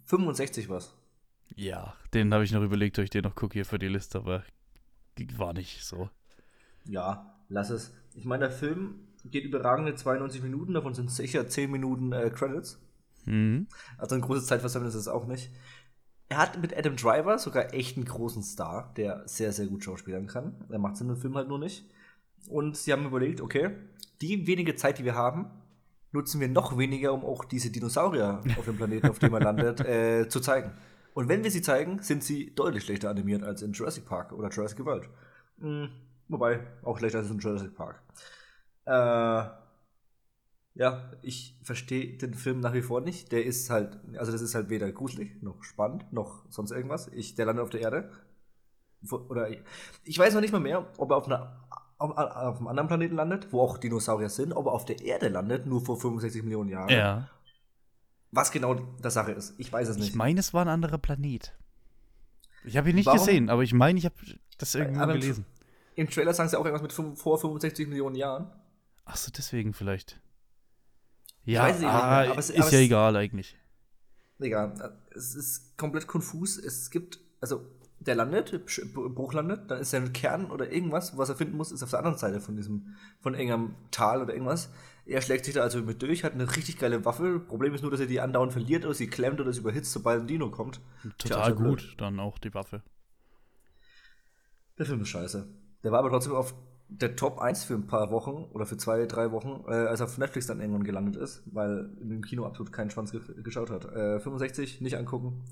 65 0.06 0.70
was? 0.70 0.96
Ja, 1.56 1.96
den 2.14 2.34
habe 2.34 2.44
ich 2.44 2.52
noch 2.52 2.64
überlegt, 2.64 2.98
ob 2.98 3.04
ich 3.04 3.10
den 3.10 3.24
noch 3.24 3.36
gucke 3.36 3.54
hier 3.54 3.66
für 3.66 3.80
die 3.80 3.88
Liste, 3.88 4.20
aber 4.20 4.44
war 5.36 5.54
nicht 5.54 5.84
so. 5.84 6.10
Ja, 6.86 7.36
lass 7.50 7.70
es. 7.70 7.94
Ich 8.16 8.26
meine, 8.26 8.48
der 8.48 8.52
Film 8.52 9.08
geht 9.26 9.44
überragende 9.44 9.96
92 9.96 10.42
Minuten, 10.42 10.74
davon 10.74 10.94
sind 10.94 11.12
sicher 11.12 11.48
10 11.48 11.70
Minuten 11.70 12.14
äh, 12.14 12.30
Credits. 12.30 12.80
Mhm. 13.30 13.68
Also 13.98 14.16
ein 14.16 14.22
großes 14.22 14.48
Zeitversäumnis 14.48 14.96
ist 14.96 15.02
es 15.02 15.08
auch 15.08 15.28
nicht. 15.28 15.52
Er 16.28 16.38
hat 16.38 16.62
mit 16.62 16.78
Adam 16.78 16.96
Driver 16.96 17.38
sogar 17.40 17.74
echt 17.74 17.98
einen 17.98 18.06
großen 18.06 18.44
Star, 18.44 18.94
der 18.98 19.28
sehr, 19.28 19.52
sehr 19.52 19.68
gut 19.68 19.84
schauspielern 19.84 20.28
kann. 20.28 20.66
Er 20.70 20.80
macht 20.80 20.96
es 20.96 21.02
in 21.02 21.08
dem 21.08 21.18
Film 21.18 21.36
halt 21.36 21.48
nur 21.48 21.60
nicht. 21.60 21.90
Und 22.48 22.78
sie 22.78 22.92
haben 22.92 23.06
überlegt, 23.06 23.42
okay, 23.42 23.72
die 24.22 24.48
wenige 24.48 24.76
Zeit, 24.76 25.00
die 25.00 25.06
wir 25.06 25.16
haben, 25.16 25.48
nutzen 26.12 26.42
wir 26.42 26.48
noch 26.48 26.78
weniger, 26.78 27.14
um 27.14 27.24
auch 27.24 27.46
diese 27.46 27.72
Dinosaurier 27.72 28.42
auf 28.58 28.66
dem 28.66 28.78
Planeten, 28.78 29.10
auf 29.10 29.20
dem 29.20 29.34
er 29.34 29.40
landet, 29.40 29.80
äh, 29.86 30.28
zu 30.28 30.40
zeigen. 30.40 30.72
Und 31.14 31.30
wenn 31.30 31.44
wir 31.44 31.52
sie 31.52 31.62
zeigen, 31.62 32.02
sind 32.02 32.24
sie 32.24 32.54
deutlich 32.54 32.84
schlechter 32.84 33.10
animiert 33.10 33.44
als 33.44 33.62
in 33.62 33.74
Jurassic 33.74 34.06
Park 34.06 34.32
oder 34.32 34.50
Jurassic 34.50 34.84
World. 34.86 35.10
Hm, 35.60 35.90
wobei, 36.28 36.60
auch 36.84 36.98
schlechter 36.98 37.20
als 37.20 37.30
in 37.30 37.40
Jurassic 37.40 37.76
Park. 37.76 38.02
Äh, 38.86 39.59
ja, 40.76 41.12
ich 41.22 41.58
verstehe 41.64 42.18
den 42.18 42.34
Film 42.34 42.60
nach 42.60 42.74
wie 42.74 42.82
vor 42.82 43.02
nicht. 43.02 43.32
Der 43.32 43.46
ist 43.46 43.70
halt, 43.70 44.00
also 44.18 44.32
das 44.32 44.42
ist 44.42 44.56
halt 44.56 44.70
weder 44.70 44.92
gruselig, 44.92 45.42
noch 45.42 45.64
spannend, 45.64 46.12
noch 46.14 46.46
sonst 46.50 46.72
irgendwas. 46.72 47.10
Ich, 47.10 47.36
der 47.36 47.46
landet 47.46 47.64
auf 47.64 47.70
der 47.70 47.82
Erde. 47.82 48.12
Oder 49.30 49.50
ich, 49.50 49.60
ich 50.04 50.20
weiß 50.20 50.34
noch 50.34 50.42
nicht 50.42 50.52
mal 50.52 50.60
mehr, 50.60 50.88
ob 50.98 51.12
er 51.12 51.18
auf, 51.18 51.26
einer, 51.26 51.68
auf, 51.98 52.12
auf 52.12 52.58
einem 52.58 52.68
anderen 52.68 52.88
Planeten 52.88 53.16
landet, 53.16 53.52
wo 53.52 53.62
auch 53.62 53.78
Dinosaurier 53.78 54.30
sind, 54.30 54.54
ob 54.54 54.68
er 54.68 54.74
auf 54.74 54.86
der 54.86 55.02
Erde 55.02 55.30
landet, 55.30 55.66
nur 55.66 55.84
vor 55.84 56.00
65 56.00 56.44
Millionen 56.44 56.70
Jahren. 56.70 56.90
Ja. 56.90 57.30
Was 58.32 58.52
genau 58.52 58.76
der 58.76 59.12
Sache 59.12 59.32
ist, 59.32 59.56
ich 59.58 59.72
weiß 59.72 59.90
es 59.90 59.98
nicht. 59.98 60.10
Ich 60.10 60.16
meine, 60.16 60.40
es 60.40 60.54
war 60.54 60.62
ein 60.62 60.68
anderer 60.68 60.98
Planet. 60.98 61.54
Ich 62.64 62.78
habe 62.78 62.90
ihn 62.90 62.96
nicht 62.96 63.06
Warum? 63.06 63.20
gesehen, 63.20 63.50
aber 63.50 63.64
ich 63.64 63.74
meine, 63.74 63.98
ich 63.98 64.06
habe 64.06 64.16
das 64.58 64.76
irgendwo 64.76 65.02
aber 65.02 65.14
gelesen. 65.14 65.46
Im 65.96 66.10
Trailer 66.10 66.34
sagen 66.34 66.50
sie 66.50 66.58
auch 66.58 66.66
irgendwas 66.66 66.84
mit 67.00 67.18
vor 67.18 67.40
65 67.40 67.88
Millionen 67.88 68.16
Jahren. 68.16 68.52
Ach 69.06 69.18
so, 69.18 69.32
deswegen 69.36 69.74
vielleicht. 69.74 70.22
Ja, 71.50 71.64
ah, 71.64 72.26
mehr, 72.26 72.38
ist 72.38 72.52
es, 72.52 72.72
ja 72.72 72.80
egal 72.80 73.16
eigentlich. 73.16 73.58
Egal. 74.40 74.94
Es 75.16 75.34
ist 75.34 75.78
komplett 75.78 76.06
konfus. 76.06 76.58
Es 76.60 76.92
gibt, 76.92 77.20
also 77.42 77.66
der 78.00 78.14
landet, 78.14 78.66
Bruch 78.94 79.34
landet, 79.34 79.72
dann 79.72 79.80
ist 79.80 79.92
der 79.92 80.08
Kern 80.10 80.52
oder 80.52 80.72
irgendwas, 80.72 81.18
was 81.18 81.30
er 81.30 81.36
finden 81.36 81.58
muss, 81.58 81.72
ist 81.72 81.82
auf 81.82 81.90
der 81.90 82.00
anderen 82.00 82.20
Seite 82.20 82.40
von 82.40 82.56
diesem, 82.56 82.96
von 83.20 83.34
irgendeinem 83.34 83.74
Tal 83.90 84.22
oder 84.22 84.34
irgendwas. 84.34 84.72
Er 85.08 85.24
schlägt 85.24 85.46
sich 85.46 85.56
da 85.56 85.62
also 85.62 85.82
mit 85.82 86.04
durch, 86.04 86.24
hat 86.24 86.34
eine 86.34 86.56
richtig 86.56 86.78
geile 86.78 87.04
Waffe. 87.04 87.40
Problem 87.40 87.74
ist 87.74 87.82
nur, 87.82 87.90
dass 87.90 88.00
er 88.00 88.06
die 88.06 88.22
andauernd 88.22 88.52
verliert 88.52 88.86
oder 88.86 88.94
sie 88.94 89.08
klemmt 89.08 89.42
oder 89.42 89.52
sie 89.52 89.62
überhitzt, 89.62 89.92
sobald 89.92 90.22
ein 90.22 90.28
Dino 90.28 90.52
kommt. 90.52 90.82
Total 91.18 91.56
gut, 91.56 91.96
dann 91.98 92.20
auch 92.20 92.38
die 92.38 92.54
Waffe. 92.54 92.84
Der 94.78 94.86
Film 94.86 95.02
ist 95.02 95.10
scheiße. 95.10 95.48
Der 95.84 95.92
war 95.92 96.00
aber 96.00 96.10
trotzdem 96.10 96.34
auf 96.34 96.54
der 96.90 97.16
Top 97.16 97.40
1 97.40 97.64
für 97.64 97.76
ein 97.76 97.86
paar 97.86 98.10
Wochen 98.10 98.46
oder 98.52 98.66
für 98.66 98.76
zwei, 98.76 99.06
drei 99.06 99.32
Wochen, 99.32 99.64
äh, 99.68 99.74
als 99.74 100.00
er 100.00 100.08
auf 100.08 100.18
Netflix 100.18 100.48
dann 100.48 100.60
irgendwann 100.60 100.84
gelandet 100.84 101.16
ist, 101.16 101.44
weil 101.46 101.90
in 102.02 102.10
dem 102.10 102.24
Kino 102.24 102.46
absolut 102.46 102.74
keinen 102.74 102.90
Schwanz 102.90 103.12
ge 103.12 103.22
geschaut 103.44 103.70
hat. 103.70 103.86
Äh, 103.86 104.20
65, 104.20 104.82
nicht 104.82 104.98
angucken. 104.98 105.44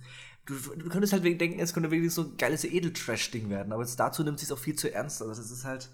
Du, 0.45 0.55
du 0.55 0.89
könntest 0.89 1.13
halt 1.13 1.23
denken, 1.23 1.59
es 1.59 1.73
könnte 1.73 1.91
wirklich 1.91 2.13
so 2.13 2.23
ein 2.23 2.37
geiles 2.37 2.63
Edeltrash-Ding 2.63 3.49
werden, 3.49 3.71
aber 3.71 3.85
dazu 3.85 4.23
nimmt 4.23 4.39
es 4.39 4.47
sich 4.47 4.53
auch 4.53 4.59
viel 4.59 4.75
zu 4.75 4.91
ernst. 4.91 5.21
Also 5.21 5.39
das 5.39 5.51
ist 5.51 5.63
halt. 5.63 5.89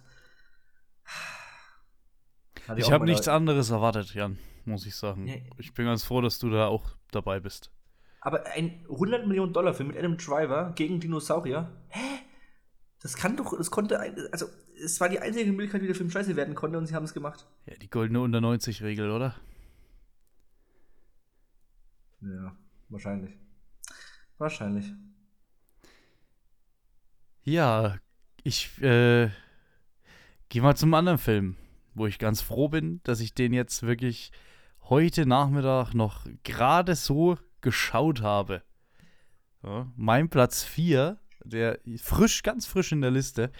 ich, 2.78 2.86
ich 2.86 2.92
habe 2.92 3.06
nichts 3.06 3.28
anderes 3.28 3.70
erwartet, 3.70 4.14
Jan, 4.14 4.38
muss 4.64 4.86
ich 4.86 4.96
sagen. 4.96 5.28
Ja. 5.28 5.36
Ich 5.58 5.74
bin 5.74 5.86
ganz 5.86 6.04
froh, 6.04 6.22
dass 6.22 6.40
du 6.40 6.50
da 6.50 6.68
auch 6.68 6.96
dabei 7.12 7.42
bist. 7.42 7.70
Aber 8.22 8.46
ein 8.46 8.86
100 8.90 9.28
Millionen 9.28 9.52
Dollar 9.52 9.74
Film 9.74 9.90
mit 9.90 9.98
Adam 9.98 10.16
Driver 10.16 10.72
gegen 10.76 11.02
Dinosaurier? 11.02 11.70
Hä? 11.90 12.23
Das 13.04 13.18
kann 13.18 13.36
doch, 13.36 13.52
es 13.52 13.70
konnte, 13.70 14.00
also 14.32 14.48
es 14.82 15.00
war 15.02 15.10
die 15.10 15.20
einzige 15.20 15.52
Möglichkeit, 15.52 15.82
wie 15.82 15.88
der 15.88 15.96
Film 15.96 16.10
scheiße 16.10 16.38
werden 16.38 16.56
konnte 16.56 16.78
und 16.78 16.88
sie 16.88 16.96
haben 16.96 17.04
es 17.04 17.14
gemacht. 17.14 17.46
Ja, 17.66 17.76
die 17.76 17.90
goldene 17.90 18.22
unter 18.22 18.40
90 18.40 18.82
Regel, 18.82 19.12
oder? 19.12 19.36
Ja, 22.22 22.56
wahrscheinlich. 22.88 23.38
Wahrscheinlich. 24.38 24.94
Ja, 27.44 27.98
ich 28.44 28.82
äh, 28.82 29.30
gehe 30.48 30.62
mal 30.62 30.78
zum 30.78 30.94
anderen 30.94 31.18
Film, 31.18 31.58
wo 31.94 32.08
ich 32.08 32.20
ganz 32.20 32.42
froh 32.42 32.70
bin, 32.70 33.02
dass 33.04 33.20
ich 33.20 33.34
den 33.34 33.52
jetzt 33.52 33.84
wirklich 33.84 34.32
heute 34.84 35.26
Nachmittag 35.26 35.94
noch 35.94 36.26
gerade 36.44 36.96
so 36.96 37.38
geschaut 37.60 38.22
habe. 38.22 38.64
Ja, 39.62 39.92
mein 39.98 40.30
Platz 40.30 40.64
4, 40.64 41.20
der 41.46 41.80
frisch, 42.02 42.44
ganz 42.44 42.66
frisch 42.66 42.92
in 42.92 43.02
der 43.02 43.12
Liste. 43.12 43.52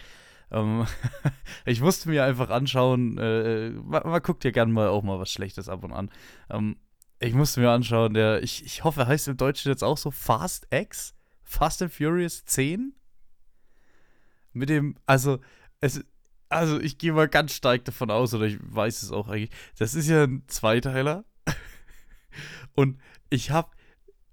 Ähm, 0.50 0.86
ich 1.64 1.80
musste 1.80 2.08
mir 2.08 2.24
einfach 2.24 2.50
anschauen, 2.50 3.18
äh, 3.18 3.70
man, 3.70 4.02
man, 4.04 4.22
guckt 4.22 4.44
ja 4.44 4.50
gerne 4.50 4.72
mal 4.72 4.88
auch 4.88 5.02
mal 5.02 5.18
was 5.18 5.30
Schlechtes 5.30 5.68
ab 5.68 5.84
und 5.84 5.92
an. 5.92 6.10
Ähm, 6.50 6.76
ich 7.20 7.34
musste 7.34 7.60
mir 7.60 7.70
anschauen, 7.70 8.14
der, 8.14 8.42
ich, 8.42 8.64
ich 8.64 8.84
hoffe, 8.84 9.06
heißt 9.06 9.28
im 9.28 9.36
Deutschen 9.36 9.70
jetzt 9.70 9.84
auch 9.84 9.98
so 9.98 10.10
Fast 10.10 10.66
X? 10.70 11.14
Fast 11.42 11.82
and 11.82 11.92
Furious 11.92 12.44
10? 12.44 12.94
Mit 14.52 14.68
dem, 14.68 14.96
also, 15.06 15.38
es, 15.80 16.04
also 16.48 16.80
ich 16.80 16.98
gehe 16.98 17.12
mal 17.12 17.28
ganz 17.28 17.54
stark 17.54 17.84
davon 17.84 18.10
aus, 18.10 18.34
oder 18.34 18.44
ich 18.44 18.58
weiß 18.60 19.02
es 19.02 19.10
auch 19.10 19.28
eigentlich, 19.28 19.50
das 19.78 19.94
ist 19.94 20.08
ja 20.08 20.24
ein 20.24 20.44
Zweiteiler. 20.46 21.24
Und 22.74 22.98
ich 23.30 23.50
habe 23.50 23.70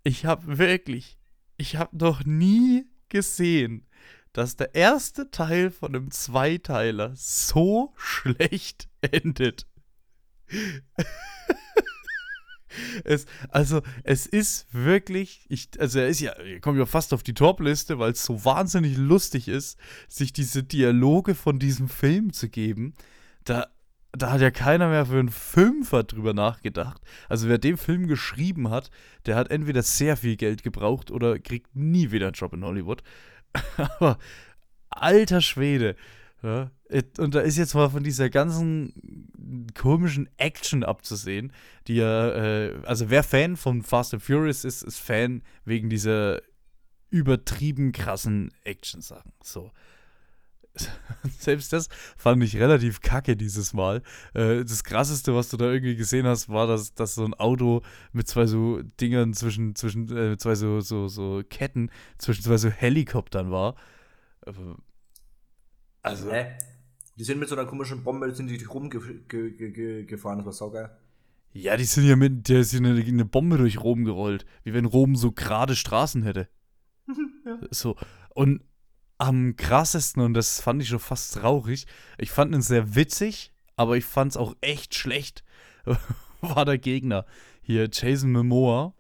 ich 0.04 0.26
habe 0.26 0.58
wirklich, 0.58 1.18
ich 1.58 1.76
habe 1.76 1.96
noch 1.98 2.26
nie 2.26 2.86
gesehen, 3.12 3.86
dass 4.34 4.56
der 4.56 4.74
erste 4.74 5.30
Teil 5.30 5.70
von 5.70 5.96
einem 5.96 6.10
Zweiteiler 6.10 7.12
so 7.16 7.94
schlecht 7.96 8.90
endet. 9.02 9.68
es, 13.04 13.26
also, 13.50 13.82
es 14.04 14.26
ist 14.26 14.68
wirklich, 14.72 15.46
ich, 15.50 15.70
also 15.80 16.00
er 16.00 16.08
ist 16.08 16.22
ja, 16.22 16.32
er 16.32 16.60
kommt 16.60 16.80
ja 16.80 16.86
fast 16.86 17.14
auf 17.14 17.24
die 17.24 17.34
Top-Liste, 17.34 18.00
weil 18.00 18.14
es 18.14 18.26
so 18.26 18.44
wahnsinnig 18.44 18.98
lustig 18.98 19.48
ist, 19.48 19.78
sich 20.08 20.34
diese 20.34 20.64
Dialoge 20.64 21.36
von 21.36 21.60
diesem 21.60 21.90
Film 21.90 22.34
zu 22.34 22.50
geben. 22.50 22.96
Da, 23.44 23.68
da 24.14 24.32
hat 24.32 24.42
ja 24.42 24.52
keiner 24.52 24.90
mehr 24.90 25.06
für 25.06 25.20
einen 25.20 25.30
Fünfer 25.30 26.04
drüber 26.04 26.34
nachgedacht. 26.34 27.02
Also 27.30 27.48
wer 27.48 27.58
den 27.58 27.78
Film 27.78 28.08
geschrieben 28.08 28.70
hat, 28.70 28.92
der 29.26 29.36
hat 29.36 29.50
entweder 29.52 29.84
sehr 29.84 30.18
viel 30.18 30.36
Geld 30.36 30.64
gebraucht 30.64 31.12
oder 31.12 31.40
kriegt 31.40 31.76
nie 31.76 32.12
wieder 32.12 32.28
einen 32.28 32.34
Job 32.34 32.54
in 32.54 32.66
Hollywood. 32.66 33.04
Aber 33.78 34.18
alter 34.90 35.42
Schwede. 35.42 35.96
Ja, 36.44 36.72
und 37.20 37.36
da 37.36 37.42
ist 37.42 37.58
jetzt 37.58 37.76
mal 37.76 37.90
von 37.90 38.04
dieser 38.04 38.30
ganzen 38.30 39.70
komischen 39.76 40.28
Action 40.38 40.84
abzusehen, 40.84 41.54
die 41.88 41.96
ja, 41.96 42.30
äh, 42.30 42.82
also 42.84 43.10
wer 43.12 43.24
Fan 43.24 43.56
von 43.56 43.84
Fast 43.84 44.14
and 44.14 44.24
Furious 44.24 44.66
ist, 44.66 44.82
ist 44.82 44.98
Fan 44.98 45.44
wegen 45.66 45.90
dieser 45.90 46.42
übertrieben 47.12 47.92
krassen 47.92 48.52
Action-Sachen. 48.64 49.34
So. 49.44 49.72
selbst 51.40 51.74
das 51.74 51.90
fand 52.18 52.44
ich 52.44 52.58
relativ 52.58 53.02
kacke 53.02 53.36
dieses 53.36 53.74
Mal. 53.74 54.02
Äh, 54.34 54.64
das 54.64 54.84
krasseste, 54.84 55.36
was 55.36 55.50
du 55.50 55.58
da 55.58 55.66
irgendwie 55.66 55.96
gesehen 55.96 56.26
hast, 56.26 56.50
war, 56.50 56.68
dass, 56.68 56.94
dass 56.94 57.16
so 57.16 57.26
ein 57.26 57.34
Auto 57.34 57.82
mit 58.14 58.28
zwei 58.28 58.46
so 58.46 58.82
Dingern 59.00 59.34
zwischen, 59.34 59.76
zwischen 59.76 60.16
äh, 60.16 60.38
zwei 60.38 60.56
so, 60.56 60.82
so, 60.82 61.08
so 61.08 61.42
Ketten 61.50 61.92
zwischen 62.18 62.44
zwei 62.44 62.58
so 62.58 62.70
Helikoptern 62.70 63.52
war. 63.52 63.76
Also. 66.02 66.32
Hä? 66.32 66.58
Die 67.18 67.24
sind 67.24 67.40
mit 67.40 67.50
so 67.50 67.56
einer 67.56 67.68
komischen 67.68 68.04
Bombe, 68.04 68.34
sind 68.34 68.50
die 68.50 68.64
rumgefahren, 68.64 69.26
ge 69.28 69.52
ge 69.52 69.72
ge 69.72 70.06
das 70.08 70.24
war 70.24 70.52
saugeil. 70.52 70.90
Ja, 71.54 71.76
die 71.76 71.84
sind 71.84 72.08
ja 72.08 72.16
mit, 72.16 72.48
der 72.48 72.62
ist 72.62 72.74
eine, 72.74 72.92
eine 72.92 73.26
Bombe 73.26 73.58
durch 73.58 73.82
Rom 73.82 74.06
gerollt. 74.06 74.46
Wie 74.64 74.74
wenn 74.74 74.86
Rom 74.86 75.16
so 75.16 75.32
gerade 75.32 75.76
Straßen 75.76 76.24
hätte. 76.24 76.48
ja. 77.46 77.60
So. 77.72 77.98
Und 78.34 78.64
am 79.22 79.56
krassesten, 79.56 80.24
und 80.24 80.34
das 80.34 80.60
fand 80.60 80.82
ich 80.82 80.90
schon 80.90 81.00
fast 81.00 81.36
traurig, 81.36 81.86
ich 82.18 82.32
fand 82.32 82.56
ihn 82.56 82.64
sehr 82.64 82.96
witzig, 82.96 83.52
aber 83.76 83.96
ich 83.96 84.04
fand 84.04 84.32
es 84.32 84.38
auch 84.38 84.56
echt 84.62 84.96
schlecht, 84.96 85.44
war 86.42 86.66
der 86.66 86.80
Gegner. 86.80 87.26
Hier, 87.62 87.88
Jason 87.92 88.32
Momoa. 88.32 88.94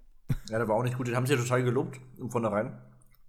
Ja, 0.49 0.59
der 0.59 0.67
war 0.67 0.75
auch 0.75 0.83
nicht 0.83 0.95
gut, 0.95 1.07
den 1.07 1.15
haben 1.15 1.25
sie 1.25 1.33
ja 1.33 1.39
total 1.39 1.63
gelobt, 1.63 1.99
von 2.19 2.29
vornherein. 2.29 2.77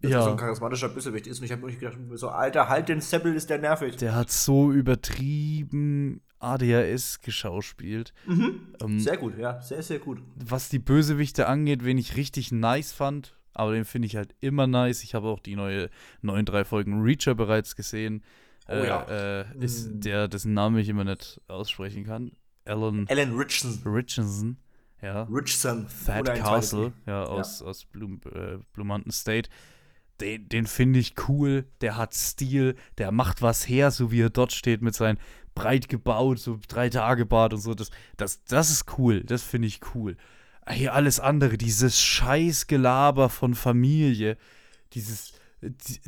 Dass 0.03 0.11
ja. 0.11 0.19
er 0.19 0.25
so 0.25 0.31
ein 0.33 0.37
charismatischer 0.37 0.89
Bösewicht 0.89 1.27
ist. 1.29 1.39
Und 1.39 1.45
ich 1.45 1.53
habe 1.53 1.65
mir 1.65 1.73
gedacht, 1.73 1.97
so, 2.15 2.29
Alter, 2.29 2.69
halt 2.69 2.89
den 2.89 3.01
Seppel, 3.01 3.35
ist 3.35 3.49
der 3.51 3.59
nervig. 3.59 3.97
Der 3.97 4.15
hat 4.15 4.31
so 4.31 4.73
übertrieben 4.73 6.21
ADHS 6.41 7.21
geschauspielt. 7.21 8.13
Mhm. 8.27 8.75
Ähm, 8.83 9.01
sehr 9.01 9.17
gut, 9.17 9.39
ja, 9.39 9.63
sehr, 9.63 9.83
sehr 9.83 10.01
gut. 10.01 10.21
Was 10.35 10.69
die 10.69 10.81
Bösewichte 10.81 11.47
angeht, 11.47 11.85
wen 11.85 11.99
ich 11.99 12.17
richtig 12.17 12.53
nice 12.53 12.93
fand, 12.93 13.39
aber 13.55 13.73
den 13.73 13.85
finde 13.85 14.07
ich 14.07 14.17
halt 14.17 14.35
immer 14.41 14.67
nice. 14.67 15.03
Ich 15.03 15.15
habe 15.15 15.29
auch 15.29 15.41
die 15.41 15.57
neue, 15.57 15.91
neuen 16.21 16.45
drei 16.45 16.65
Folgen 16.65 17.03
Reacher 17.03 17.35
bereits 17.35 17.77
gesehen. 17.77 18.23
Oh, 18.69 18.73
äh, 18.73 18.87
ja. 18.87 19.41
äh, 19.41 19.59
ist 19.59 19.91
mm. 19.91 20.01
der, 20.01 20.29
dessen 20.29 20.55
Name 20.55 20.81
ich 20.81 20.89
immer 20.89 21.05
nicht 21.05 21.41
aussprechen 21.49 22.05
kann. 22.05 22.33
Alan, 22.65 23.07
Alan 23.09 23.37
Richardson. 23.37 23.93
Richardson. 23.93 24.57
Ja. 25.03 25.25
Richardson. 25.25 25.89
Fat 25.89 26.27
Castle, 26.37 26.93
ja, 27.07 27.25
aus, 27.25 27.61
ja. 27.61 27.67
aus 27.67 27.85
Blum, 27.87 28.21
äh, 28.33 28.59
Blue 28.73 28.87
Mountain 28.87 29.11
State. 29.11 29.51
Den, 30.21 30.49
den 30.49 30.67
finde 30.67 31.01
ich 31.01 31.15
cool, 31.29 31.67
der 31.81 31.97
hat 31.97 32.15
Stil, 32.15 32.77
der 32.99 33.11
macht 33.11 33.43
was 33.43 33.69
her, 33.69 33.91
so 33.91 34.13
wie 34.13 34.21
er 34.21 34.31
dort 34.31 34.53
steht 34.53 34.81
mit 34.81 34.95
seinem 34.95 35.19
breit 35.57 35.89
gebaut, 35.89 36.39
so 36.39 36.61
drei 36.69 36.89
Tage 36.89 37.27
Bart 37.27 37.53
und 37.53 37.61
so. 37.61 37.75
Das, 37.75 37.91
das, 38.17 38.45
das 38.45 38.71
ist 38.71 38.99
cool, 38.99 39.25
das 39.25 39.43
finde 39.43 39.67
ich 39.67 39.81
cool 39.95 40.17
hier 40.71 40.95
alles 40.95 41.21
andere, 41.21 41.59
dieses 41.59 42.01
Scheißgelaber 42.01 43.29
von 43.29 43.55
Familie, 43.55 44.37
dieses. 44.93 45.33
Die, 45.61 46.01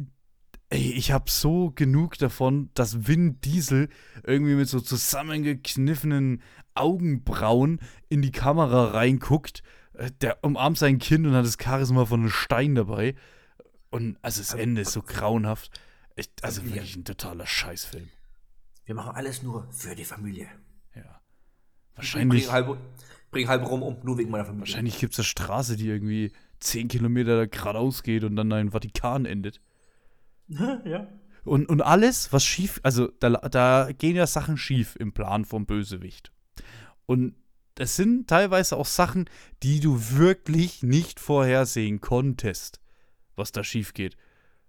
ey, 0.70 0.92
ich 0.92 1.12
hab 1.12 1.30
so 1.30 1.70
genug 1.70 2.18
davon, 2.18 2.70
dass 2.74 3.06
Vin 3.06 3.40
Diesel 3.40 3.88
irgendwie 4.24 4.54
mit 4.54 4.68
so 4.68 4.80
zusammengekniffenen 4.80 6.42
Augenbrauen 6.74 7.80
in 8.08 8.22
die 8.22 8.32
Kamera 8.32 8.86
reinguckt. 8.86 9.62
Äh, 9.94 10.10
der 10.20 10.42
umarmt 10.42 10.78
sein 10.78 10.98
Kind 10.98 11.26
und 11.26 11.34
hat 11.34 11.44
das 11.44 11.58
Charisma 11.60 12.04
von 12.06 12.20
einem 12.20 12.30
Stein 12.30 12.74
dabei. 12.74 13.14
Und 13.90 14.18
also 14.22 14.40
das 14.40 14.54
Ende 14.54 14.82
ist 14.82 14.92
so 14.92 15.02
grauenhaft. 15.02 15.70
Ich, 16.16 16.30
also 16.42 16.64
wirklich 16.64 16.96
ein 16.96 17.04
totaler 17.04 17.46
Scheißfilm. 17.46 18.08
Wir 18.84 18.94
machen 18.94 19.14
alles 19.14 19.42
nur 19.42 19.68
für 19.70 19.94
die 19.94 20.04
Familie. 20.04 20.48
Ja. 20.94 21.20
Wahrscheinlich 21.94 22.50
bringe 23.34 23.48
halb 23.48 23.68
rum 23.68 23.82
um, 23.82 23.96
nur 24.02 24.16
wegen 24.16 24.30
meiner 24.30 24.44
Familie. 24.44 24.62
Wahrscheinlich 24.62 24.98
gibt 24.98 25.12
es 25.12 25.18
eine 25.18 25.24
Straße, 25.24 25.76
die 25.76 25.88
irgendwie 25.88 26.32
10 26.60 26.88
Kilometer 26.88 27.46
geradeaus 27.46 28.02
geht 28.02 28.24
und 28.24 28.36
dann 28.36 28.50
in 28.52 28.70
Vatikan 28.70 29.26
endet. 29.26 29.60
ja. 30.48 31.08
Und, 31.44 31.68
und 31.68 31.82
alles, 31.82 32.32
was 32.32 32.44
schief, 32.44 32.80
also 32.82 33.08
da, 33.20 33.30
da 33.30 33.90
gehen 33.92 34.16
ja 34.16 34.26
Sachen 34.26 34.56
schief 34.56 34.96
im 34.96 35.12
Plan 35.12 35.44
vom 35.44 35.66
Bösewicht. 35.66 36.32
Und 37.04 37.34
das 37.74 37.96
sind 37.96 38.28
teilweise 38.28 38.76
auch 38.76 38.86
Sachen, 38.86 39.28
die 39.62 39.80
du 39.80 39.98
wirklich 40.16 40.82
nicht 40.82 41.20
vorhersehen 41.20 42.00
konntest, 42.00 42.80
was 43.36 43.52
da 43.52 43.62
schief 43.62 43.92
geht. 43.92 44.16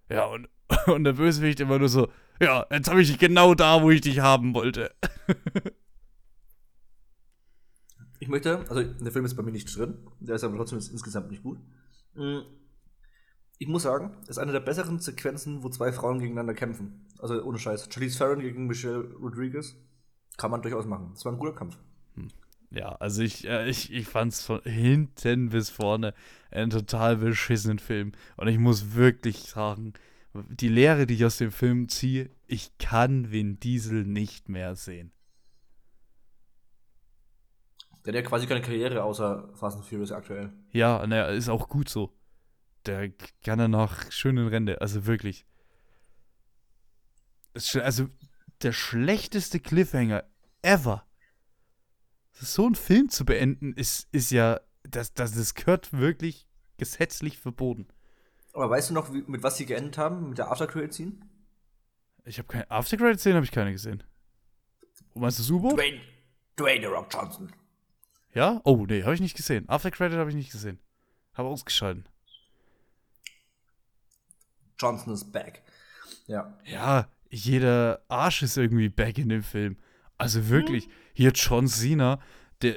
Ja, 0.10 0.26
und, 0.26 0.50
und 0.88 1.06
der 1.06 1.14
Bösewicht 1.14 1.62
immer 1.62 1.80
nur 1.80 1.90
so, 1.90 2.10
ja, 2.42 2.66
jetzt 2.72 2.90
habe 2.90 3.02
ich 3.02 3.08
dich 3.08 3.20
genau 3.20 3.54
da, 3.54 3.82
wo 3.82 3.92
ich 3.92 4.02
dich 4.02 4.20
haben 4.20 4.54
wollte. 4.54 4.94
Ich 8.26 8.30
möchte, 8.30 8.58
also 8.72 8.82
der 8.82 9.12
Film 9.12 9.24
ist 9.24 9.36
bei 9.36 9.44
mir 9.44 9.52
nicht 9.52 9.78
drin, 9.78 10.00
der 10.20 10.38
ist 10.38 10.44
aber 10.44 10.58
trotzdem 10.58 10.80
insgesamt 10.80 11.30
nicht 11.30 11.44
gut. 11.44 11.60
Mm, 12.16 12.40
ich 13.60 13.68
muss 13.68 13.84
sagen, 13.84 14.18
ist 14.28 14.40
eine 14.40 14.52
der 14.52 14.62
besseren 14.62 14.98
Sequenzen, 14.98 15.62
wo 15.62 15.70
zwei 15.70 15.92
Frauen 15.92 16.18
gegeneinander 16.18 16.56
kämpfen. 16.56 17.06
Also 17.20 17.44
ohne 17.44 17.60
Scheiß. 17.60 17.88
Charlize 17.94 18.18
Theron 18.18 18.40
gegen 18.40 18.66
Michelle 18.66 19.14
Rodriguez 19.22 19.76
kann 20.38 20.50
man 20.50 20.64
durchaus 20.64 20.88
machen. 20.88 21.12
Das 21.14 21.24
war 21.24 21.34
ein 21.34 21.38
guter 21.38 21.54
Kampf. 21.54 21.78
Hm. 22.16 22.30
Ja, 22.72 22.94
also 22.96 23.22
ich, 23.22 23.48
äh, 23.48 23.70
ich, 23.70 23.94
ich 23.94 24.08
fand 24.08 24.34
es 24.34 24.42
von 24.42 24.60
hinten 24.64 25.50
bis 25.50 25.70
vorne 25.70 26.16
einen 26.50 26.72
total 26.72 27.18
beschissenen 27.18 27.78
Film. 27.78 28.14
Und 28.38 28.48
ich 28.48 28.58
muss 28.58 28.96
wirklich 28.96 29.38
sagen, 29.38 29.94
die 30.34 30.70
Lehre, 30.70 31.06
die 31.06 31.14
ich 31.14 31.26
aus 31.26 31.38
dem 31.38 31.52
Film 31.52 31.90
ziehe, 31.90 32.32
ich 32.48 32.76
kann 32.80 33.32
Vin 33.32 33.60
Diesel 33.60 34.04
nicht 34.04 34.50
mehr 34.50 34.76
sehen. 34.76 35.12
Der 38.06 38.14
hat 38.14 38.16
ja 38.16 38.22
quasi 38.22 38.46
keine 38.46 38.62
Karriere 38.62 39.04
außer 39.04 39.50
Fast 39.56 39.78
and 39.78 39.86
Furious 39.86 40.12
aktuell. 40.12 40.54
Ja, 40.72 41.06
naja, 41.08 41.28
ist 41.28 41.50
auch 41.50 41.68
gut 41.68 41.90
so. 41.90 42.14
Der 42.86 43.10
kann 43.44 43.60
ja 43.60 43.68
noch 43.68 44.12
schön 44.12 44.38
in 44.38 44.48
Rente, 44.48 44.80
also 44.80 45.08
wirklich. 45.08 45.46
Also 47.82 48.10
der 48.62 48.74
schlechteste 48.74 49.60
Cliffhanger 49.60 50.24
ever 50.62 51.06
so 52.34 52.66
einen 52.66 52.76
Film 52.76 53.10
zu 53.10 53.26
beenden, 53.26 53.74
ist, 53.74 54.08
ist 54.12 54.32
ja, 54.32 54.60
das, 54.84 55.14
das, 55.14 55.34
das 55.34 55.54
gehört 55.56 55.94
wirklich 55.94 56.48
gesetzlich 56.78 57.40
verboten. 57.40 57.88
Aber 58.54 58.70
weißt 58.70 58.90
du 58.90 58.94
noch, 58.94 59.14
wie, 59.14 59.24
mit 59.26 59.42
was 59.42 59.58
sie 59.58 59.66
geendet 59.66 59.98
haben? 59.98 60.30
Mit 60.30 60.38
der 60.38 60.52
After-Credit-Scene? 60.52 61.14
Ich 62.26 62.38
habe 62.38 62.48
keine 62.48 62.70
After-Credit-Szene, 62.70 63.36
habe 63.36 63.46
ich 63.46 63.52
keine 63.52 63.72
gesehen. 63.72 64.04
Meinst 65.14 65.40
du 65.40 65.44
das 65.44 65.52
U-Boot? 65.52 65.78
Dwayne, 65.78 66.02
Dwayne 66.58 66.82
The 66.82 66.88
Rock 66.88 67.08
Johnson. 67.12 67.52
Ja? 68.36 68.62
Oh, 68.66 68.86
nee, 68.88 69.04
habe 69.04 69.16
ich 69.16 69.22
nicht 69.22 69.36
gesehen. 69.36 69.68
After-Credit 69.68 70.18
habe 70.18 70.30
ich 70.30 70.36
nicht 70.36 70.52
gesehen. 70.52 70.78
Habe 71.34 71.50
ausgeschalten. 71.50 72.06
Johnson 74.78 75.14
is 75.14 75.24
back. 75.24 75.64
Ja. 76.28 76.54
Ja, 76.66 77.08
jeder 77.30 78.02
Arsch 78.10 78.44
ist 78.44 78.58
irgendwie 78.58 78.90
back 78.90 79.18
in 79.18 79.30
dem 79.30 79.42
Film. 79.42 79.78
Also 80.18 80.50
wirklich, 80.50 80.90
hier 81.14 81.32
John 81.32 81.68
Cena, 81.68 82.20
der 82.62 82.76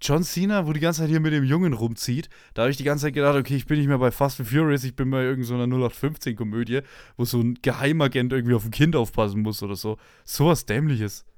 John 0.00 0.24
Cena, 0.24 0.66
wo 0.66 0.72
die 0.72 0.80
ganze 0.80 1.00
Zeit 1.00 1.10
hier 1.10 1.20
mit 1.20 1.32
dem 1.32 1.44
Jungen 1.44 1.72
rumzieht, 1.72 2.28
da 2.54 2.62
habe 2.62 2.70
ich 2.70 2.76
die 2.76 2.84
ganze 2.84 3.06
Zeit 3.06 3.14
gedacht, 3.14 3.36
okay, 3.36 3.56
ich 3.56 3.66
bin 3.66 3.78
nicht 3.78 3.86
mehr 3.86 3.98
bei 3.98 4.10
Fast 4.10 4.40
and 4.40 4.48
Furious, 4.48 4.82
ich 4.84 4.96
bin 4.96 5.10
bei 5.10 5.22
irgendeiner 5.22 5.68
so 5.68 5.86
0815-Komödie, 5.86 6.80
wo 7.16 7.24
so 7.24 7.40
ein 7.40 7.54
Geheimagent 7.62 8.32
irgendwie 8.32 8.54
auf 8.54 8.64
ein 8.64 8.72
Kind 8.72 8.96
aufpassen 8.96 9.42
muss 9.42 9.62
oder 9.62 9.76
so. 9.76 9.98
Sowas 10.24 10.64
Dämliches. 10.64 11.24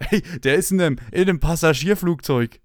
Hey, 0.00 0.22
der 0.40 0.56
ist 0.56 0.72
in 0.72 0.80
einem, 0.80 0.96
in 1.12 1.22
einem 1.22 1.38
Passagierflugzeug 1.38 2.60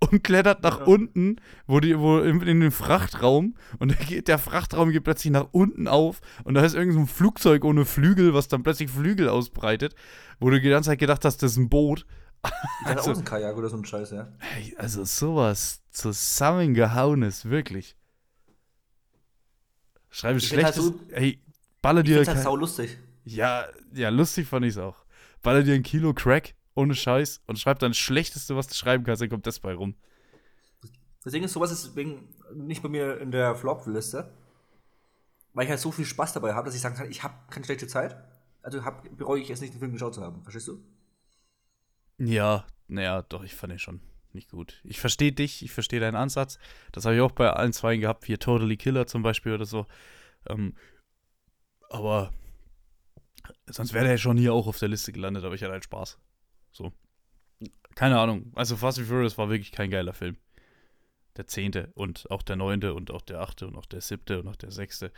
und 0.00 0.24
klettert 0.24 0.62
nach 0.62 0.80
Ja. 0.80 0.86
unten, 0.86 1.36
wo 1.66 1.78
die, 1.80 1.98
wo 1.98 2.20
in, 2.20 2.40
in 2.42 2.60
den 2.60 2.70
Frachtraum 2.70 3.54
und 3.78 3.88
der, 3.90 3.98
geht, 4.06 4.28
der 4.28 4.38
Frachtraum 4.38 4.90
geht 4.90 5.04
plötzlich 5.04 5.30
nach 5.32 5.48
unten 5.52 5.88
auf 5.88 6.20
und 6.44 6.54
da 6.54 6.64
ist 6.64 6.74
irgend 6.74 6.94
so 6.94 7.00
ein 7.00 7.06
Flugzeug 7.06 7.64
ohne 7.64 7.84
Flügel, 7.84 8.32
was 8.32 8.48
dann 8.48 8.62
plötzlich 8.62 8.90
Flügel 8.90 9.28
ausbreitet, 9.28 9.94
wo 10.38 10.48
du 10.50 10.58
die 10.60 10.68
ganze 10.70 10.88
Zeit 10.90 10.98
gedacht 10.98 11.24
hast, 11.24 11.38
das 11.42 11.52
ist 11.52 11.58
ein 11.58 11.68
Boot. 11.68 12.06
Also- 12.84 13.12
auch 13.12 13.18
ein 13.18 13.24
Kajak 13.24 13.56
oder 13.56 13.68
so 13.68 13.76
ein 13.76 13.84
Scheiß, 13.84 14.10
ja. 14.12 14.28
Also 14.78 15.04
sowas 15.04 15.82
zusammengehauenes, 15.90 17.44
wirklich. 17.50 17.94
Schreibe 20.10 20.38
Ich 20.38 20.50
halt 20.50 20.60
schlechtes. 20.74 20.84
so- 20.86 21.00
hey, 21.12 21.40
baller 21.82 22.00
Ich 22.00 22.06
dir. 22.06 22.14
find's 22.16 22.30
halt 22.30 22.42
sau 22.42 22.56
lustig. 22.56 22.98
ja, 23.24 23.66
ja, 23.92 24.08
lustig 24.08 24.46
fand 24.48 24.64
ich's 24.66 24.78
auch. 24.78 24.96
Baller 25.42 25.62
dir 25.62 25.74
ein 25.74 25.82
Kilo 25.82 26.12
Crack 26.14 26.54
ohne 26.74 26.94
Scheiß 26.94 27.42
und 27.46 27.58
schreib 27.58 27.78
dann 27.78 27.90
das 27.90 27.98
Schlechteste, 27.98 28.56
was 28.56 28.66
du 28.66 28.74
schreiben 28.74 29.04
kannst, 29.04 29.22
dann 29.22 29.28
kommt 29.28 29.46
das 29.46 29.60
bei 29.60 29.74
rum. 29.74 29.94
Deswegen 31.24 31.44
ist 31.44 31.52
sowas 31.52 31.70
deswegen 31.70 32.34
nicht 32.54 32.82
bei 32.82 32.88
mir 32.88 33.20
in 33.20 33.30
der 33.30 33.54
Flop-Liste. 33.54 34.32
Weil 35.52 35.64
ich 35.64 35.70
halt 35.70 35.80
so 35.80 35.90
viel 35.90 36.04
Spaß 36.04 36.32
dabei 36.32 36.54
habe, 36.54 36.66
dass 36.66 36.76
ich 36.76 36.80
sagen 36.80 36.94
kann, 36.94 37.10
ich 37.10 37.22
habe 37.22 37.34
keine 37.50 37.64
schlechte 37.64 37.88
Zeit. 37.88 38.16
Also 38.62 38.84
hab, 38.84 39.04
bereue 39.16 39.40
ich 39.40 39.50
es 39.50 39.60
nicht, 39.60 39.74
den 39.74 39.80
Film 39.80 39.92
geschaut 39.92 40.14
zu 40.14 40.22
haben. 40.22 40.42
Verstehst 40.42 40.68
du? 40.68 40.82
Ja, 42.18 42.66
naja, 42.86 43.22
doch, 43.22 43.42
ich 43.42 43.54
fand 43.54 43.72
ihn 43.72 43.78
schon 43.78 44.00
nicht 44.32 44.50
gut. 44.50 44.80
Ich 44.84 45.00
verstehe 45.00 45.32
dich, 45.32 45.62
ich 45.64 45.72
verstehe 45.72 46.00
deinen 46.00 46.16
Ansatz. 46.16 46.58
Das 46.92 47.04
habe 47.04 47.16
ich 47.16 47.20
auch 47.20 47.32
bei 47.32 47.50
allen 47.50 47.72
zwei 47.72 47.96
gehabt, 47.96 48.28
wie 48.28 48.36
Totally 48.36 48.76
Killer 48.76 49.06
zum 49.06 49.22
Beispiel 49.22 49.52
oder 49.52 49.64
so. 49.64 49.86
Ähm, 50.48 50.76
aber 51.88 52.32
sonst 53.66 53.92
wäre 53.92 54.06
der 54.06 54.18
schon 54.18 54.36
hier 54.36 54.54
auch 54.54 54.66
auf 54.66 54.78
der 54.78 54.88
Liste 54.88 55.12
gelandet, 55.12 55.44
aber 55.44 55.54
ich 55.54 55.62
hatte 55.62 55.72
halt 55.72 55.84
Spaß. 55.84 56.18
So. 56.72 56.92
Keine 57.94 58.18
Ahnung. 58.18 58.52
Also 58.54 58.76
Fast 58.76 58.98
and 58.98 59.08
Furious 59.08 59.36
war 59.38 59.48
wirklich 59.48 59.72
kein 59.72 59.90
geiler 59.90 60.12
Film. 60.12 60.36
Der 61.36 61.46
zehnte 61.46 61.90
und 61.94 62.30
auch 62.30 62.42
der 62.42 62.56
neunte 62.56 62.94
und 62.94 63.10
auch 63.10 63.22
der 63.22 63.40
achte 63.40 63.66
und 63.66 63.76
auch 63.76 63.86
der 63.86 64.00
siebte 64.00 64.40
und 64.40 64.48
auch 64.48 64.56
der 64.56 64.70
sechste 64.70 65.12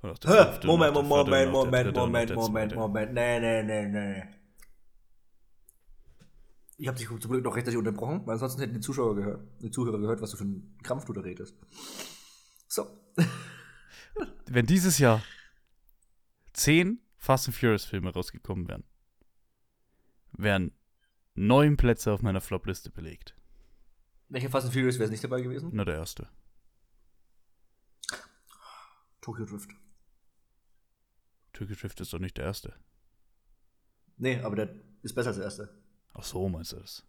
und 0.00 0.10
auch 0.10 0.18
der 0.18 0.30
fünfte 0.30 0.66
Moment, 0.66 0.96
und 0.96 1.12
auch 1.12 1.24
der 1.24 1.46
Moment, 1.46 1.46
vierte 1.46 1.48
und 1.48 1.56
auch 1.56 1.62
der 1.62 2.02
Moment, 2.02 2.06
Moment, 2.06 2.30
der 2.30 2.36
Moment, 2.36 2.72
zweite. 2.72 2.74
Moment. 2.76 3.14
Nee, 3.14 3.40
nee, 3.40 3.62
nee, 3.62 3.88
nee. 3.88 4.22
Ich 6.80 6.86
habe 6.86 6.96
dich 6.96 7.08
zum 7.08 7.18
Glück 7.18 7.44
noch 7.44 7.56
rechtzeitig 7.56 7.76
unterbrochen, 7.76 8.24
weil 8.24 8.34
ansonsten 8.34 8.60
hätten 8.60 8.74
die 8.74 8.80
Zuschauer 8.80 9.16
gehört, 9.16 9.40
die 9.60 9.70
Zuhörer 9.70 9.98
gehört, 9.98 10.20
was 10.20 10.30
du 10.30 10.36
für 10.36 10.44
einen 10.44 10.78
Krampf 10.84 11.04
du 11.04 11.12
da 11.12 11.22
redest. 11.22 11.56
So. 12.68 12.86
wenn 14.46 14.66
dieses 14.66 14.98
Jahr 14.98 15.22
zehn 16.52 17.00
Fast 17.16 17.48
and 17.48 17.56
Furious 17.56 17.84
Filme 17.84 18.12
rausgekommen 18.12 18.68
wären, 18.68 18.84
wären 20.32 20.72
neun 21.38 21.76
Plätze 21.76 22.12
auf 22.12 22.22
meiner 22.22 22.40
Flop-Liste 22.40 22.90
belegt. 22.90 23.34
Welcher 24.28 24.50
Fast 24.50 24.66
and 24.66 24.74
Furious 24.74 24.98
wäre 24.98 25.10
nicht 25.10 25.24
dabei 25.24 25.40
gewesen? 25.40 25.74
Nur 25.74 25.84
der 25.84 25.96
erste. 25.96 26.28
Tokyo 29.20 29.46
Drift. 29.46 29.70
Tokyo 31.52 31.76
Drift 31.76 32.00
ist 32.00 32.12
doch 32.12 32.18
nicht 32.18 32.36
der 32.36 32.44
erste. 32.44 32.74
Nee, 34.16 34.40
aber 34.42 34.56
der 34.56 34.74
ist 35.02 35.14
besser 35.14 35.28
als 35.28 35.36
der 35.36 35.44
erste. 35.44 35.82
Ach 36.14 36.24
so, 36.24 36.48
meinst 36.48 36.72
du 36.72 36.76
das? 36.76 37.04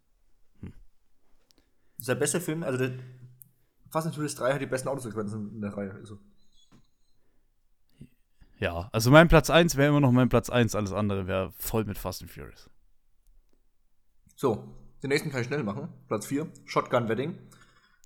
Das 0.61 2.03
ist 2.03 2.09
der 2.09 2.15
beste 2.15 2.39
Film, 2.39 2.63
also 2.63 2.77
der 2.77 2.97
Fast 3.89 4.07
and 4.07 4.15
Furious 4.15 4.35
3 4.35 4.53
hat 4.53 4.61
die 4.61 4.67
besten 4.67 4.87
Autosequenzen 4.87 5.55
in 5.55 5.61
der 5.61 5.75
Reihe. 5.75 5.91
Also. 5.93 6.19
Ja, 8.59 8.89
also 8.93 9.11
mein 9.11 9.27
Platz 9.27 9.49
1 9.49 9.75
wäre 9.75 9.89
immer 9.89 9.99
noch 9.99 10.11
mein 10.11 10.29
Platz 10.29 10.49
1, 10.49 10.75
alles 10.75 10.93
andere 10.93 11.27
wäre 11.27 11.51
voll 11.57 11.83
mit 11.85 11.97
Fast 11.97 12.21
and 12.21 12.31
Furious. 12.31 12.69
So, 14.41 14.73
den 15.03 15.09
nächsten 15.09 15.31
kann 15.31 15.41
ich 15.41 15.47
schnell 15.47 15.63
machen. 15.63 15.89
Platz 16.07 16.25
4, 16.27 16.47
Shotgun 16.63 17.09
Wedding. 17.09 17.37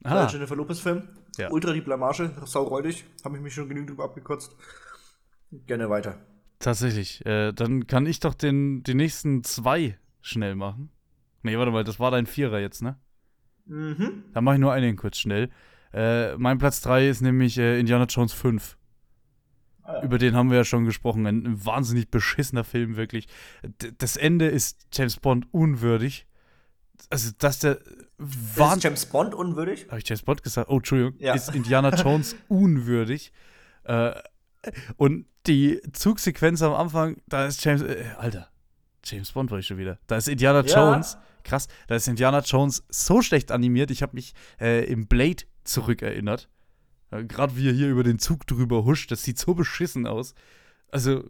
Ah, 0.03 0.25
Äh, 0.25 0.31
Jennifer 0.31 0.55
Lopez 0.55 0.79
Film. 0.79 1.07
Ja. 1.37 1.51
Ultra 1.51 1.73
die 1.73 1.81
Blamage, 1.81 2.31
sauräudig. 2.45 3.05
Habe 3.23 3.37
ich 3.37 3.43
mich 3.43 3.53
schon 3.53 3.69
genügend 3.69 3.91
drüber 3.91 4.05
abgekotzt. 4.05 4.55
Gerne 5.67 5.91
weiter. 5.91 6.17
tatsächlich. 6.57 7.23
Äh, 7.27 7.51
dann 7.53 7.85
kann 7.85 8.07
ich 8.07 8.19
doch 8.19 8.33
den, 8.33 8.81
die 8.81 8.95
nächsten 8.95 9.43
zwei 9.43 9.99
schnell 10.21 10.55
machen. 10.55 10.89
Nee, 11.43 11.55
warte 11.55 11.71
mal, 11.71 11.83
das 11.83 11.99
war 11.99 12.09
dein 12.09 12.25
Vierer 12.25 12.59
jetzt, 12.59 12.81
ne? 12.81 12.99
Mhm. 13.65 14.23
Dann 14.33 14.43
mache 14.43 14.55
ich 14.55 14.61
nur 14.61 14.73
einen 14.73 14.95
kurz 14.95 15.17
schnell. 15.19 15.51
Äh, 15.93 16.35
mein 16.37 16.57
Platz 16.57 16.81
3 16.81 17.09
ist 17.09 17.21
nämlich 17.21 17.59
äh, 17.59 17.79
Indiana 17.79 18.05
Jones 18.05 18.33
5. 18.33 18.75
Ah, 19.83 19.95
ja. 19.95 20.03
Über 20.03 20.17
den 20.17 20.35
haben 20.35 20.49
wir 20.49 20.57
ja 20.57 20.63
schon 20.63 20.85
gesprochen. 20.85 21.25
Ein, 21.27 21.45
ein 21.45 21.65
wahnsinnig 21.65 22.09
beschissener 22.09 22.63
Film, 22.63 22.95
wirklich. 22.95 23.27
D 23.63 23.91
das 23.97 24.15
Ende 24.17 24.47
ist 24.47 24.87
James 24.93 25.17
Bond 25.17 25.47
unwürdig. 25.51 26.25
Also, 27.09 27.31
dass 27.37 27.59
der 27.59 27.79
Ist. 28.17 28.83
James 28.83 29.05
Bond 29.07 29.33
unwürdig? 29.35 29.87
Habe 29.89 29.99
ich 29.99 30.07
James 30.07 30.21
Bond 30.21 30.41
gesagt? 30.43 30.69
Oh, 30.69 30.77
Entschuldigung. 30.77 31.15
Ja. 31.19 31.33
Ist 31.33 31.53
Indiana 31.53 31.89
Jones 31.93 32.35
unwürdig. 32.47 33.33
Äh, 33.83 34.13
und 34.95 35.25
die 35.47 35.81
Zugsequenz 35.91 36.61
am 36.61 36.73
Anfang, 36.73 37.17
da 37.27 37.45
ist 37.45 37.63
James. 37.65 37.81
Äh, 37.81 38.05
Alter, 38.17 38.49
James 39.03 39.31
Bond 39.33 39.51
war 39.51 39.59
ich 39.59 39.67
schon 39.67 39.77
wieder. 39.77 39.99
Da 40.07 40.15
ist 40.15 40.29
Indiana 40.29 40.63
Ja. 40.65 40.91
Jones. 40.93 41.17
Krass, 41.43 41.67
da 41.87 41.95
ist 41.95 42.07
Indiana 42.07 42.39
Jones 42.39 42.85
so 42.89 43.21
schlecht 43.21 43.51
animiert. 43.51 43.91
Ich 43.91 44.01
habe 44.01 44.15
mich 44.15 44.33
äh, 44.61 44.85
im 44.85 45.07
Blade 45.07 45.43
zurückerinnert. 45.65 46.47
Äh, 47.13 47.25
Gerade 47.25 47.55
wie 47.55 47.67
er 47.67 47.73
hier 47.73 47.89
über 47.89 48.03
den 48.03 48.19
Zug 48.19 48.47
drüber 48.47 48.83
huscht, 48.85 49.11
das 49.11 49.23
sieht 49.23 49.37
so 49.37 49.53
beschissen 49.53 50.07
aus. 50.07 50.33
Also, 50.91 51.23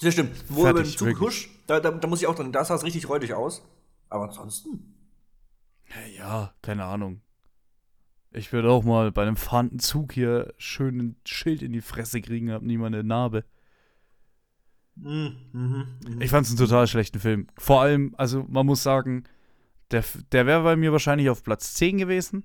Das 0.00 0.14
stimmt. 0.14 0.32
Wo 0.48 0.62
Fertig, 0.62 0.70
über 0.70 0.82
den 0.82 0.98
Zug 0.98 1.08
wirklich. 1.08 1.28
husch, 1.28 1.50
da, 1.66 1.80
da, 1.80 1.90
da 1.90 2.08
muss 2.08 2.20
ich 2.20 2.26
auch 2.26 2.34
dran. 2.34 2.52
Da 2.52 2.64
sah 2.64 2.74
es 2.74 2.84
richtig 2.84 3.08
räudig 3.08 3.34
aus. 3.34 3.62
Aber 4.08 4.24
ansonsten. 4.24 4.94
ja, 6.16 6.54
keine 6.62 6.84
Ahnung. 6.84 7.20
Ich 8.34 8.52
würde 8.52 8.70
auch 8.70 8.82
mal 8.84 9.12
bei 9.12 9.22
einem 9.22 9.36
fahrenden 9.36 9.78
Zug 9.78 10.12
hier 10.12 10.54
schön 10.56 10.98
ein 10.98 11.16
Schild 11.26 11.62
in 11.62 11.72
die 11.72 11.82
Fresse 11.82 12.20
kriegen, 12.22 12.50
hab 12.50 12.62
niemand 12.62 12.94
eine 12.94 13.04
Narbe. 13.04 13.44
Mhm. 14.94 15.36
Mhm. 15.52 15.86
Mhm. 16.06 16.20
Ich 16.20 16.30
fand 16.30 16.46
es 16.46 16.52
einen 16.52 16.58
total 16.58 16.86
schlechten 16.86 17.20
Film. 17.20 17.46
Vor 17.58 17.82
allem, 17.82 18.14
also 18.16 18.44
man 18.48 18.66
muss 18.66 18.82
sagen, 18.82 19.24
der, 19.90 20.04
der 20.32 20.46
wäre 20.46 20.62
bei 20.62 20.76
mir 20.76 20.92
wahrscheinlich 20.92 21.28
auf 21.28 21.42
Platz 21.42 21.74
10 21.74 21.98
gewesen. 21.98 22.44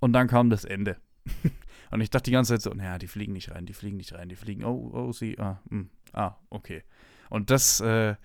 Und 0.00 0.12
dann 0.12 0.28
kam 0.28 0.50
das 0.50 0.64
Ende. 0.64 0.96
und 1.90 2.00
ich 2.00 2.10
dachte 2.10 2.24
die 2.24 2.32
ganze 2.32 2.54
Zeit 2.54 2.62
so, 2.62 2.70
naja, 2.70 2.98
die 2.98 3.06
fliegen 3.06 3.32
nicht 3.32 3.50
rein, 3.50 3.66
die 3.66 3.72
fliegen 3.72 3.96
nicht 3.96 4.12
rein, 4.12 4.28
die 4.28 4.36
fliegen, 4.36 4.64
oh, 4.64 4.90
oh, 4.92 5.12
sie, 5.12 5.38
ah, 5.38 5.60
hm, 5.68 5.90
ah, 6.12 6.36
okay. 6.50 6.82
Und 7.30 7.50
das, 7.50 7.80
äh, 7.80 8.16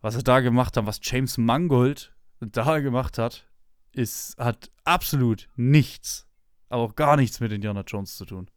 was 0.00 0.16
er 0.16 0.22
da 0.22 0.40
gemacht 0.40 0.76
hat, 0.76 0.86
was 0.86 1.00
James 1.02 1.38
Mangold 1.38 2.14
da 2.40 2.80
gemacht 2.80 3.18
hat, 3.18 3.46
ist, 3.92 4.38
hat 4.38 4.70
absolut 4.84 5.48
nichts, 5.56 6.26
aber 6.68 6.82
auch 6.82 6.94
gar 6.94 7.16
nichts 7.16 7.40
mit 7.40 7.52
Indiana 7.52 7.82
Jones 7.86 8.16
zu 8.16 8.24
tun. 8.24 8.50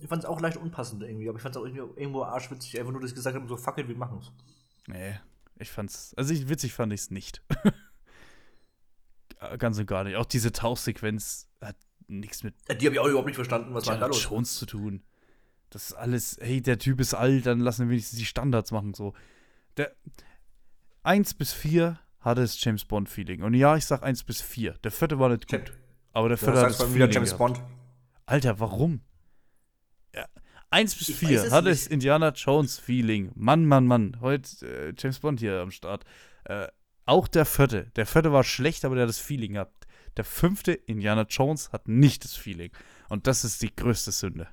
Ich 0.00 0.08
fand 0.08 0.22
es 0.22 0.28
auch 0.28 0.40
leicht 0.40 0.58
unpassend 0.58 1.02
irgendwie, 1.02 1.28
aber 1.28 1.36
ich 1.36 1.42
fand 1.42 1.56
es 1.56 1.62
auch 1.62 1.66
irgendwo 1.66 2.24
arschwitzig, 2.24 2.78
einfach 2.78 2.92
nur, 2.92 3.00
dass 3.00 3.10
ich 3.10 3.16
gesagt 3.16 3.34
habe, 3.34 3.48
so 3.48 3.56
fuck 3.56 3.78
it, 3.78 3.88
wir 3.88 3.96
machen 3.96 4.18
es. 4.18 4.30
Nee, 4.86 5.18
ich 5.56 5.70
fand's, 5.70 6.14
also 6.16 6.34
ich, 6.34 6.48
witzig 6.48 6.74
fand 6.74 6.92
ich 6.92 7.00
es 7.00 7.10
nicht. 7.10 7.42
Ganz 9.58 9.78
und 9.78 9.86
gar 9.86 10.04
nicht. 10.04 10.16
Auch 10.16 10.26
diese 10.26 10.52
Tauchsequenz 10.52 11.48
hat 11.60 11.76
nichts 12.06 12.42
mit 12.42 12.54
Die 12.80 12.86
habe 12.86 12.94
ich 12.94 13.00
auch 13.00 13.06
überhaupt 13.06 13.26
nicht 13.26 13.36
verstanden, 13.36 13.74
was 13.74 13.86
war 13.86 13.98
da 13.98 14.06
los? 14.06 14.24
Jones 14.30 14.56
zu 14.58 14.66
tun. 14.66 15.02
Das 15.70 15.90
ist 15.90 15.92
alles, 15.94 16.36
hey, 16.40 16.60
der 16.62 16.78
Typ 16.78 17.00
ist 17.00 17.14
alt, 17.14 17.46
dann 17.46 17.58
lassen 17.60 17.86
wir 17.86 17.90
wenigstens 17.90 18.18
die 18.18 18.26
Standards 18.26 18.70
machen, 18.70 18.94
so. 18.94 19.12
Der 19.76 19.92
1 21.02 21.34
bis 21.34 21.52
4 21.52 21.98
hatte 22.20 22.42
es 22.42 22.62
James 22.62 22.84
Bond-Feeling. 22.84 23.42
Und 23.42 23.54
ja, 23.54 23.76
ich 23.76 23.84
sag 23.84 24.02
1 24.02 24.24
bis 24.24 24.40
4. 24.40 24.74
Der 24.84 24.90
vierte 24.90 25.18
war 25.18 25.28
nicht 25.30 25.48
gut. 25.48 25.72
Aber 26.12 26.28
der 26.28 26.38
Ja, 26.38 26.44
vierte 26.44 26.60
hat 26.60 26.66
sagst 26.68 26.80
das 26.80 26.88
mal 26.88 26.94
wieder 26.94 27.06
Feeling 27.06 27.14
James 27.14 27.36
gehabt. 27.36 27.54
Bond. 27.56 27.62
Alter, 28.26 28.60
warum? 28.60 29.00
Ja, 30.14 30.26
1 30.70 30.94
bis 30.94 31.08
Ich 31.08 31.16
4 31.16 31.28
weiß 31.40 31.46
es 31.48 31.52
hat 31.52 31.64
nicht. 31.64 31.72
es 31.72 31.86
Indiana 31.88 32.30
Jones 32.30 32.78
Feeling. 32.78 33.32
Mann, 33.34 33.66
Mann, 33.66 33.86
Mann. 33.86 34.18
Heute 34.20 34.66
äh, 34.66 34.94
James 34.96 35.18
Bond 35.18 35.40
hier 35.40 35.60
am 35.60 35.70
Start. 35.70 36.04
Äh, 36.44 36.68
auch 37.06 37.28
der 37.28 37.44
vierte. 37.44 37.90
Der 37.96 38.06
vierte 38.06 38.32
war 38.32 38.44
schlecht, 38.44 38.84
aber 38.84 38.94
der 38.94 39.02
hat 39.02 39.08
das 39.08 39.18
Feeling 39.18 39.54
gehabt. 39.54 39.86
Der 40.16 40.24
fünfte 40.24 40.72
Indiana 40.72 41.26
Jones 41.28 41.72
hat 41.72 41.88
nicht 41.88 42.24
das 42.24 42.34
Feeling. 42.34 42.70
Und 43.08 43.26
das 43.26 43.44
ist 43.44 43.62
die 43.62 43.74
größte 43.74 44.12
Sünde. 44.12 44.48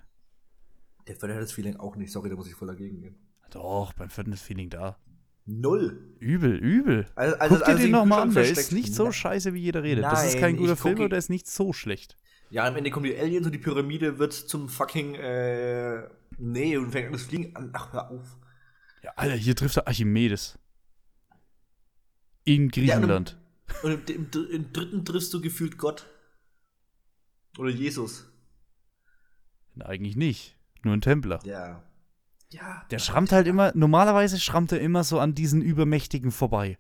Der 1.08 1.16
Förder 1.16 1.36
hat 1.36 1.43
das 1.43 1.52
Feeling 1.52 1.78
auch 1.78 1.95
nicht. 1.95 2.12
Sorry, 2.12 2.30
da 2.30 2.36
muss 2.36 2.47
ich 2.47 2.56
voll 2.56 2.68
dagegen 2.68 3.02
gehen. 3.02 3.16
Doch, 3.52 3.93
beim 3.93 4.10
vierten 4.10 4.34
ist 4.34 4.41
Feeling 4.41 4.70
da. 4.70 4.97
Null. 5.45 6.16
Übel, 6.20 6.56
übel. 6.56 7.08
Also, 7.16 7.36
also, 7.38 7.56
Guck 7.56 7.66
dir 7.66 7.72
also 7.72 7.84
den 7.84 7.91
nochmal 7.91 8.22
an. 8.22 8.34
Der 8.34 8.49
ist 8.49 8.72
nicht 8.72 8.93
so 8.93 9.12
scheiße, 9.12 9.54
wie 9.54 9.60
jeder 9.60 9.84
redet. 9.84 10.04
das 10.04 10.26
ist 10.26 10.34
kein 10.39 10.54
Nein, 10.54 10.58
guter 10.58 10.78
Film, 10.78 10.97
aber 10.97 11.10
der 11.10 11.18
ist 11.18 11.30
nicht 11.30 11.47
so 11.47 11.74
schlecht. 11.74 12.16
Ja, 12.49 12.66
am 12.66 12.76
Ende 12.76 12.91
kommen 12.91 13.06
die 13.06 13.18
Aliens 13.18 13.45
und 13.45 13.54
die 13.54 13.60
Pyramide 13.60 14.20
wird 14.20 14.34
zum 14.34 14.70
fucking, 14.70 15.16
äh, 15.16 16.04
nee, 16.38 16.78
und 16.78 16.91
fängt 16.91 17.08
an 17.08 17.14
das 17.14 17.24
Fliegen 17.24 17.56
an. 17.56 17.72
Ach, 17.74 17.93
hör 17.93 18.12
auf. 18.12 18.38
Ja, 19.04 19.12
Alter, 19.16 19.36
hier 19.36 19.56
trifft 19.56 19.78
er 19.78 19.88
Archimedes. 19.88 20.60
In 22.44 22.70
Griechenland. 22.70 23.38
Und 23.84 24.10
im, 24.10 24.16
im, 24.16 24.32
dr- 24.32 24.50
im 24.50 24.74
dritten 24.74 25.06
triffst 25.06 25.34
du 25.34 25.42
gefühlt 25.42 25.78
Gott. 25.78 26.08
Oder 27.58 27.70
Jesus. 27.70 28.28
Eigentlich 29.80 30.16
nicht. 30.16 30.58
Nur 30.84 30.94
ein 30.96 31.02
Templer. 31.02 31.39
Ja. 31.46 31.84
Ja. 32.50 32.86
Der 32.92 33.00
schrammt 33.00 33.32
halt 33.32 33.48
immer, 33.48 33.72
normalerweise 33.76 34.39
schrammt 34.39 34.72
er 34.72 34.82
immer 34.82 35.04
so 35.04 35.20
an 35.20 35.34
diesen 35.36 35.62
Übermächtigen 35.62 36.32
vorbei. 36.32 36.78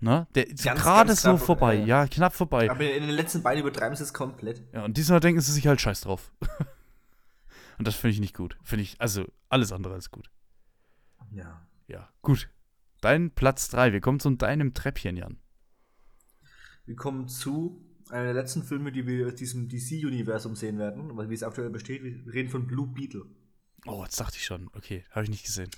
Ne? 0.00 0.26
Der 0.34 0.48
ist 0.48 0.64
gerade 0.64 1.14
so 1.14 1.30
knapp, 1.30 1.40
vorbei, 1.40 1.76
äh, 1.76 1.84
ja, 1.86 2.06
knapp 2.06 2.34
vorbei. 2.34 2.70
Aber 2.70 2.82
in 2.92 3.02
den 3.06 3.14
letzten 3.16 3.42
beiden 3.42 3.62
übertreiben 3.62 3.96
sie 3.96 4.02
es 4.02 4.12
komplett. 4.12 4.62
Ja, 4.74 4.84
und 4.84 4.96
diesmal 4.98 5.20
denken 5.20 5.40
sie 5.40 5.52
sich 5.52 5.66
halt 5.66 5.80
scheiß 5.80 6.02
drauf. 6.02 6.30
und 7.78 7.86
das 7.86 7.94
finde 7.94 8.12
ich 8.12 8.20
nicht 8.20 8.34
gut. 8.36 8.58
Finde 8.62 8.82
ich, 8.82 9.00
also 9.00 9.24
alles 9.48 9.72
andere 9.72 9.94
als 9.94 10.10
gut. 10.10 10.30
Ja. 11.30 11.66
Ja, 11.86 12.10
gut. 12.20 12.50
Dein 13.04 13.32
Platz 13.32 13.68
3. 13.68 13.92
Wir 13.92 14.00
kommen 14.00 14.18
zu 14.18 14.30
deinem 14.30 14.72
Treppchen, 14.72 15.18
Jan. 15.18 15.36
Wir 16.86 16.96
kommen 16.96 17.28
zu 17.28 17.84
einer 18.08 18.24
der 18.24 18.32
letzten 18.32 18.62
Filme, 18.62 18.92
die 18.92 19.06
wir 19.06 19.26
aus 19.26 19.34
diesem 19.34 19.68
DC-Universum 19.68 20.56
sehen 20.56 20.78
werden, 20.78 21.14
weil 21.14 21.28
wie 21.28 21.34
es 21.34 21.42
aktuell 21.42 21.68
besteht. 21.68 22.02
Wir 22.02 22.32
reden 22.32 22.48
von 22.48 22.66
Blue 22.66 22.86
Beetle. 22.86 23.26
Oh, 23.84 24.02
jetzt 24.04 24.18
dachte 24.18 24.38
ich 24.38 24.46
schon. 24.46 24.70
Okay, 24.72 25.04
habe 25.10 25.24
ich 25.24 25.28
nicht 25.28 25.44
gesehen. 25.44 25.68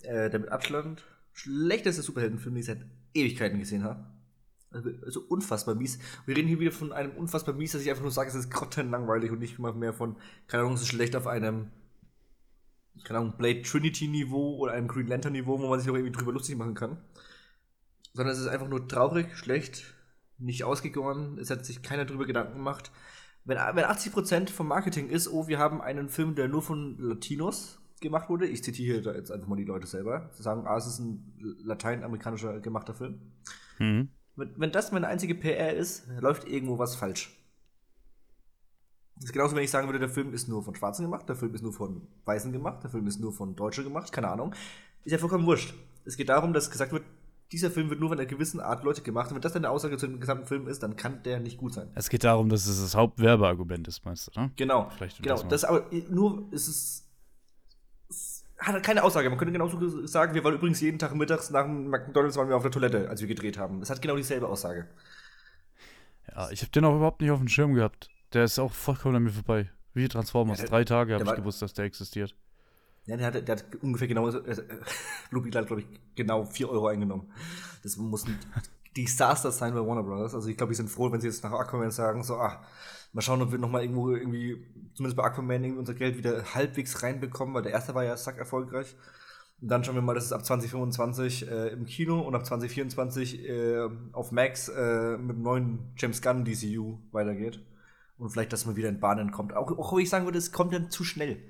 Äh, 0.00 0.28
der 0.28 0.40
mit 0.40 0.48
Abstand 0.48 1.04
schlechteste 1.32 2.02
Superheldenfilm, 2.02 2.56
den 2.56 2.60
ich 2.62 2.66
seit 2.66 2.84
Ewigkeiten 3.14 3.60
gesehen 3.60 3.84
habe. 3.84 4.04
Also, 4.72 4.90
also 5.04 5.20
unfassbar 5.28 5.76
mies. 5.76 6.00
Wir 6.26 6.36
reden 6.36 6.48
hier 6.48 6.58
wieder 6.58 6.72
von 6.72 6.92
einem 6.92 7.12
unfassbar 7.12 7.54
mies, 7.54 7.70
dass 7.70 7.82
ich 7.82 7.90
einfach 7.90 8.02
nur 8.02 8.10
sage, 8.10 8.28
es 8.28 8.34
ist 8.34 8.50
grottenlangweilig 8.50 9.30
und 9.30 9.38
nicht 9.38 9.60
mal 9.60 9.72
mehr 9.72 9.92
von, 9.92 10.16
keine 10.48 10.64
Ahnung, 10.64 10.74
es 10.74 10.82
ist 10.82 10.88
schlecht 10.88 11.14
auf 11.14 11.28
einem, 11.28 11.70
keine 13.04 13.20
Ahnung, 13.20 13.34
Blade 13.36 13.62
Trinity-Niveau 13.62 14.56
oder 14.56 14.72
einem 14.72 14.88
Green 14.88 15.06
Lantern-Niveau, 15.06 15.58
wo 15.58 15.68
man 15.68 15.80
sich 15.80 15.90
auch 15.90 15.94
irgendwie 15.94 16.12
drüber 16.12 16.32
lustig 16.32 16.56
machen 16.56 16.74
kann. 16.74 16.98
Sondern 18.12 18.34
es 18.34 18.40
ist 18.40 18.48
einfach 18.48 18.68
nur 18.68 18.86
traurig, 18.86 19.36
schlecht, 19.36 19.94
nicht 20.38 20.64
ausgegoren, 20.64 21.38
es 21.38 21.50
hat 21.50 21.64
sich 21.64 21.82
keiner 21.82 22.04
drüber 22.04 22.26
Gedanken 22.26 22.54
gemacht. 22.54 22.90
Wenn, 23.44 23.56
wenn 23.56 23.84
80% 23.84 24.50
vom 24.50 24.68
Marketing 24.68 25.08
ist, 25.08 25.28
oh, 25.28 25.48
wir 25.48 25.58
haben 25.58 25.80
einen 25.80 26.08
Film, 26.08 26.34
der 26.34 26.48
nur 26.48 26.62
von 26.62 26.98
Latinos 26.98 27.80
gemacht 28.00 28.28
wurde, 28.28 28.46
ich 28.46 28.62
zitiere 28.62 29.00
da 29.00 29.14
jetzt 29.14 29.32
einfach 29.32 29.48
mal 29.48 29.56
die 29.56 29.64
Leute 29.64 29.86
selber, 29.86 30.30
zu 30.32 30.42
sagen, 30.42 30.66
ah, 30.66 30.76
es 30.76 30.86
ist 30.86 30.98
ein 30.98 31.32
lateinamerikanischer 31.64 32.60
gemachter 32.60 32.94
Film. 32.94 33.32
Mhm. 33.78 34.10
Wenn, 34.36 34.50
wenn 34.56 34.72
das 34.72 34.92
meine 34.92 35.08
einzige 35.08 35.34
PR 35.34 35.74
ist, 35.74 36.06
läuft 36.20 36.46
irgendwo 36.46 36.78
was 36.78 36.96
falsch. 36.96 37.36
Das 39.22 39.28
ist 39.28 39.34
genauso, 39.34 39.54
wenn 39.54 39.62
ich 39.62 39.70
sagen 39.70 39.86
würde, 39.86 40.00
der 40.00 40.08
Film 40.08 40.34
ist 40.34 40.48
nur 40.48 40.64
von 40.64 40.74
Schwarzen 40.74 41.04
gemacht, 41.04 41.28
der 41.28 41.36
Film 41.36 41.54
ist 41.54 41.62
nur 41.62 41.72
von 41.72 42.02
Weißen 42.24 42.50
gemacht, 42.50 42.82
der 42.82 42.90
Film 42.90 43.06
ist 43.06 43.20
nur 43.20 43.32
von 43.32 43.54
Deutschen 43.54 43.84
gemacht, 43.84 44.10
keine 44.10 44.26
Ahnung. 44.26 44.52
Ist 45.04 45.12
ja 45.12 45.18
vollkommen 45.18 45.46
wurscht. 45.46 45.74
Es 46.04 46.16
geht 46.16 46.28
darum, 46.28 46.52
dass 46.52 46.72
gesagt 46.72 46.90
wird, 46.90 47.04
dieser 47.52 47.70
Film 47.70 47.88
wird 47.88 48.00
nur 48.00 48.08
von 48.08 48.18
einer 48.18 48.26
gewissen 48.26 48.58
Art 48.58 48.82
Leute 48.82 49.02
gemacht. 49.02 49.30
Und 49.30 49.36
wenn 49.36 49.42
das 49.42 49.52
deine 49.52 49.70
Aussage 49.70 49.96
zu 49.96 50.08
dem 50.08 50.18
gesamten 50.18 50.46
Film 50.46 50.66
ist, 50.66 50.82
dann 50.82 50.96
kann 50.96 51.22
der 51.22 51.38
nicht 51.38 51.56
gut 51.56 51.72
sein. 51.72 51.88
Es 51.94 52.08
geht 52.08 52.24
darum, 52.24 52.48
dass 52.48 52.66
es 52.66 52.80
das 52.80 52.96
Hauptwerbeargument 52.96 53.86
ist, 53.86 54.04
meinst 54.04 54.34
du, 54.34 54.40
ne? 54.40 54.50
Genau. 54.56 54.90
Vielleicht 54.96 55.22
genau. 55.22 55.36
das. 55.36 55.46
Das 55.46 55.64
aber 55.64 55.88
nur 56.08 56.48
ist 56.50 56.66
es. 56.66 57.08
es 58.10 58.44
hat 58.58 58.82
keine 58.82 59.04
Aussage. 59.04 59.30
Man 59.30 59.38
könnte 59.38 59.52
genauso 59.52 60.04
sagen, 60.04 60.34
wir 60.34 60.42
waren 60.42 60.54
übrigens 60.54 60.80
jeden 60.80 60.98
Tag 60.98 61.14
mittags 61.14 61.50
nach 61.50 61.62
dem 61.62 61.90
McDonalds 61.90 62.36
waren 62.36 62.48
wir 62.48 62.56
auf 62.56 62.62
der 62.62 62.72
Toilette, 62.72 63.08
als 63.08 63.20
wir 63.20 63.28
gedreht 63.28 63.56
haben. 63.56 63.82
Es 63.82 63.90
hat 63.90 64.02
genau 64.02 64.16
dieselbe 64.16 64.48
Aussage. 64.48 64.88
Ja, 66.34 66.50
ich 66.50 66.62
habe 66.62 66.72
den 66.72 66.84
auch 66.84 66.96
überhaupt 66.96 67.20
nicht 67.20 67.30
auf 67.30 67.38
dem 67.38 67.48
Schirm 67.48 67.74
gehabt. 67.74 68.11
Der 68.32 68.44
ist 68.44 68.58
auch 68.58 68.72
vollkommen 68.72 69.16
an 69.16 69.22
mir 69.24 69.30
vorbei. 69.30 69.70
Wie 69.94 70.08
Transformers. 70.08 70.58
Ja, 70.58 70.64
der- 70.64 70.70
Drei 70.70 70.84
Tage 70.84 71.14
habe 71.14 71.24
ich 71.24 71.34
gewusst, 71.34 71.60
dass 71.62 71.74
der 71.74 71.84
existiert. 71.84 72.34
Ja, 73.06 73.16
der 73.16 73.26
hat, 73.26 73.48
der 73.48 73.56
hat 73.56 73.64
ungefähr 73.82 74.08
genau, 74.08 74.28
äh, 74.28 74.56
Blue 75.30 75.42
Beetle 75.42 75.60
hat, 75.60 75.66
glaube 75.66 75.82
ich, 75.82 75.86
genau 76.14 76.44
4 76.44 76.70
Euro 76.70 76.86
eingenommen. 76.86 77.30
Das 77.82 77.96
muss 77.96 78.26
ein 78.26 78.38
Desaster 78.96 79.50
sein 79.50 79.74
bei 79.74 79.80
Warner 79.84 80.02
Brothers. 80.04 80.34
Also 80.34 80.48
ich 80.48 80.56
glaube, 80.56 80.72
die 80.72 80.76
sind 80.76 80.88
froh, 80.88 81.10
wenn 81.10 81.20
sie 81.20 81.26
jetzt 81.26 81.42
nach 81.42 81.52
Aquaman 81.52 81.90
sagen, 81.90 82.22
so, 82.22 82.36
ah, 82.36 82.62
mal 83.12 83.22
schauen, 83.22 83.42
ob 83.42 83.50
wir 83.50 83.58
nochmal 83.58 83.82
irgendwo 83.82 84.10
irgendwie, 84.12 84.64
zumindest 84.94 85.16
bei 85.16 85.24
Aquaman, 85.24 85.64
irgendwie 85.64 85.80
unser 85.80 85.94
Geld 85.94 86.16
wieder 86.16 86.54
halbwegs 86.54 87.02
reinbekommen, 87.02 87.54
weil 87.54 87.62
der 87.62 87.72
erste 87.72 87.94
war 87.94 88.04
ja 88.04 88.16
sack 88.16 88.38
erfolgreich. 88.38 88.94
Und 89.60 89.68
dann 89.68 89.82
schauen 89.84 89.94
wir 89.96 90.02
mal, 90.02 90.14
dass 90.14 90.26
es 90.26 90.32
ab 90.32 90.44
2025 90.44 91.48
äh, 91.50 91.68
im 91.68 91.86
Kino 91.86 92.20
und 92.20 92.34
ab 92.34 92.44
2024 92.46 93.48
äh, 93.48 93.88
auf 94.12 94.32
Max 94.32 94.68
äh, 94.68 95.16
mit 95.18 95.36
dem 95.36 95.42
neuen 95.42 95.92
James 95.96 96.20
Gunn 96.22 96.44
DCU 96.44 96.98
weitergeht. 97.12 97.60
Und 98.22 98.30
vielleicht, 98.30 98.52
dass 98.52 98.66
man 98.66 98.76
wieder 98.76 98.88
in 98.88 99.00
Bahnen 99.00 99.32
kommt. 99.32 99.52
Auch, 99.52 99.68
auch 99.76 99.90
wo 99.90 99.98
ich 99.98 100.08
sagen 100.08 100.26
würde, 100.26 100.38
es 100.38 100.52
kommt 100.52 100.72
dann 100.72 100.92
zu 100.92 101.02
schnell. 101.02 101.42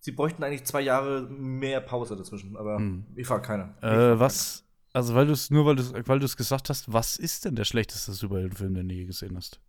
Sie 0.00 0.10
bräuchten 0.10 0.42
eigentlich 0.42 0.64
zwei 0.64 0.80
Jahre 0.80 1.28
mehr 1.28 1.82
Pause 1.82 2.16
dazwischen, 2.16 2.56
aber 2.56 2.78
Hm. 2.78 3.04
ich 3.14 3.26
frage 3.26 3.42
keiner. 3.42 3.82
Äh, 3.82 4.18
was, 4.18 4.64
also 4.94 5.14
weil 5.14 5.26
du 5.26 5.34
es, 5.34 5.50
nur 5.50 5.66
weil 5.66 5.76
du 5.76 5.82
es 5.82 5.92
weil 6.08 6.18
du's 6.18 6.38
gesagt 6.38 6.70
hast, 6.70 6.90
was 6.90 7.18
ist 7.18 7.44
denn 7.44 7.56
der 7.56 7.66
schlechteste 7.66 8.12
Superheldenfilm, 8.12 8.72
den 8.72 8.88
du 8.88 8.94
je 8.94 9.04
gesehen 9.04 9.36
hast? 9.36 9.60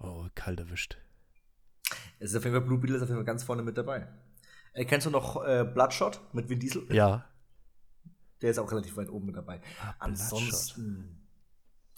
Oh, 0.00 0.26
kalt 0.34 0.58
erwischt. 0.58 0.96
Es 2.18 2.30
ist 2.30 2.36
auf 2.36 2.42
jeden 2.42 2.56
Fall 2.56 2.66
Blue 2.66 2.78
Beetle 2.78 2.96
ist 2.96 3.02
auf 3.02 3.08
jeden 3.10 3.20
Fall 3.20 3.26
ganz 3.26 3.44
vorne 3.44 3.62
mit 3.62 3.78
dabei. 3.78 4.08
Äh, 4.72 4.86
kennst 4.86 5.06
du 5.06 5.10
noch 5.10 5.40
äh, 5.46 5.64
Bloodshot 5.72 6.20
mit 6.34 6.48
Vin 6.48 6.58
Diesel? 6.58 6.92
Ja. 6.92 7.26
Der 8.42 8.50
ist 8.50 8.58
auch 8.58 8.72
relativ 8.72 8.96
weit 8.96 9.08
oben 9.08 9.26
mit 9.26 9.36
dabei. 9.36 9.60
Ah, 9.80 9.94
Ansonsten. 10.00 11.25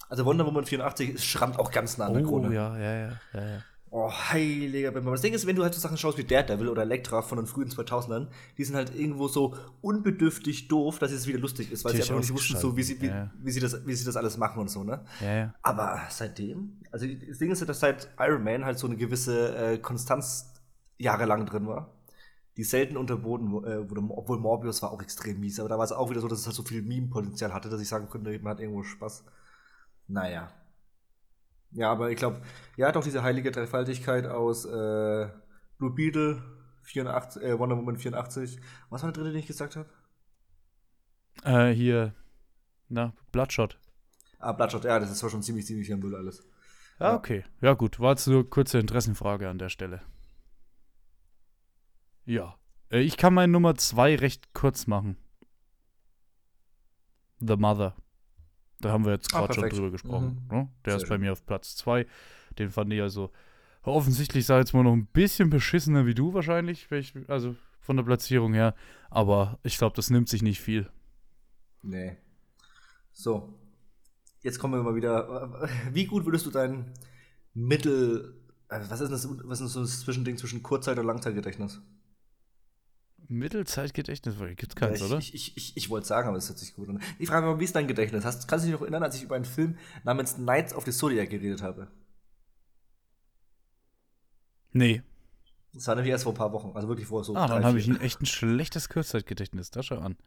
Also 0.09 0.25
Wonder 0.25 0.45
Woman 0.45 0.65
84 0.65 1.11
ist 1.11 1.25
schrammt 1.25 1.57
auch 1.59 1.71
ganz 1.71 1.97
nah 1.97 2.07
an 2.07 2.13
der 2.13 2.23
Oh, 2.23 2.27
Krone. 2.27 2.53
ja, 2.53 2.77
ja, 2.77 2.93
ja, 2.95 3.21
ja, 3.33 3.47
ja. 3.55 3.63
Oh, 3.91 4.11
heiliger 4.11 4.91
Bimbam. 4.91 5.13
Das 5.13 5.21
Ding 5.21 5.33
ist, 5.33 5.47
wenn 5.47 5.55
du 5.55 5.63
halt 5.63 5.73
so 5.73 5.79
Sachen 5.79 5.97
schaust 5.97 6.17
wie 6.19 6.23
Daredevil 6.23 6.67
oder 6.69 6.83
Elektra 6.83 7.23
von 7.23 7.37
den 7.39 7.47
frühen 7.47 7.69
2000ern, 7.69 8.27
die 8.57 8.63
sind 8.63 8.75
halt 8.75 8.93
irgendwo 8.95 9.27
so 9.27 9.55
unbedürftig 9.81 10.67
doof, 10.67 10.99
dass 10.99 11.11
es 11.11 11.25
wieder 11.25 11.39
lustig 11.39 11.71
ist, 11.71 11.83
weil 11.85 11.93
sie 11.93 11.99
Natürlich 11.99 12.11
einfach 12.11 12.21
nicht 12.21 12.33
wussten, 12.33 12.55
so, 12.57 12.77
wie 12.77 12.83
sie, 12.83 13.01
wie, 13.01 13.07
Ja. 13.07 13.31
wie, 13.41 13.51
sie 13.51 13.59
das, 13.59 13.87
wie 13.87 13.95
sie 13.95 14.05
das 14.05 14.15
alles 14.15 14.37
machen 14.37 14.59
und 14.59 14.69
so, 14.69 14.83
ne? 14.83 15.05
Ja, 15.21 15.33
ja. 15.35 15.53
Aber 15.63 16.01
seitdem, 16.09 16.81
also 16.91 17.07
das 17.07 17.39
Ding 17.39 17.49
ist 17.51 17.61
ja, 17.61 17.65
dass 17.65 17.79
seit 17.79 18.09
Iron 18.19 18.43
Man 18.43 18.63
halt 18.63 18.77
so 18.77 18.85
eine 18.85 18.95
gewisse 18.95 19.55
äh, 19.57 19.77
Konstanz 19.79 20.53
jahrelang 20.99 21.47
drin 21.47 21.65
war, 21.65 21.95
die 22.57 22.63
selten 22.63 22.95
unterboten 22.95 23.47
äh, 23.65 23.89
wurde, 23.89 24.01
obwohl 24.09 24.37
Morbius 24.37 24.83
war 24.83 24.91
auch 24.91 25.01
extrem 25.01 25.39
mies, 25.39 25.59
aber 25.59 25.69
da 25.69 25.77
war 25.79 25.85
es 25.85 25.91
auch 25.93 26.11
wieder 26.11 26.21
so, 26.21 26.27
dass 26.27 26.39
es 26.41 26.45
halt 26.45 26.55
so 26.55 26.63
viel 26.63 26.83
Meme-Potenzial 26.83 27.53
hatte, 27.55 27.69
dass 27.69 27.81
ich 27.81 27.87
sagen 27.87 28.07
könnte, 28.09 28.37
man 28.39 28.51
hat 28.51 28.59
irgendwo 28.59 28.83
Spaß. 28.83 29.23
Naja. 30.09 30.51
Ja, 31.71 31.91
aber 31.91 32.09
ich 32.09 32.17
glaube, 32.17 32.41
ja, 32.77 32.91
doch 32.91 33.03
diese 33.03 33.21
heilige 33.23 33.51
Dreifaltigkeit 33.51 34.25
aus 34.25 34.65
äh, 34.65 35.29
Blue 35.77 35.91
Beetle, 35.93 36.43
84, 36.81 37.43
äh, 37.43 37.59
Wonder 37.59 37.77
Woman 37.77 37.97
84. 37.97 38.59
Was 38.89 39.03
war 39.03 39.11
der 39.11 39.21
dritte, 39.21 39.31
den 39.33 39.39
ich 39.39 39.47
gesagt 39.47 39.75
habe? 39.75 39.87
Äh, 41.43 41.71
hier, 41.73 42.15
na, 42.87 43.13
Bloodshot. 43.31 43.79
Ah, 44.39 44.51
Bloodshot, 44.51 44.83
ja, 44.83 44.99
das 44.99 45.11
ist 45.11 45.19
zwar 45.19 45.29
schon 45.29 45.43
ziemlich, 45.43 45.65
ziemlich 45.67 45.93
am 45.93 45.99
Müll 45.99 46.15
alles. 46.15 46.43
Ah, 46.97 47.09
Ja. 47.09 47.15
okay. 47.15 47.45
Ja, 47.61 47.73
gut. 47.75 47.99
War 47.99 48.11
jetzt 48.11 48.27
nur 48.27 48.49
kurze 48.49 48.79
Interessenfrage 48.79 49.47
an 49.47 49.59
der 49.59 49.69
Stelle. 49.69 50.01
Ja. 52.25 52.55
Äh, 52.89 53.01
ich 53.01 53.15
kann 53.17 53.33
meine 53.35 53.51
Nummer 53.51 53.75
zwei 53.75 54.15
recht 54.15 54.53
kurz 54.53 54.87
machen. 54.87 55.17
The 57.39 57.55
Mother. 57.57 57.95
Da 58.81 58.91
haben 58.91 59.05
wir 59.05 59.11
jetzt 59.13 59.33
Ah, 59.33 59.39
gerade 59.41 59.53
schon 59.55 59.69
drüber 59.69 59.91
gesprochen. 59.91 60.47
Mhm. 60.49 60.57
Ne? 60.57 60.69
Der 60.85 60.93
Sehr 60.93 60.97
ist 61.03 61.09
bei 61.09 61.15
schön. 61.15 61.21
mir 61.21 61.31
auf 61.33 61.45
Platz 61.45 61.75
zwei. 61.75 62.05
Den 62.57 62.69
fand 62.69 62.91
ich 62.93 63.01
also 63.01 63.31
offensichtlich, 63.83 64.43
ich 64.43 64.49
jetzt 64.49 64.73
mal, 64.73 64.83
noch 64.83 64.93
ein 64.93 65.05
bisschen 65.07 65.49
beschissener 65.49 66.05
wie 66.05 66.13
du 66.13 66.33
wahrscheinlich. 66.33 66.87
Also 67.27 67.55
von 67.79 67.97
der 67.97 68.03
Platzierung 68.03 68.53
her. 68.53 68.75
Aber 69.09 69.59
ich 69.63 69.77
glaube, 69.77 69.95
das 69.95 70.09
nimmt 70.09 70.29
sich 70.29 70.41
nicht 70.41 70.61
viel. 70.61 70.89
Nee. 71.81 72.17
So. 73.11 73.53
Jetzt 74.41 74.59
kommen 74.59 74.73
wir 74.75 74.83
mal 74.83 74.95
wieder. 74.95 75.69
Wie 75.91 76.05
gut 76.05 76.25
würdest 76.25 76.45
du 76.45 76.51
dein 76.51 76.93
Mittel. 77.53 78.35
äh, 78.69 78.79
Was 78.89 79.01
ist 79.01 79.11
das, 79.11 79.27
was 79.43 79.59
ist 79.61 79.73
so 79.73 79.81
das 79.81 80.01
Zwischending 80.01 80.37
zwischen 80.37 80.63
Kurzzeit- 80.63 80.99
und 80.99 81.05
Langzeitgedächtnis? 81.07 81.81
Mittelzeitgedächtnis 83.29 84.35
gibt 84.57 84.75
keins, 84.75 84.99
ich, 84.99 85.05
oder? 85.05 85.19
Ich, 85.19 85.35
ich, 85.35 85.55
ich, 85.55 85.77
ich 85.77 85.89
wollte 85.91 86.07
sagen, 86.07 86.27
aber 86.27 86.37
es 86.37 86.49
hört 86.49 86.57
sich 86.57 86.73
gut 86.73 86.89
an. 86.89 86.99
Ich 87.19 87.29
frage 87.29 87.45
mal, 87.45 87.59
wie 87.59 87.63
ist 87.63 87.75
dein 87.75 87.87
Gedächtnis? 87.87 88.25
Hast, 88.25 88.47
kannst 88.47 88.65
du 88.65 88.67
dich 88.67 88.73
noch 88.73 88.81
erinnern, 88.81 89.03
als 89.03 89.15
ich 89.15 89.23
über 89.23 89.35
einen 89.35 89.45
Film 89.45 89.77
namens 90.03 90.35
Knights 90.35 90.73
of 90.73 90.83
the 90.83 90.91
Zodiac 90.91 91.29
geredet 91.29 91.61
habe? 91.61 91.87
Nee. 94.71 95.03
Das 95.73 95.85
war 95.87 95.95
nämlich 95.95 96.11
erst 96.11 96.23
vor 96.23 96.33
ein 96.33 96.37
paar 96.37 96.51
Wochen, 96.51 96.71
also 96.75 96.87
wirklich 96.87 97.07
vor 97.07 97.23
so. 97.23 97.35
Ah, 97.35 97.47
dann 97.47 97.63
habe 97.63 97.77
ich 97.77 97.87
ein 97.87 98.01
echt 98.01 98.19
ein 98.19 98.25
schlechtes 98.25 98.89
Kurzzeitgedächtnis. 98.89 99.69
Da 99.69 99.83
schau 99.83 99.99
an. 99.99 100.17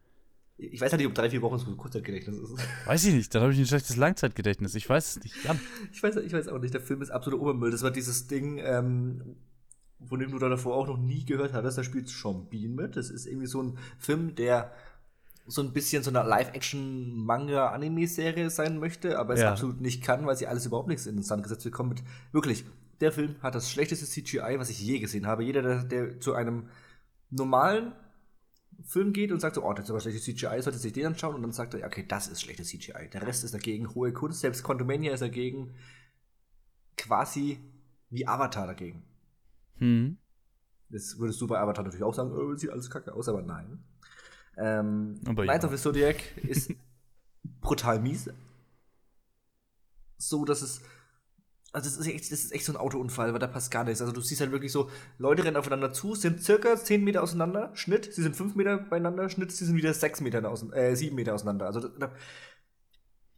Ich 0.57 0.81
weiß 0.81 0.93
ja 0.93 0.99
nicht, 0.99 1.09
ob 1.09 1.15
drei, 1.15 1.29
vier 1.29 1.43
Wochen 1.43 1.59
so 1.59 1.75
Kurzzeitgedächtnis 1.75 2.39
ist. 2.39 2.55
Weiß 2.87 3.05
ich 3.05 3.15
nicht, 3.15 3.35
dann 3.35 3.43
habe 3.43 3.53
ich 3.53 3.59
ein 3.59 3.67
schlechtes 3.67 3.97
Langzeitgedächtnis. 3.97 4.77
Ich 4.77 4.89
weiß 4.89 5.17
es 5.17 5.25
nicht. 5.25 5.45
Jan. 5.45 5.59
Ich 5.93 6.01
weiß, 6.01 6.17
ich 6.17 6.33
weiß 6.33 6.47
auch 6.49 6.61
nicht, 6.61 6.73
der 6.73 6.81
Film 6.81 7.03
ist 7.03 7.11
absoluter 7.11 7.43
Obermüll. 7.43 7.73
Das 7.73 7.83
war 7.83 7.91
dieses 7.91 8.29
Ding, 8.29 8.59
ähm, 8.59 9.37
von 10.07 10.21
dem 10.21 10.31
du 10.31 10.39
da 10.39 10.49
davor 10.49 10.77
auch 10.77 10.87
noch 10.87 10.99
nie 10.99 11.25
gehört 11.25 11.53
hattest. 11.53 11.79
Da 11.79 11.85
spielt 11.85 12.09
Sean 12.09 12.49
Bean 12.49 12.75
mit. 12.75 12.97
Das 12.97 13.11
ist 13.11 13.27
irgendwie 13.27 13.47
so 13.47 13.63
ein 13.63 13.79
Film, 13.99 14.35
der 14.35 14.73
so 15.47 15.63
ein 15.63 15.73
bisschen 15.73 16.03
so 16.03 16.11
eine 16.11 16.23
Live-Action-Manga-Anime-Serie 16.29 18.51
sein 18.51 18.79
möchte, 18.79 19.19
aber 19.19 19.35
es 19.35 19.41
Ja. 19.41 19.51
absolut 19.51 19.81
nicht 19.81 20.03
kann, 20.03 20.27
weil 20.27 20.37
sie 20.37 20.47
alles 20.47 20.67
überhaupt 20.67 20.89
nichts 20.89 21.07
in 21.07 21.17
den 21.17 21.25
Sand 21.25 21.43
gesetzt 21.43 21.65
bekommen. 21.65 21.91
Mit, 21.91 22.03
wirklich, 22.31 22.65
der 23.01 23.13
Film 23.13 23.37
hat 23.43 23.55
das 23.55 23.71
schlechteste 23.71 24.07
CGI, 24.07 24.59
was 24.59 24.71
ich 24.71 24.81
je 24.81 24.99
gesehen 25.01 25.27
habe. 25.27 25.45
Jeder, 25.45 25.63
der, 25.63 25.85
der 25.85 26.21
zu 26.21 26.35
einem 26.35 26.69
normalen 27.31 27.93
Film 28.85 29.13
geht 29.13 29.33
und 29.33 29.41
sagt 29.41 29.57
so, 29.57 29.65
oh, 29.65 29.73
das 29.73 29.87
ist 29.87 29.91
aber 29.91 30.01
schlechtes 30.01 30.25
CGI, 30.25 30.61
sollte 30.63 30.79
sich 30.79 30.93
den 30.93 31.07
anschauen 31.07 31.35
und 31.35 31.43
dann 31.43 31.53
sagt 31.53 31.75
er, 31.75 31.87
okay, 31.87 32.05
das 32.07 32.29
ist 32.29 32.41
schlechtes 32.43 32.69
CGI. 32.69 33.09
Der 33.13 33.27
Rest 33.27 33.45
ist 33.45 33.55
dagegen 33.55 33.95
hohe 33.95 34.13
Kunst, 34.13 34.41
selbst 34.41 34.63
Quantumania 34.65 35.13
ist 35.13 35.23
dagegen 35.23 35.75
quasi 36.97 37.59
wie 38.11 38.27
Avatar 38.27 38.67
dagegen. 38.67 39.03
Hm. 39.79 40.19
Das 40.91 41.19
würdest 41.19 41.41
du 41.41 41.47
bei 41.47 41.59
Avatar 41.59 41.85
natürlich 41.85 42.05
auch 42.05 42.15
sagen, 42.15 42.33
oh, 42.33 42.55
sieht 42.55 42.71
alles 42.71 42.91
kacke 42.91 43.15
aus, 43.15 43.29
aber 43.29 43.43
nein. 43.43 43.83
Ähm, 44.57 45.21
Aber 45.27 45.45
ja. 45.45 45.65
of 45.65 45.71
the 45.71 45.77
Zodiac 45.77 46.17
ist 46.37 46.73
brutal 47.61 48.01
mies. 48.01 48.29
So, 50.19 50.45
dass 50.45 50.63
es. 50.63 50.83
Also, 51.73 51.89
das 51.89 51.97
ist, 51.97 52.07
echt, 52.07 52.31
das 52.31 52.45
ist 52.45 52.53
echt 52.53 52.67
so 52.67 52.73
ein 52.75 52.77
Autounfall, 52.77 53.33
weil 53.33 53.41
da 53.41 53.47
passt 53.47 53.71
gar 53.71 53.85
nichts. 53.85 54.03
Also, 54.03 54.13
du 54.13 54.21
siehst 54.21 54.43
halt 54.43 54.53
wirklich 54.53 54.71
so, 54.71 54.91
Leute 55.17 55.43
rennen 55.43 55.57
aufeinander 55.57 55.91
zu, 55.95 56.15
sind 56.15 56.43
circa 56.43 56.77
10 56.77 57.03
Meter 57.03 57.23
auseinander, 57.23 57.71
Schnitt, 57.75 58.13
sie 58.13 58.23
sind 58.23 58.37
5 58.37 58.55
Meter 58.57 58.77
beieinander, 58.77 59.31
Schnitt, 59.31 59.53
sie 59.53 59.65
sind 59.65 59.77
wieder 59.77 59.95
6 59.95 60.21
Meter 60.21 60.45
äh, 60.75 60.95
7 60.95 61.17
Meter 61.17 61.35
auseinander. 61.35 61.65
Also, 61.65 61.89
da, 61.89 62.13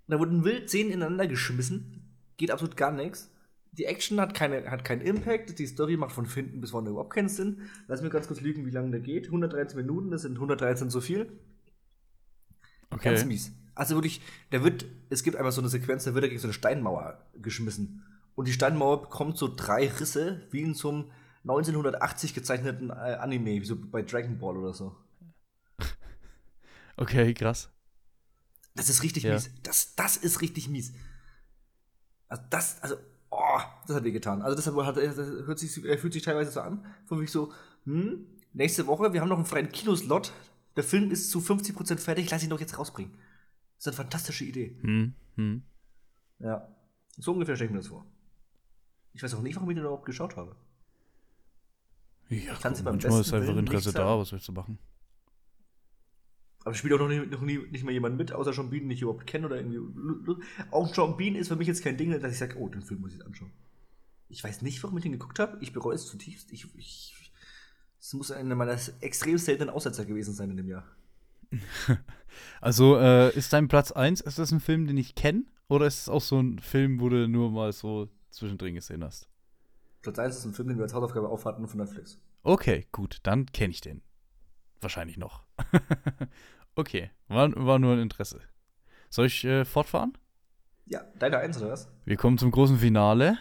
da 0.08 0.18
wurden 0.18 0.44
wild 0.44 0.68
10 0.68 0.90
ineinander 0.90 1.28
geschmissen, 1.28 2.16
geht 2.36 2.50
absolut 2.50 2.76
gar 2.76 2.90
nichts. 2.90 3.30
Die 3.78 3.86
Action 3.86 4.20
hat, 4.20 4.34
keine, 4.34 4.70
hat 4.70 4.84
keinen 4.84 5.00
Impact, 5.00 5.58
die 5.58 5.66
Story 5.66 5.96
macht 5.96 6.12
von 6.12 6.26
hinten 6.26 6.60
bis 6.60 6.70
vorne 6.70 6.90
überhaupt 6.90 7.12
keinen 7.12 7.28
Sinn. 7.28 7.62
Lass 7.88 8.02
mir 8.02 8.10
ganz 8.10 8.28
kurz 8.28 8.40
lügen, 8.40 8.66
wie 8.66 8.70
lange 8.70 8.90
der 8.90 9.00
geht. 9.00 9.26
113 9.26 9.76
Minuten, 9.76 10.10
das 10.10 10.22
sind 10.22 10.34
113 10.34 10.90
zu 10.90 11.00
viel. 11.00 11.32
Okay. 12.90 13.10
Ganz 13.10 13.24
mies. 13.24 13.52
Also 13.74 13.96
wirklich, 13.96 14.20
der 14.52 14.62
wird, 14.62 14.86
es 15.10 15.24
gibt 15.24 15.36
einmal 15.36 15.50
so 15.50 15.60
eine 15.60 15.68
Sequenz, 15.68 16.04
da 16.04 16.14
wird 16.14 16.24
er 16.24 16.28
gegen 16.28 16.40
so 16.40 16.46
eine 16.46 16.52
Steinmauer 16.52 17.26
geschmissen. 17.34 18.04
Und 18.36 18.46
die 18.46 18.52
Steinmauer 18.52 19.02
bekommt 19.02 19.36
so 19.38 19.52
drei 19.52 19.88
Risse, 19.88 20.46
wie 20.50 20.62
in 20.62 20.74
so 20.74 20.90
einem 20.90 21.10
1980 21.42 22.34
gezeichneten 22.34 22.90
äh, 22.90 22.92
Anime, 22.92 23.60
wie 23.60 23.64
so 23.64 23.76
bei 23.76 24.02
Dragon 24.02 24.38
Ball 24.38 24.56
oder 24.56 24.72
so. 24.72 24.96
Okay, 26.96 27.34
krass. 27.34 27.70
Das 28.76 28.88
ist 28.88 29.02
richtig 29.02 29.24
Ja. 29.24 29.34
mies. 29.34 29.50
Das, 29.64 29.96
das 29.96 30.16
ist 30.16 30.40
richtig 30.40 30.68
mies. 30.68 30.92
Also 32.28 32.44
das, 32.50 32.80
also, 32.82 32.96
das 33.86 33.96
hat 33.96 34.04
weh 34.04 34.12
getan. 34.12 34.42
Also 34.42 34.56
das, 34.56 34.66
hat, 34.66 34.96
hört 34.96 35.58
sich, 35.58 35.72
fühlt 35.72 36.12
sich 36.12 36.22
teilweise 36.22 36.50
so 36.50 36.60
an, 36.60 36.84
von 37.06 37.18
mich 37.18 37.30
so, 37.30 37.52
hm, 37.84 38.26
nächste 38.52 38.86
Woche, 38.86 39.12
wir 39.12 39.20
haben 39.20 39.28
noch 39.28 39.36
einen 39.36 39.46
freien 39.46 39.70
Kinoslot, 39.70 40.32
der 40.76 40.84
Film 40.84 41.10
ist 41.10 41.30
zu 41.30 41.40
50% 41.40 41.98
fertig, 41.98 42.30
lass 42.30 42.42
ihn 42.42 42.50
doch 42.50 42.60
jetzt 42.60 42.78
rausbringen. 42.78 43.12
Das 43.76 43.86
ist 43.86 43.86
eine 43.88 43.96
fantastische 43.96 44.44
Idee. 44.44 44.76
Hm. 44.80 45.14
Hm. 45.36 45.62
Ja. 46.38 46.68
So 47.16 47.32
ungefähr 47.32 47.54
stelle 47.54 47.66
ich 47.66 47.72
mir 47.72 47.78
das 47.78 47.88
vor. 47.88 48.06
Ich 49.12 49.22
weiß 49.22 49.34
auch 49.34 49.42
nicht, 49.42 49.54
warum 49.56 49.70
ich 49.70 49.76
den 49.76 49.84
überhaupt 49.84 50.06
geschaut 50.06 50.36
habe. 50.36 50.56
Ja, 52.28 52.54
kann's 52.60 52.78
guck, 52.78 52.86
beim 52.86 52.94
manchmal 52.94 53.20
ist 53.20 53.32
einfach 53.32 53.48
Willen 53.48 53.58
Interesse 53.58 53.90
nicht 53.90 53.98
da, 53.98 54.18
was 54.18 54.32
willst 54.32 54.48
du 54.48 54.52
machen? 54.52 54.78
Aber 56.64 56.74
spielt 56.74 56.94
auch 56.94 56.98
noch 56.98 57.08
nie, 57.08 57.26
noch 57.26 57.42
nie 57.42 57.58
nicht 57.70 57.84
mal 57.84 57.92
jemand 57.92 58.16
mit, 58.16 58.32
außer 58.32 58.52
Sean 58.54 58.70
Bean, 58.70 58.84
den 58.84 58.90
ich 58.92 59.02
überhaupt 59.02 59.26
kenne 59.26 59.46
oder 59.46 59.56
irgendwie. 59.56 60.42
Auch 60.70 60.92
Sean 60.94 61.16
Bean 61.16 61.34
ist 61.34 61.48
für 61.48 61.56
mich 61.56 61.68
jetzt 61.68 61.84
kein 61.84 61.98
Ding, 61.98 62.10
dass 62.10 62.32
ich 62.32 62.38
sage, 62.38 62.56
oh, 62.58 62.68
den 62.68 62.82
Film 62.82 63.02
muss 63.02 63.12
ich 63.12 63.18
jetzt 63.18 63.26
anschauen. 63.26 63.52
Ich 64.28 64.42
weiß 64.42 64.62
nicht, 64.62 64.82
warum 64.82 64.96
ich 64.96 65.02
den 65.02 65.12
geguckt 65.12 65.38
habe. 65.38 65.58
Ich 65.60 65.72
bereue 65.72 65.94
es 65.94 66.06
zutiefst. 66.06 66.52
Ich, 66.52 66.66
ich, 66.76 67.32
es 68.00 68.12
muss 68.14 68.30
einer 68.30 68.54
meiner 68.54 68.78
extrem 69.00 69.38
seltenen 69.38 69.70
Aussetzer 69.70 70.04
gewesen 70.04 70.34
sein 70.34 70.50
in 70.50 70.56
dem 70.56 70.68
Jahr. 70.68 70.84
Also, 72.60 72.98
äh, 72.98 73.32
ist 73.36 73.52
dein 73.52 73.68
Platz 73.68 73.92
1, 73.92 74.20
ist 74.22 74.40
das 74.40 74.50
ein 74.50 74.58
Film, 74.58 74.88
den 74.88 74.96
ich 74.96 75.14
kenne? 75.14 75.44
Oder 75.68 75.86
ist 75.86 76.00
es 76.00 76.08
auch 76.08 76.20
so 76.20 76.40
ein 76.40 76.58
Film, 76.58 77.00
wo 77.00 77.08
du 77.08 77.28
nur 77.28 77.50
mal 77.50 77.72
so 77.72 78.08
zwischendrin 78.30 78.74
gesehen 78.74 79.04
hast? 79.04 79.28
Platz 80.02 80.18
1 80.18 80.36
ist 80.36 80.44
ein 80.44 80.52
Film, 80.52 80.68
den 80.68 80.78
wir 80.78 80.82
als 80.82 80.94
Hausaufgabe 80.94 81.28
aufhatten 81.28 81.66
von 81.68 81.78
Netflix. 81.78 82.18
Okay, 82.42 82.86
gut, 82.92 83.18
dann 83.22 83.46
kenne 83.46 83.70
ich 83.70 83.80
den. 83.80 84.02
Wahrscheinlich 84.80 85.16
noch. 85.16 85.44
okay, 86.74 87.10
war, 87.28 87.50
war 87.54 87.78
nur 87.78 87.94
ein 87.94 88.00
Interesse. 88.00 88.40
Soll 89.08 89.26
ich 89.26 89.44
äh, 89.44 89.64
fortfahren? 89.64 90.18
Ja, 90.86 91.02
deine 91.18 91.38
Eins 91.38 91.56
oder 91.58 91.70
was? 91.70 91.88
Wir 92.04 92.16
kommen 92.16 92.36
zum 92.36 92.50
großen 92.50 92.78
Finale. 92.78 93.38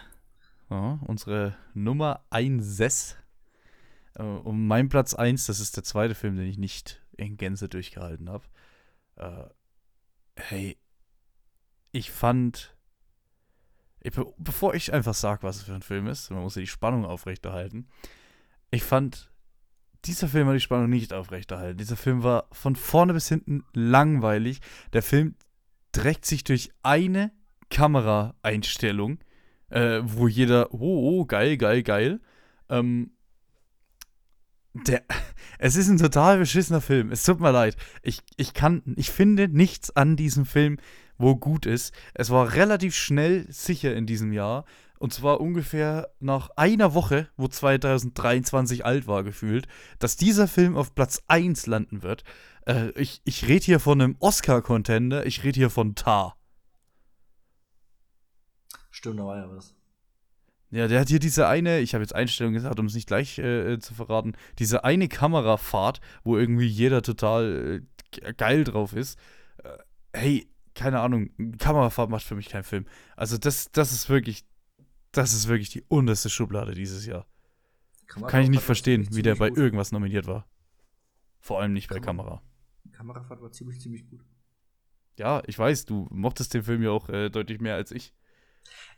Ja, 0.70 0.98
unsere 1.06 1.56
Nummer 1.74 2.24
1. 2.30 3.16
Äh, 4.14 4.22
um 4.22 4.66
mein 4.66 4.88
Platz 4.88 5.14
1, 5.14 5.46
das 5.46 5.60
ist 5.60 5.76
der 5.76 5.84
zweite 5.84 6.14
Film, 6.14 6.36
den 6.36 6.46
ich 6.46 6.58
nicht 6.58 7.02
in 7.16 7.36
Gänze 7.36 7.68
durchgehalten 7.68 8.30
habe. 8.30 8.44
Äh, 9.16 9.44
hey, 10.36 10.78
ich 11.92 12.10
fand. 12.10 12.76
Ich, 14.00 14.12
be 14.12 14.26
bevor 14.36 14.74
ich 14.74 14.92
einfach 14.92 15.14
sage, 15.14 15.42
was 15.42 15.56
es 15.56 15.62
für 15.62 15.74
ein 15.74 15.82
Film 15.82 16.06
ist, 16.08 16.30
man 16.30 16.42
muss 16.42 16.56
ja 16.56 16.60
die 16.60 16.66
Spannung 16.66 17.06
aufrechterhalten. 17.06 17.88
Ich 18.70 18.82
fand, 18.82 19.30
dieser 20.04 20.28
Film 20.28 20.46
hat 20.48 20.56
die 20.56 20.60
Spannung 20.60 20.90
nicht 20.90 21.14
aufrechterhalten. 21.14 21.78
Dieser 21.78 21.96
Film 21.96 22.22
war 22.22 22.48
von 22.52 22.76
vorne 22.76 23.14
bis 23.14 23.28
hinten 23.28 23.64
langweilig. 23.72 24.60
Der 24.92 25.02
Film 25.02 25.36
trägt 25.92 26.26
sich 26.26 26.44
durch 26.44 26.70
eine 26.82 27.32
Kameraeinstellung, 27.70 29.20
äh, 29.74 30.02
wo 30.04 30.28
jeder, 30.28 30.72
oh, 30.72 31.20
oh, 31.20 31.24
geil, 31.24 31.56
geil, 31.56 31.82
geil. 31.82 32.20
Ähm, 32.68 33.10
der, 34.72 35.02
es 35.58 35.76
ist 35.76 35.88
ein 35.88 35.98
total 35.98 36.38
beschissener 36.38 36.80
Film. 36.80 37.10
Es 37.10 37.24
tut 37.24 37.40
mir 37.40 37.50
leid. 37.50 37.76
Ich, 38.02 38.20
ich 38.36 38.54
kann, 38.54 38.82
ich 38.96 39.10
finde 39.10 39.48
nichts 39.48 39.94
an 39.94 40.16
diesem 40.16 40.46
Film, 40.46 40.78
wo 41.18 41.34
gut 41.36 41.66
ist. 41.66 41.92
Es 42.14 42.30
war 42.30 42.54
relativ 42.54 42.94
schnell 42.94 43.46
sicher 43.50 43.94
in 43.94 44.06
diesem 44.06 44.32
Jahr. 44.32 44.64
Und 45.00 45.12
zwar 45.12 45.40
ungefähr 45.40 46.08
nach 46.20 46.50
einer 46.56 46.94
Woche, 46.94 47.28
wo 47.36 47.48
2023 47.48 48.86
alt 48.86 49.08
war, 49.08 49.24
gefühlt, 49.24 49.66
dass 49.98 50.16
dieser 50.16 50.46
Film 50.46 50.76
auf 50.76 50.94
Platz 50.94 51.22
1 51.26 51.66
landen 51.66 52.02
wird. 52.04 52.22
Äh, 52.66 52.90
ich 52.90 53.20
ich 53.24 53.48
rede 53.48 53.64
hier 53.64 53.80
von 53.80 54.00
einem 54.00 54.16
Oscar-Contender, 54.20 55.26
ich 55.26 55.42
rede 55.42 55.58
hier 55.58 55.70
von 55.70 55.96
Tar. 55.96 56.36
Stimmt, 58.94 59.18
da 59.18 59.24
war 59.24 59.36
ja 59.38 59.50
was. 59.50 59.74
Ja, 60.70 60.86
der 60.86 61.00
hat 61.00 61.08
hier 61.08 61.18
diese 61.18 61.48
eine, 61.48 61.80
ich 61.80 61.94
habe 61.94 62.02
jetzt 62.04 62.14
Einstellungen 62.14 62.54
gesagt, 62.54 62.78
um 62.78 62.86
es 62.86 62.94
nicht 62.94 63.08
gleich 63.08 63.38
äh, 63.40 63.78
zu 63.80 63.92
verraten, 63.92 64.34
diese 64.60 64.84
eine 64.84 65.08
Kamerafahrt, 65.08 66.00
wo 66.22 66.36
irgendwie 66.38 66.66
jeder 66.66 67.02
total 67.02 67.82
äh, 67.82 68.10
ge- 68.12 68.32
geil 68.34 68.62
drauf 68.62 68.92
ist. 68.92 69.18
Äh, 69.64 69.78
hey, 70.12 70.48
keine 70.76 71.00
Ahnung, 71.00 71.30
Kamerafahrt 71.58 72.08
macht 72.08 72.22
für 72.24 72.36
mich 72.36 72.48
keinen 72.48 72.62
Film. 72.62 72.86
Also 73.16 73.36
das, 73.36 73.72
das 73.72 73.90
ist 73.92 74.08
wirklich, 74.08 74.44
das 75.10 75.32
ist 75.32 75.48
wirklich 75.48 75.70
die 75.70 75.82
unterste 75.88 76.30
Schublade 76.30 76.74
dieses 76.74 77.04
Jahr. 77.04 77.26
Kann 78.06 78.42
ich 78.42 78.50
nicht 78.50 78.62
verstehen, 78.62 79.08
wie 79.10 79.22
der 79.22 79.34
bei 79.34 79.46
Ziemlich 79.48 79.64
irgendwas 79.64 79.90
nominiert 79.90 80.28
war. 80.28 80.46
Vor 81.40 81.60
allem 81.60 81.72
nicht 81.72 81.88
bei 81.88 81.96
Kamera- 81.96 82.04
Kamera. 82.06 82.42
gut. 82.84 82.92
Kamerafahrt 82.92 83.42
war 83.42 83.50
ziemlich, 83.50 83.80
ziemlich 83.80 84.08
gut. 84.08 84.20
Ja, 85.18 85.42
ich 85.46 85.58
weiß, 85.58 85.84
du 85.84 86.06
mochtest 86.10 86.54
den 86.54 86.62
Film 86.62 86.82
ja 86.82 86.90
auch 86.90 87.08
äh, 87.08 87.28
deutlich 87.28 87.60
mehr 87.60 87.74
als 87.74 87.90
ich. 87.90 88.12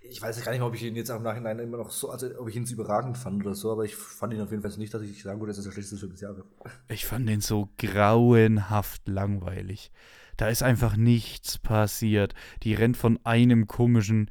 Ich 0.01 0.23
weiß 0.23 0.43
gar 0.45 0.53
nicht 0.53 0.61
mehr, 0.61 0.69
ob 0.69 0.75
ich 0.75 0.83
ihn 0.83 0.95
jetzt 0.95 1.11
im 1.11 1.23
Nachhinein 1.23 1.59
immer 1.59 1.79
noch 1.79 1.91
so, 1.91 2.11
also 2.11 2.29
ob 2.39 2.49
ich 2.49 2.57
ihn 2.57 2.67
so 2.67 2.75
überragend 2.75 3.19
fand 3.19 3.45
oder 3.45 3.55
so, 3.55 3.73
aber 3.73 3.85
ich 3.85 3.97
fand 3.97 4.33
ihn 4.33 4.41
auf 4.41 4.51
jeden 4.51 4.63
Fall 4.63 4.77
nicht, 4.79 4.95
dass 4.95 5.03
ich 5.03 5.23
sagen 5.23 5.41
würde, 5.41 5.51
das 5.51 5.59
ist 5.59 5.65
der 5.65 5.73
schlechteste 5.73 5.99
Film 5.99 6.13
des 6.13 6.21
Jahres. 6.21 6.45
Ich 6.89 7.07
fand 7.07 7.29
den 7.29 7.41
so 7.41 7.69
grauenhaft 7.79 9.09
langweilig. 9.09 9.91
Da 10.37 10.49
ist 10.49 10.63
einfach 10.63 10.97
nichts 10.97 11.59
passiert. 11.59 12.35
Die 12.63 12.75
rennt 12.75 12.97
von 12.97 13.19
einem 13.25 13.67
komischen 13.67 14.31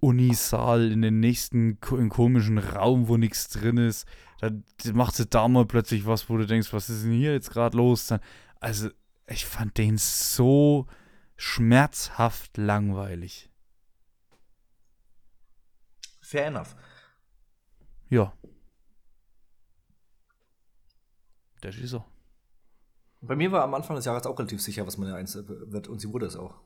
Unisaal 0.00 0.90
in 0.90 1.02
den 1.02 1.20
nächsten 1.20 1.78
in 1.90 2.08
komischen 2.08 2.58
Raum, 2.58 3.08
wo 3.08 3.16
nichts 3.16 3.48
drin 3.48 3.76
ist. 3.76 4.06
Dann 4.40 4.64
macht 4.92 5.14
sie 5.14 5.26
da 5.26 5.48
mal 5.48 5.66
plötzlich 5.66 6.06
was, 6.06 6.28
wo 6.28 6.36
du 6.36 6.46
denkst, 6.46 6.72
was 6.72 6.90
ist 6.90 7.04
denn 7.04 7.12
hier 7.12 7.32
jetzt 7.32 7.50
gerade 7.50 7.76
los? 7.76 8.12
Also, 8.60 8.90
ich 9.26 9.46
fand 9.46 9.78
den 9.78 9.96
so 9.96 10.86
schmerzhaft 11.36 12.56
langweilig. 12.56 13.50
Fair 16.34 16.46
enough. 16.48 16.74
Ja. 18.10 18.36
Das 21.60 21.76
ist 21.76 21.90
so. 21.90 22.04
Bei 23.20 23.36
mir 23.36 23.52
war 23.52 23.62
am 23.62 23.72
Anfang 23.74 23.94
des 23.94 24.04
Jahres 24.04 24.26
auch 24.26 24.36
relativ 24.36 24.60
sicher, 24.60 24.84
was 24.84 24.98
meine 24.98 25.14
Eins 25.14 25.36
wird 25.36 25.86
und 25.86 26.00
sie 26.00 26.12
wurde 26.12 26.26
es 26.26 26.34
auch. 26.34 26.60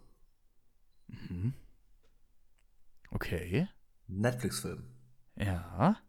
Mhm. 1.09 1.53
Okay. 3.11 3.69
Netflix-Film. 4.07 4.85
Ja. 5.37 6.01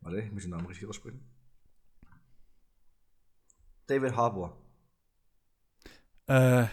Warte, 0.00 0.20
ich 0.20 0.30
muss 0.30 0.42
den 0.42 0.52
Namen 0.52 0.66
richtig 0.66 0.88
aussprechen. 0.88 1.28
David 3.88 4.14
Harbour. 4.14 4.56
Äh. 6.28 6.66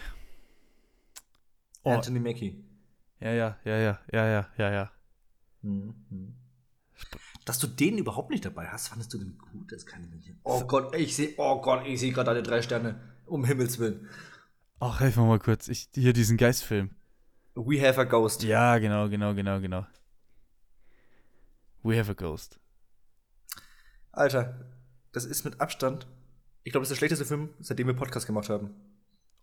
Oh, 1.82 1.90
Anthony 1.90 2.20
Mackie. 2.20 2.71
Ja, 3.22 3.32
ja, 3.32 3.56
ja, 3.64 3.78
ja, 3.78 3.98
ja, 4.10 4.26
ja, 4.26 4.48
ja, 4.58 4.72
ja. 4.72 4.92
Mhm. 5.62 6.34
Dass 7.44 7.58
du 7.58 7.66
den 7.66 7.98
überhaupt 7.98 8.30
nicht 8.30 8.44
dabei 8.44 8.68
hast, 8.68 8.88
fandest 8.88 9.12
du 9.14 9.18
den 9.18 9.38
gut? 9.38 9.72
Das 9.72 9.86
kann 9.86 10.04
ich 10.04 10.10
nicht. 10.10 10.36
Oh 10.44 10.64
Gott, 10.64 10.94
ich 10.94 11.16
sehe, 11.16 11.34
oh 11.38 11.60
Gott, 11.60 11.86
ich 11.86 12.00
sehe 12.00 12.12
gerade 12.12 12.30
deine 12.30 12.42
drei 12.42 12.62
Sterne. 12.62 13.00
Um 13.26 13.44
Himmels 13.44 13.78
Willen. 13.78 14.08
Ach, 14.80 15.00
helf 15.00 15.16
mir 15.16 15.24
mal 15.24 15.38
kurz. 15.38 15.68
Ich, 15.68 15.88
hier 15.94 16.12
diesen 16.12 16.36
Geistfilm. 16.36 16.90
We 17.54 17.80
have 17.86 18.00
a 18.00 18.04
ghost. 18.04 18.42
Ja, 18.42 18.78
genau, 18.78 19.08
genau, 19.08 19.34
genau, 19.34 19.60
genau. 19.60 19.86
We 21.82 21.98
have 21.98 22.10
a 22.10 22.14
ghost. 22.14 22.58
Alter, 24.10 24.66
das 25.12 25.24
ist 25.24 25.44
mit 25.44 25.60
Abstand. 25.60 26.06
Ich 26.64 26.72
glaube, 26.72 26.82
das 26.82 26.90
ist 26.90 26.96
der 26.96 26.98
schlechteste 26.98 27.24
Film, 27.24 27.50
seitdem 27.60 27.86
wir 27.86 27.94
Podcast 27.94 28.26
gemacht 28.26 28.48
haben. 28.48 28.74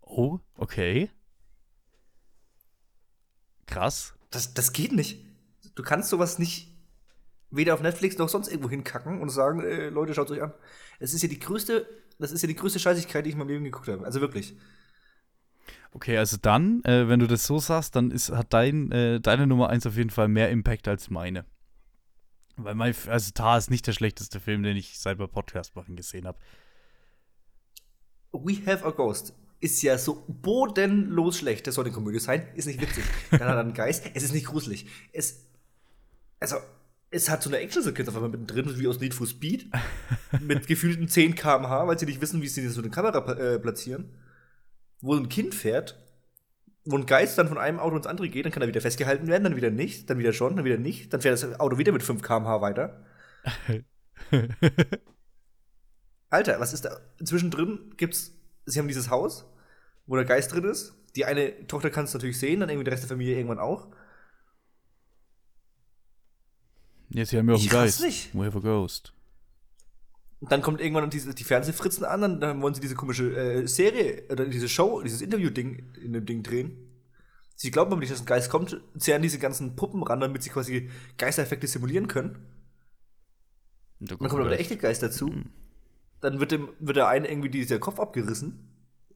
Oh, 0.01 0.39
okay. 0.55 1.09
Krass. 3.69 4.15
Das, 4.31 4.53
das 4.53 4.73
geht 4.73 4.91
nicht. 4.91 5.25
Du 5.75 5.83
kannst 5.83 6.09
sowas 6.09 6.39
nicht 6.39 6.75
weder 7.51 7.73
auf 7.73 7.81
Netflix 7.81 8.17
noch 8.17 8.29
sonst 8.29 8.47
irgendwo 8.47 8.69
hinkacken 8.69 9.21
und 9.21 9.29
sagen, 9.29 9.61
äh, 9.61 9.89
Leute, 9.89 10.13
schaut 10.13 10.31
euch 10.31 10.41
an. 10.41 10.53
Es 10.99 11.13
ist 11.13 11.21
ja 11.21 11.29
die 11.29 11.39
größte, 11.39 11.87
das 12.19 12.31
ist 12.31 12.41
ja 12.41 12.47
die 12.47 12.55
größte 12.55 12.79
Scheißigkeit, 12.79 13.25
die 13.25 13.29
ich 13.29 13.33
in 13.33 13.39
meinem 13.39 13.49
Leben 13.49 13.63
geguckt 13.63 13.87
habe. 13.87 14.05
Also 14.05 14.21
wirklich. 14.21 14.57
Okay, 15.91 16.17
also 16.17 16.37
dann, 16.37 16.83
äh, 16.83 17.07
wenn 17.07 17.19
du 17.19 17.27
das 17.27 17.45
so 17.45 17.59
sagst, 17.59 17.95
dann 17.95 18.11
ist, 18.11 18.31
hat 18.31 18.53
dein, 18.53 18.91
äh, 18.91 19.19
deine 19.19 19.47
Nummer 19.47 19.69
1 19.69 19.87
auf 19.87 19.95
jeden 19.95 20.11
Fall 20.11 20.27
mehr 20.27 20.49
Impact 20.49 20.87
als 20.87 21.09
meine. 21.09 21.45
Weil 22.57 22.75
mein, 22.75 22.95
also 23.07 23.31
Tar 23.31 23.57
ist 23.57 23.71
nicht 23.71 23.87
der 23.87 23.93
schlechteste 23.93 24.39
Film, 24.39 24.63
den 24.63 24.77
ich 24.77 24.99
seit 24.99 25.17
wir 25.17 25.27
Podcast 25.27 25.75
machen 25.75 25.95
gesehen 25.95 26.27
habe. 26.27 26.37
We 28.31 28.57
have 28.65 28.85
a 28.85 28.91
ghost 28.91 29.33
ist 29.59 29.81
ja 29.81 29.97
so 29.97 30.25
bodenlos 30.27 31.39
schlecht. 31.39 31.67
Das 31.67 31.75
soll 31.75 31.85
eine 31.85 31.93
Komödie 31.93 32.19
sein, 32.19 32.47
ist 32.55 32.65
nicht 32.65 32.81
witzig. 32.81 33.03
Dann 33.31 33.41
hat 33.41 33.47
er 33.49 33.59
einen 33.59 33.73
Geist, 33.73 34.09
es 34.13 34.23
ist 34.23 34.33
nicht 34.33 34.47
gruselig. 34.47 34.85
Es, 35.11 35.45
also, 36.39 36.57
es 37.11 37.29
hat 37.29 37.43
so 37.43 37.49
eine 37.49 37.59
Action-Sequenz 37.59 38.07
auf 38.09 38.15
einmal 38.15 38.29
mittendrin, 38.29 38.79
wie 38.79 38.87
aus 38.87 38.99
Need 38.99 39.13
for 39.13 39.27
Speed, 39.27 39.69
mit 40.41 40.67
gefühlten 40.67 41.07
10 41.07 41.35
km/h, 41.35 41.87
weil 41.87 41.99
sie 41.99 42.05
nicht 42.05 42.21
wissen, 42.21 42.41
wie 42.41 42.47
sie 42.47 42.67
so 42.69 42.81
eine 42.81 42.89
Kamera 42.89 43.31
äh, 43.33 43.59
platzieren, 43.59 44.09
wo 45.01 45.15
ein 45.15 45.27
Kind 45.27 45.55
fährt, 45.55 45.99
wo 46.85 46.97
ein 46.97 47.05
Geist 47.05 47.37
dann 47.37 47.47
von 47.47 47.57
einem 47.57 47.79
Auto 47.79 47.97
ins 47.97 48.07
andere 48.07 48.29
geht, 48.29 48.45
dann 48.45 48.51
kann 48.51 48.61
er 48.61 48.67
wieder 48.67 48.81
festgehalten 48.81 49.27
werden, 49.27 49.43
dann 49.43 49.55
wieder 49.55 49.71
nicht, 49.71 50.09
dann 50.09 50.19
wieder 50.19 50.33
schon, 50.33 50.55
dann 50.55 50.65
wieder 50.65 50.77
nicht, 50.77 51.13
dann 51.13 51.21
fährt 51.21 51.41
das 51.41 51.59
Auto 51.59 51.77
wieder 51.77 51.91
mit 51.91 52.03
5 52.03 52.21
km/h 52.21 52.61
weiter. 52.61 53.03
Alter, 56.29 56.59
was 56.59 56.73
ist 56.73 56.85
da? 56.85 56.99
Zwischendrin 57.23 57.93
gibt's, 57.97 58.38
sie 58.69 58.79
haben 58.79 58.87
dieses 58.87 59.09
Haus, 59.09 59.45
wo 60.05 60.15
der 60.15 60.25
Geist 60.25 60.51
drin 60.53 60.65
ist. 60.65 60.95
Die 61.15 61.25
eine 61.25 61.67
Tochter 61.67 61.89
kann 61.89 62.05
es 62.05 62.13
natürlich 62.13 62.39
sehen, 62.39 62.59
dann 62.59 62.69
irgendwie 62.69 62.85
der 62.85 62.93
Rest 62.93 63.03
der 63.03 63.09
Familie 63.09 63.35
irgendwann 63.35 63.59
auch. 63.59 63.87
Jetzt 67.09 67.33
haben 67.33 67.47
wir 67.47 67.55
auch 67.55 67.57
einen 67.57 67.65
Ich 67.65 67.71
Geist. 67.71 68.01
nicht. 68.01 68.33
We 68.35 68.45
have 68.45 68.57
a 68.57 68.61
ghost. 68.61 69.13
Und 70.39 70.51
dann 70.51 70.61
kommt 70.61 70.79
irgendwann 70.79 71.09
diese, 71.09 71.33
die 71.33 71.43
Fernsehfritzen 71.43 72.05
an, 72.05 72.21
dann, 72.21 72.39
dann 72.39 72.61
wollen 72.61 72.73
sie 72.73 72.79
diese 72.81 72.95
komische 72.95 73.35
äh, 73.35 73.67
Serie 73.67 74.23
oder 74.31 74.45
diese 74.45 74.69
Show, 74.69 75.01
dieses 75.01 75.21
Interview-Ding 75.21 75.95
in 76.01 76.13
dem 76.13 76.25
Ding 76.25 76.43
drehen. 76.43 76.77
Sie 77.55 77.71
glauben 77.71 77.91
aber 77.91 77.99
nicht, 77.99 78.11
dass 78.11 78.21
ein 78.21 78.25
Geist 78.25 78.49
kommt, 78.49 78.79
zehren 78.97 79.21
diese 79.21 79.37
ganzen 79.37 79.75
Puppen 79.75 80.01
ran, 80.03 80.21
damit 80.21 80.43
sie 80.43 80.49
quasi 80.49 80.89
Geistereffekte 81.17 81.67
simulieren 81.67 82.07
können. 82.07 82.35
Da 83.99 84.13
Und 84.15 84.21
dann 84.21 84.29
kommt 84.29 84.39
aber 84.41 84.49
der 84.49 84.61
echte 84.61 84.77
Geist 84.77 85.03
dazu. 85.03 85.27
Hm. 85.27 85.51
Dann 86.21 86.39
wird 86.39 86.51
dem 86.51 86.69
wird 86.79 86.97
der 86.97 87.07
einen 87.07 87.25
irgendwie 87.25 87.49
dieser 87.49 87.79
Kopf 87.79 87.99
abgerissen. 87.99 88.67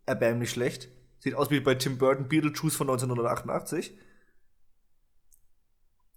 Erbärmlich 0.06 0.50
schlecht. 0.50 0.90
Sieht 1.20 1.36
aus 1.36 1.50
wie 1.50 1.60
bei 1.60 1.76
Tim 1.76 1.98
Burton 1.98 2.28
Beetlejuice 2.28 2.76
von 2.76 2.90
1988. 2.90 3.98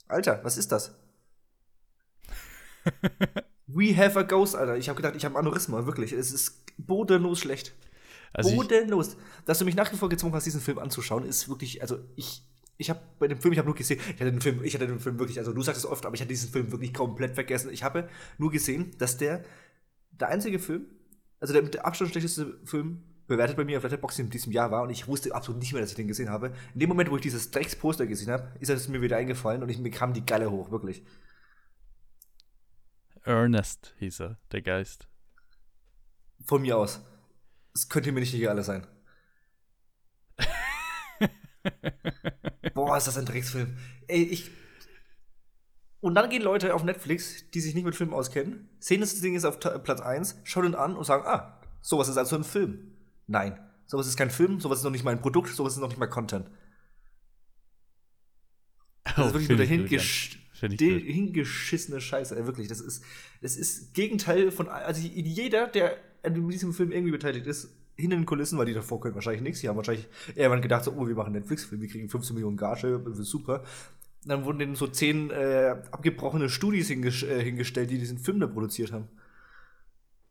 Alter, 0.09 0.41
was 0.43 0.57
ist 0.57 0.73
das? 0.73 0.95
We 3.67 3.97
have 3.97 4.19
a 4.19 4.23
ghost, 4.23 4.55
Alter. 4.55 4.77
Ich 4.77 4.89
habe 4.89 4.97
gedacht, 4.97 5.17
ich 5.17 5.25
habe 5.25 5.39
Aneurysma, 5.39 5.87
wirklich. 5.87 6.13
Es 6.13 6.33
ist 6.33 6.63
bodenlos 6.79 7.41
schlecht. 7.41 7.75
Also 8.33 8.55
bodenlos. 8.55 9.17
Dass 9.45 9.59
du 9.59 9.65
mich 9.65 9.75
nach 9.75 9.93
wie 9.93 9.97
vor 9.97 10.09
gezwungen 10.09 10.35
hast, 10.35 10.45
diesen 10.45 10.61
Film 10.61 10.79
anzuschauen, 10.79 11.25
ist 11.25 11.49
wirklich, 11.49 11.83
also 11.83 11.99
ich, 12.15 12.43
ich 12.77 12.91
habe 12.91 13.01
bei 13.19 13.29
dem 13.29 13.41
Film, 13.41 13.53
ich 13.53 13.59
habe 13.59 13.67
nur 13.67 13.75
gesehen, 13.75 14.01
ich 14.01 14.21
hatte 14.21 14.31
den 14.31 14.41
Film, 14.41 14.63
ich 14.63 14.75
hatte 14.75 14.87
den 14.87 15.01
Film 15.01 15.19
wirklich, 15.19 15.39
also 15.39 15.53
du 15.53 15.63
sagst 15.63 15.79
es 15.79 15.87
oft, 15.87 16.07
aber 16.07 16.15
ich 16.15 16.21
hatte 16.21 16.29
diesen 16.29 16.51
Film 16.51 16.71
wirklich 16.71 16.95
komplett 16.95 17.35
vergessen. 17.35 17.71
Ich 17.73 17.83
habe 17.83 18.09
nur 18.39 18.51
gesehen, 18.51 18.93
dass 18.99 19.17
der, 19.17 19.45
der 20.21 20.29
einzige 20.29 20.59
Film, 20.59 20.87
also 21.41 21.53
der 21.53 21.63
mit 21.63 21.75
der 21.75 21.87
Abstand 21.87 22.11
schlechteste 22.11 22.59
Film, 22.65 23.03
bewertet 23.27 23.57
bei 23.57 23.65
mir 23.65 23.79
auf 23.79 23.83
Letterboxd 23.83 24.21
in 24.21 24.31
diesem 24.31 24.53
Jahr 24.53 24.71
war 24.71 24.83
und 24.83 24.91
ich 24.91 25.09
wusste 25.09 25.35
absolut 25.35 25.61
nicht 25.61 25.73
mehr, 25.73 25.81
dass 25.83 25.91
ich 25.91 25.97
den 25.97 26.09
gesehen 26.09 26.31
habe. 26.31 26.53
In 26.75 26.81
dem 26.81 26.89
Moment, 26.89 27.11
wo 27.11 27.17
ich 27.17 27.23
dieses 27.23 27.51
Drecksposter 27.51 28.07
gesehen 28.07 28.31
habe, 28.31 28.53
ist 28.61 28.69
es 28.69 28.89
mir 28.89 29.03
wieder 29.03 29.17
eingefallen 29.17 29.63
und 29.63 29.69
ich, 29.69 29.79
mir 29.79 29.91
kam 29.91 30.13
die 30.13 30.25
Galle 30.25 30.51
hoch, 30.51 30.71
wirklich. 30.71 31.05
Ernest 33.25 33.95
hieß 33.99 34.21
er, 34.21 34.39
der 34.53 34.63
Geist. 34.63 35.09
Von 36.45 36.63
mir 36.63 36.77
aus. 36.77 37.01
Es 37.75 37.89
könnte 37.89 38.13
mir 38.13 38.21
nicht 38.21 38.35
egal 38.35 38.63
sein. 38.63 38.87
Boah, 42.75 42.97
ist 42.97 43.09
das 43.09 43.19
ein 43.19 43.27
Drecksfilm. 43.27 43.77
Ey, 44.07 44.23
ich. 44.23 44.51
Und 46.07 46.15
dann 46.15 46.31
gehen 46.31 46.43
Leute 46.43 46.73
auf 46.73 46.85
Netflix, 46.85 47.51
die 47.51 47.61
sich 47.61 47.75
nicht 47.75 47.83
mit 47.83 47.97
Filmen 47.97 48.13
auskennen, 48.13 48.69
sehen 48.79 49.01
das 49.01 49.21
Ding 49.21 49.35
ist 49.35 49.45
auf 49.45 49.59
Platz 49.59 50.01
1, 50.01 50.37
schauen 50.45 50.67
ihn 50.67 50.77
an 50.77 50.95
und 50.95 51.03
sagen, 51.03 51.25
ah, 51.27 51.61
sowas 51.81 52.09
ist 52.09 52.17
also 52.17 52.37
ein 52.37 52.45
Film. 52.45 52.93
Nein, 53.27 53.59
sowas 53.87 54.07
ist 54.07 54.17
kein 54.17 54.31
Film, 54.31 54.61
sowas 54.61 54.79
ist 54.79 54.85
noch 54.85 54.93
nicht 54.93 55.03
mal 55.03 55.11
ein 55.11 55.21
Produkt, 55.21 55.49
sowas 55.49 55.73
ist 55.73 55.81
noch 55.81 55.89
nicht 55.89 55.99
mal 55.99 56.07
Content. 56.07 56.49
Das 59.03 59.19
ist 59.19 59.33
wirklich 59.33 59.49
nur 59.49 59.59
der 59.59 59.67
hingesch 59.67 60.39
hingeschissene 60.61 62.01
Scheiße. 62.01 62.37
Ey, 62.37 62.47
wirklich, 62.47 62.69
das 62.69 62.81
ist, 62.81 63.03
das 63.43 63.57
ist 63.57 63.93
Gegenteil 63.93 64.53
von, 64.53 64.69
also 64.69 65.01
jeder, 65.01 65.67
der 65.67 65.97
an 66.23 66.49
diesem 66.49 66.73
Film 66.73 66.93
irgendwie 66.93 67.11
beteiligt 67.11 67.49
ist, 67.49 67.77
hinter 67.97 68.15
den 68.15 68.27
Kulissen, 68.27 68.59
weil 68.59 68.67
die 68.67 68.75
davor 68.75 69.01
können 69.01 69.17
wahrscheinlich 69.17 69.43
nichts. 69.43 69.61
Die 69.61 69.69
haben 69.69 69.77
wahrscheinlich 69.77 70.07
irgendwann 70.37 70.63
gedacht, 70.63 70.85
so, 70.85 70.93
oh, 70.93 71.09
wir 71.09 71.17
machen 71.17 71.33
Netflix-Film, 71.33 71.81
wir 71.81 71.89
kriegen 71.89 72.09
15 72.09 72.35
Millionen 72.35 72.57
Gage, 72.57 73.03
das 73.05 73.19
Dann 74.27 74.45
wurden 74.45 74.59
denen 74.59 74.75
so 74.75 74.89
zehn 74.89 75.31
äh, 75.31 75.77
abgebrochene 75.91 76.49
Studis 76.49 76.89
hinges 76.89 77.23
äh, 77.23 77.43
hingestellt, 77.43 77.91
die 77.91 77.99
diesen 77.99 78.19
Film 78.19 78.41
da 78.41 78.47
produziert 78.47 78.93
haben. 78.93 79.09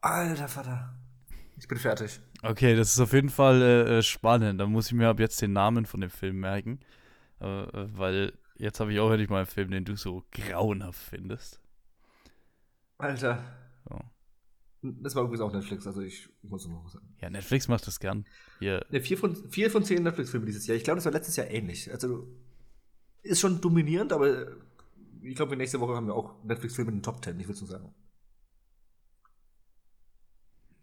Alter 0.02 0.48
Vater. 0.48 0.94
Ich 1.58 1.68
bin 1.68 1.78
fertig. 1.78 2.20
Okay, 2.44 2.76
das 2.76 2.92
ist 2.92 3.00
auf 3.00 3.14
jeden 3.14 3.30
Fall 3.30 3.62
äh, 3.62 3.98
äh, 3.98 4.02
spannend. 4.04 4.60
Da 4.60 4.68
muss 4.68 4.88
ich 4.88 4.94
mir 4.94 5.08
ab 5.08 5.20
jetzt 5.20 5.42
den 5.42 5.54
Namen 5.54 5.86
von 5.86 6.02
dem 6.02 6.10
Film 6.10 6.42
merken. 6.42 6.80
Äh, 7.40 7.64
äh, 7.64 7.88
weil 7.98 8.34
jetzt 8.58 8.80
habe 8.80 8.92
ich 8.94 9.00
auch 9.00 9.10
endlich 9.10 9.30
mal 9.30 9.38
einen 9.38 9.46
Film, 9.46 9.72
den 9.72 9.86
du 9.86 9.96
so 9.96 10.24
grauenhaft 10.32 11.00
findest. 11.00 11.62
Alter. 12.98 13.44
So. 13.90 14.00
Das 14.82 15.16
war 15.16 15.24
übrigens 15.24 15.42
auch 15.42 15.54
Netflix, 15.54 15.88
also 15.88 16.02
ich, 16.02 16.30
muss 16.44 16.68
noch 16.68 16.86
was 16.86 16.94
sagen. 16.94 17.08
Ja, 17.20 17.30
Netflix 17.30 17.68
macht 17.68 17.88
das 17.88 18.00
gern. 18.00 18.26
Hier, 18.60 18.86
Ja, 18.92 19.00
vier 19.00 19.18
von, 19.18 19.36
vier 19.50 19.72
von 19.72 19.84
zehn 19.84 20.04
Netflix-Filme 20.04 20.46
dieses 20.46 20.68
Jahr. 20.68 20.78
Ich 20.78 20.84
glaube, 20.84 20.98
das 20.98 21.06
war 21.06 21.12
letztes 21.12 21.38
Jahr 21.38 21.50
ähnlich. 21.50 21.92
Also 21.92 22.28
ist 23.26 23.40
schon 23.40 23.60
dominierend, 23.62 24.14
aber 24.14 24.48
ich 25.22 25.36
glaube, 25.36 25.58
nächste 25.58 25.80
Woche 25.80 25.96
haben 25.96 26.08
wir 26.08 26.16
auch 26.16 26.44
Netflix-Filme 26.44 26.92
in 26.92 26.98
den 26.98 27.04
Top 27.04 27.24
10, 27.24 27.40
ich 27.40 27.48
würde 27.48 27.60
so 27.60 27.66
sagen. 27.66 27.94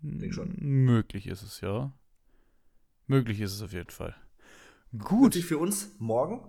Denk 0.03 0.35
schon. 0.35 0.57
möglich 0.59 1.29
ist 1.29 1.43
es, 1.43 1.61
ja. 1.61 1.93
Möglich 3.07 3.41
ist 3.41 3.53
es 3.53 3.63
auf 3.63 3.73
jeden 3.73 3.91
Fall. 3.91 4.17
Gut. 4.99 5.35
Sich 5.35 5.47
für 5.47 5.59
uns 5.59 5.95
morgen 5.99 6.41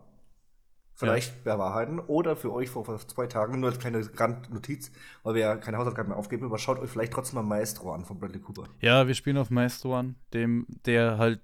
vielleicht 0.95 1.43
bewahrheiten 1.43 1.99
oder 1.99 2.35
für 2.35 2.51
euch 2.51 2.69
vor, 2.69 2.85
zwei 3.07 3.27
Tagen 3.27 3.59
nur 3.59 3.69
als 3.69 3.79
kleine 3.79 4.07
Randnotiz, 4.19 4.91
weil 5.23 5.35
wir 5.35 5.41
ja 5.41 5.55
keine 5.55 5.77
Hausaufgaben 5.77 6.09
mehr 6.09 6.17
aufgeben, 6.17 6.45
aber 6.45 6.57
schaut 6.57 6.79
euch 6.79 6.89
vielleicht 6.89 7.13
trotzdem 7.13 7.35
mal 7.35 7.43
Maestro 7.43 7.93
an 7.93 8.05
von 8.05 8.19
Bradley 8.19 8.39
Cooper. 8.39 8.67
Ja, 8.79 9.07
wir 9.07 9.15
spielen 9.15 9.37
auf 9.37 9.49
Maestro 9.49 9.97
an, 9.97 10.15
dem, 10.33 10.65
der 10.85 11.17
halt, 11.17 11.41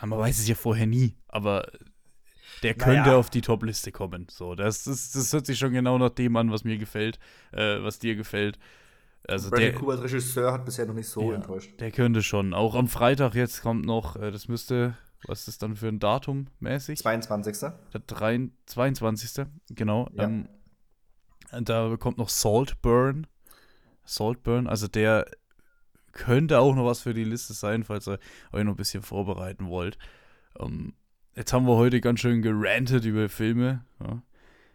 man 0.00 0.18
weiß 0.18 0.38
es 0.38 0.48
ja 0.48 0.54
vorher 0.54 0.86
nie, 0.86 1.16
aber 1.28 1.70
der 2.62 2.74
könnte 2.74 3.00
Naja. 3.00 3.16
auf 3.16 3.30
die 3.30 3.40
Top-Liste 3.42 3.92
kommen. 3.92 4.26
So, 4.30 4.54
das, 4.54 4.86
ist, 4.86 5.14
das 5.14 5.32
hört 5.32 5.46
sich 5.46 5.58
schon 5.58 5.72
genau 5.72 5.98
nach 5.98 6.10
dem 6.10 6.36
an, 6.36 6.50
was 6.50 6.64
mir 6.64 6.78
gefällt, 6.78 7.18
äh, 7.52 7.82
was 7.82 7.98
dir 7.98 8.16
gefällt. 8.16 8.58
Also 9.28 9.50
Bradley 9.50 9.70
der, 9.72 9.78
Cooper 9.80 9.92
als 9.92 10.02
Regisseur 10.02 10.52
hat 10.52 10.64
bisher 10.64 10.86
noch 10.86 10.94
nicht 10.94 11.08
so 11.08 11.30
Ja. 11.30 11.36
enttäuscht. 11.36 11.80
der 11.80 11.90
könnte 11.90 12.22
schon. 12.22 12.54
Auch 12.54 12.74
am 12.74 12.86
Freitag 12.88 13.34
jetzt 13.34 13.60
kommt 13.62 13.84
noch, 13.84 14.16
äh, 14.16 14.30
das 14.30 14.46
müsste, 14.48 14.96
was 15.26 15.48
ist 15.48 15.62
dann 15.62 15.74
für 15.76 15.88
ein 15.88 15.98
Datum 15.98 16.46
mäßig? 16.60 16.98
22. 17.00 17.72
Der 17.92 18.00
3, 18.06 18.50
22. 18.66 19.46
Genau. 19.70 20.08
Ja. 20.14 20.24
Ähm, 20.24 20.48
da 21.62 21.96
kommt 21.98 22.18
noch 22.18 22.28
Saltburn. 22.28 23.26
Saltburn, 24.04 24.66
also 24.68 24.86
der 24.86 25.26
könnte 26.12 26.60
auch 26.60 26.74
noch 26.74 26.86
was 26.86 27.00
für 27.00 27.12
die 27.12 27.24
Liste 27.24 27.52
sein, 27.52 27.82
falls 27.84 28.06
ihr 28.08 28.18
euch 28.52 28.64
noch 28.64 28.72
ein 28.74 28.76
bisschen 28.76 29.02
vorbereiten 29.02 29.66
wollt. 29.68 29.98
Ähm, 30.60 30.94
jetzt 31.36 31.52
haben 31.52 31.66
wir 31.66 31.76
heute 31.76 32.00
ganz 32.00 32.20
schön 32.20 32.42
gerantet 32.42 33.04
über 33.04 33.28
Filme. 33.28 33.84
Ja. 34.00 34.22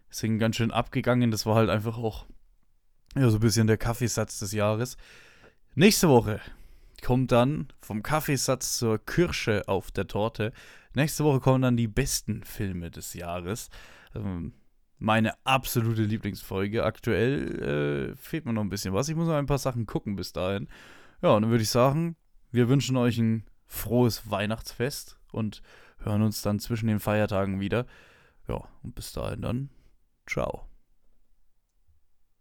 Sind 0.09 0.39
ganz 0.39 0.55
schön 0.55 0.71
abgegangen. 0.71 1.31
Das 1.31 1.45
war 1.45 1.55
halt 1.55 1.69
einfach 1.69 1.97
auch 1.97 2.25
Ja, 3.15 3.29
so 3.29 3.37
ein 3.37 3.41
bisschen 3.41 3.67
der 3.67 3.77
Kaffeesatz 3.77 4.39
des 4.39 4.53
Jahres. 4.53 4.97
Nächste 5.75 6.07
Woche 6.09 6.39
kommt 7.03 7.31
dann 7.31 7.67
vom 7.81 8.03
Kaffeesatz 8.03 8.77
zur 8.77 9.03
Kirsche 9.03 9.67
auf 9.67 9.91
der 9.91 10.07
Torte. 10.07 10.53
Nächste 10.93 11.23
Woche 11.23 11.39
kommen 11.39 11.61
dann 11.61 11.77
die 11.77 11.87
besten 11.87 12.43
Filme 12.43 12.91
des 12.91 13.13
Jahres. 13.13 13.69
Ähm, 14.13 14.53
meine 14.99 15.33
absolute 15.45 16.03
Lieblingsfolge. 16.03 16.83
Aktuell 16.83 18.11
äh, 18.13 18.15
fehlt 18.15 18.45
mir 18.45 18.53
noch 18.53 18.61
ein 18.61 18.69
bisschen 18.69 18.93
was. 18.93 19.09
Ich 19.09 19.15
muss 19.15 19.27
noch 19.27 19.35
ein 19.35 19.47
paar 19.47 19.57
Sachen 19.57 19.85
gucken 19.85 20.15
bis 20.15 20.31
dahin. 20.31 20.67
Ja, 21.21 21.29
und 21.31 21.41
dann 21.41 21.51
würde 21.51 21.63
ich 21.63 21.69
sagen, 21.69 22.15
wir 22.51 22.69
wünschen 22.69 22.97
euch 22.97 23.17
ein 23.17 23.45
frohes 23.65 24.29
Weihnachtsfest 24.29 25.17
und 25.31 25.61
hören 26.03 26.21
uns 26.21 26.41
dann 26.41 26.59
zwischen 26.59 26.87
den 26.87 26.99
Feiertagen 26.99 27.59
wieder. 27.59 27.85
Ja, 28.47 28.63
und 28.83 28.95
bis 28.95 29.11
dahin 29.13 29.41
dann. 29.41 29.69
Ciao. 30.27 30.70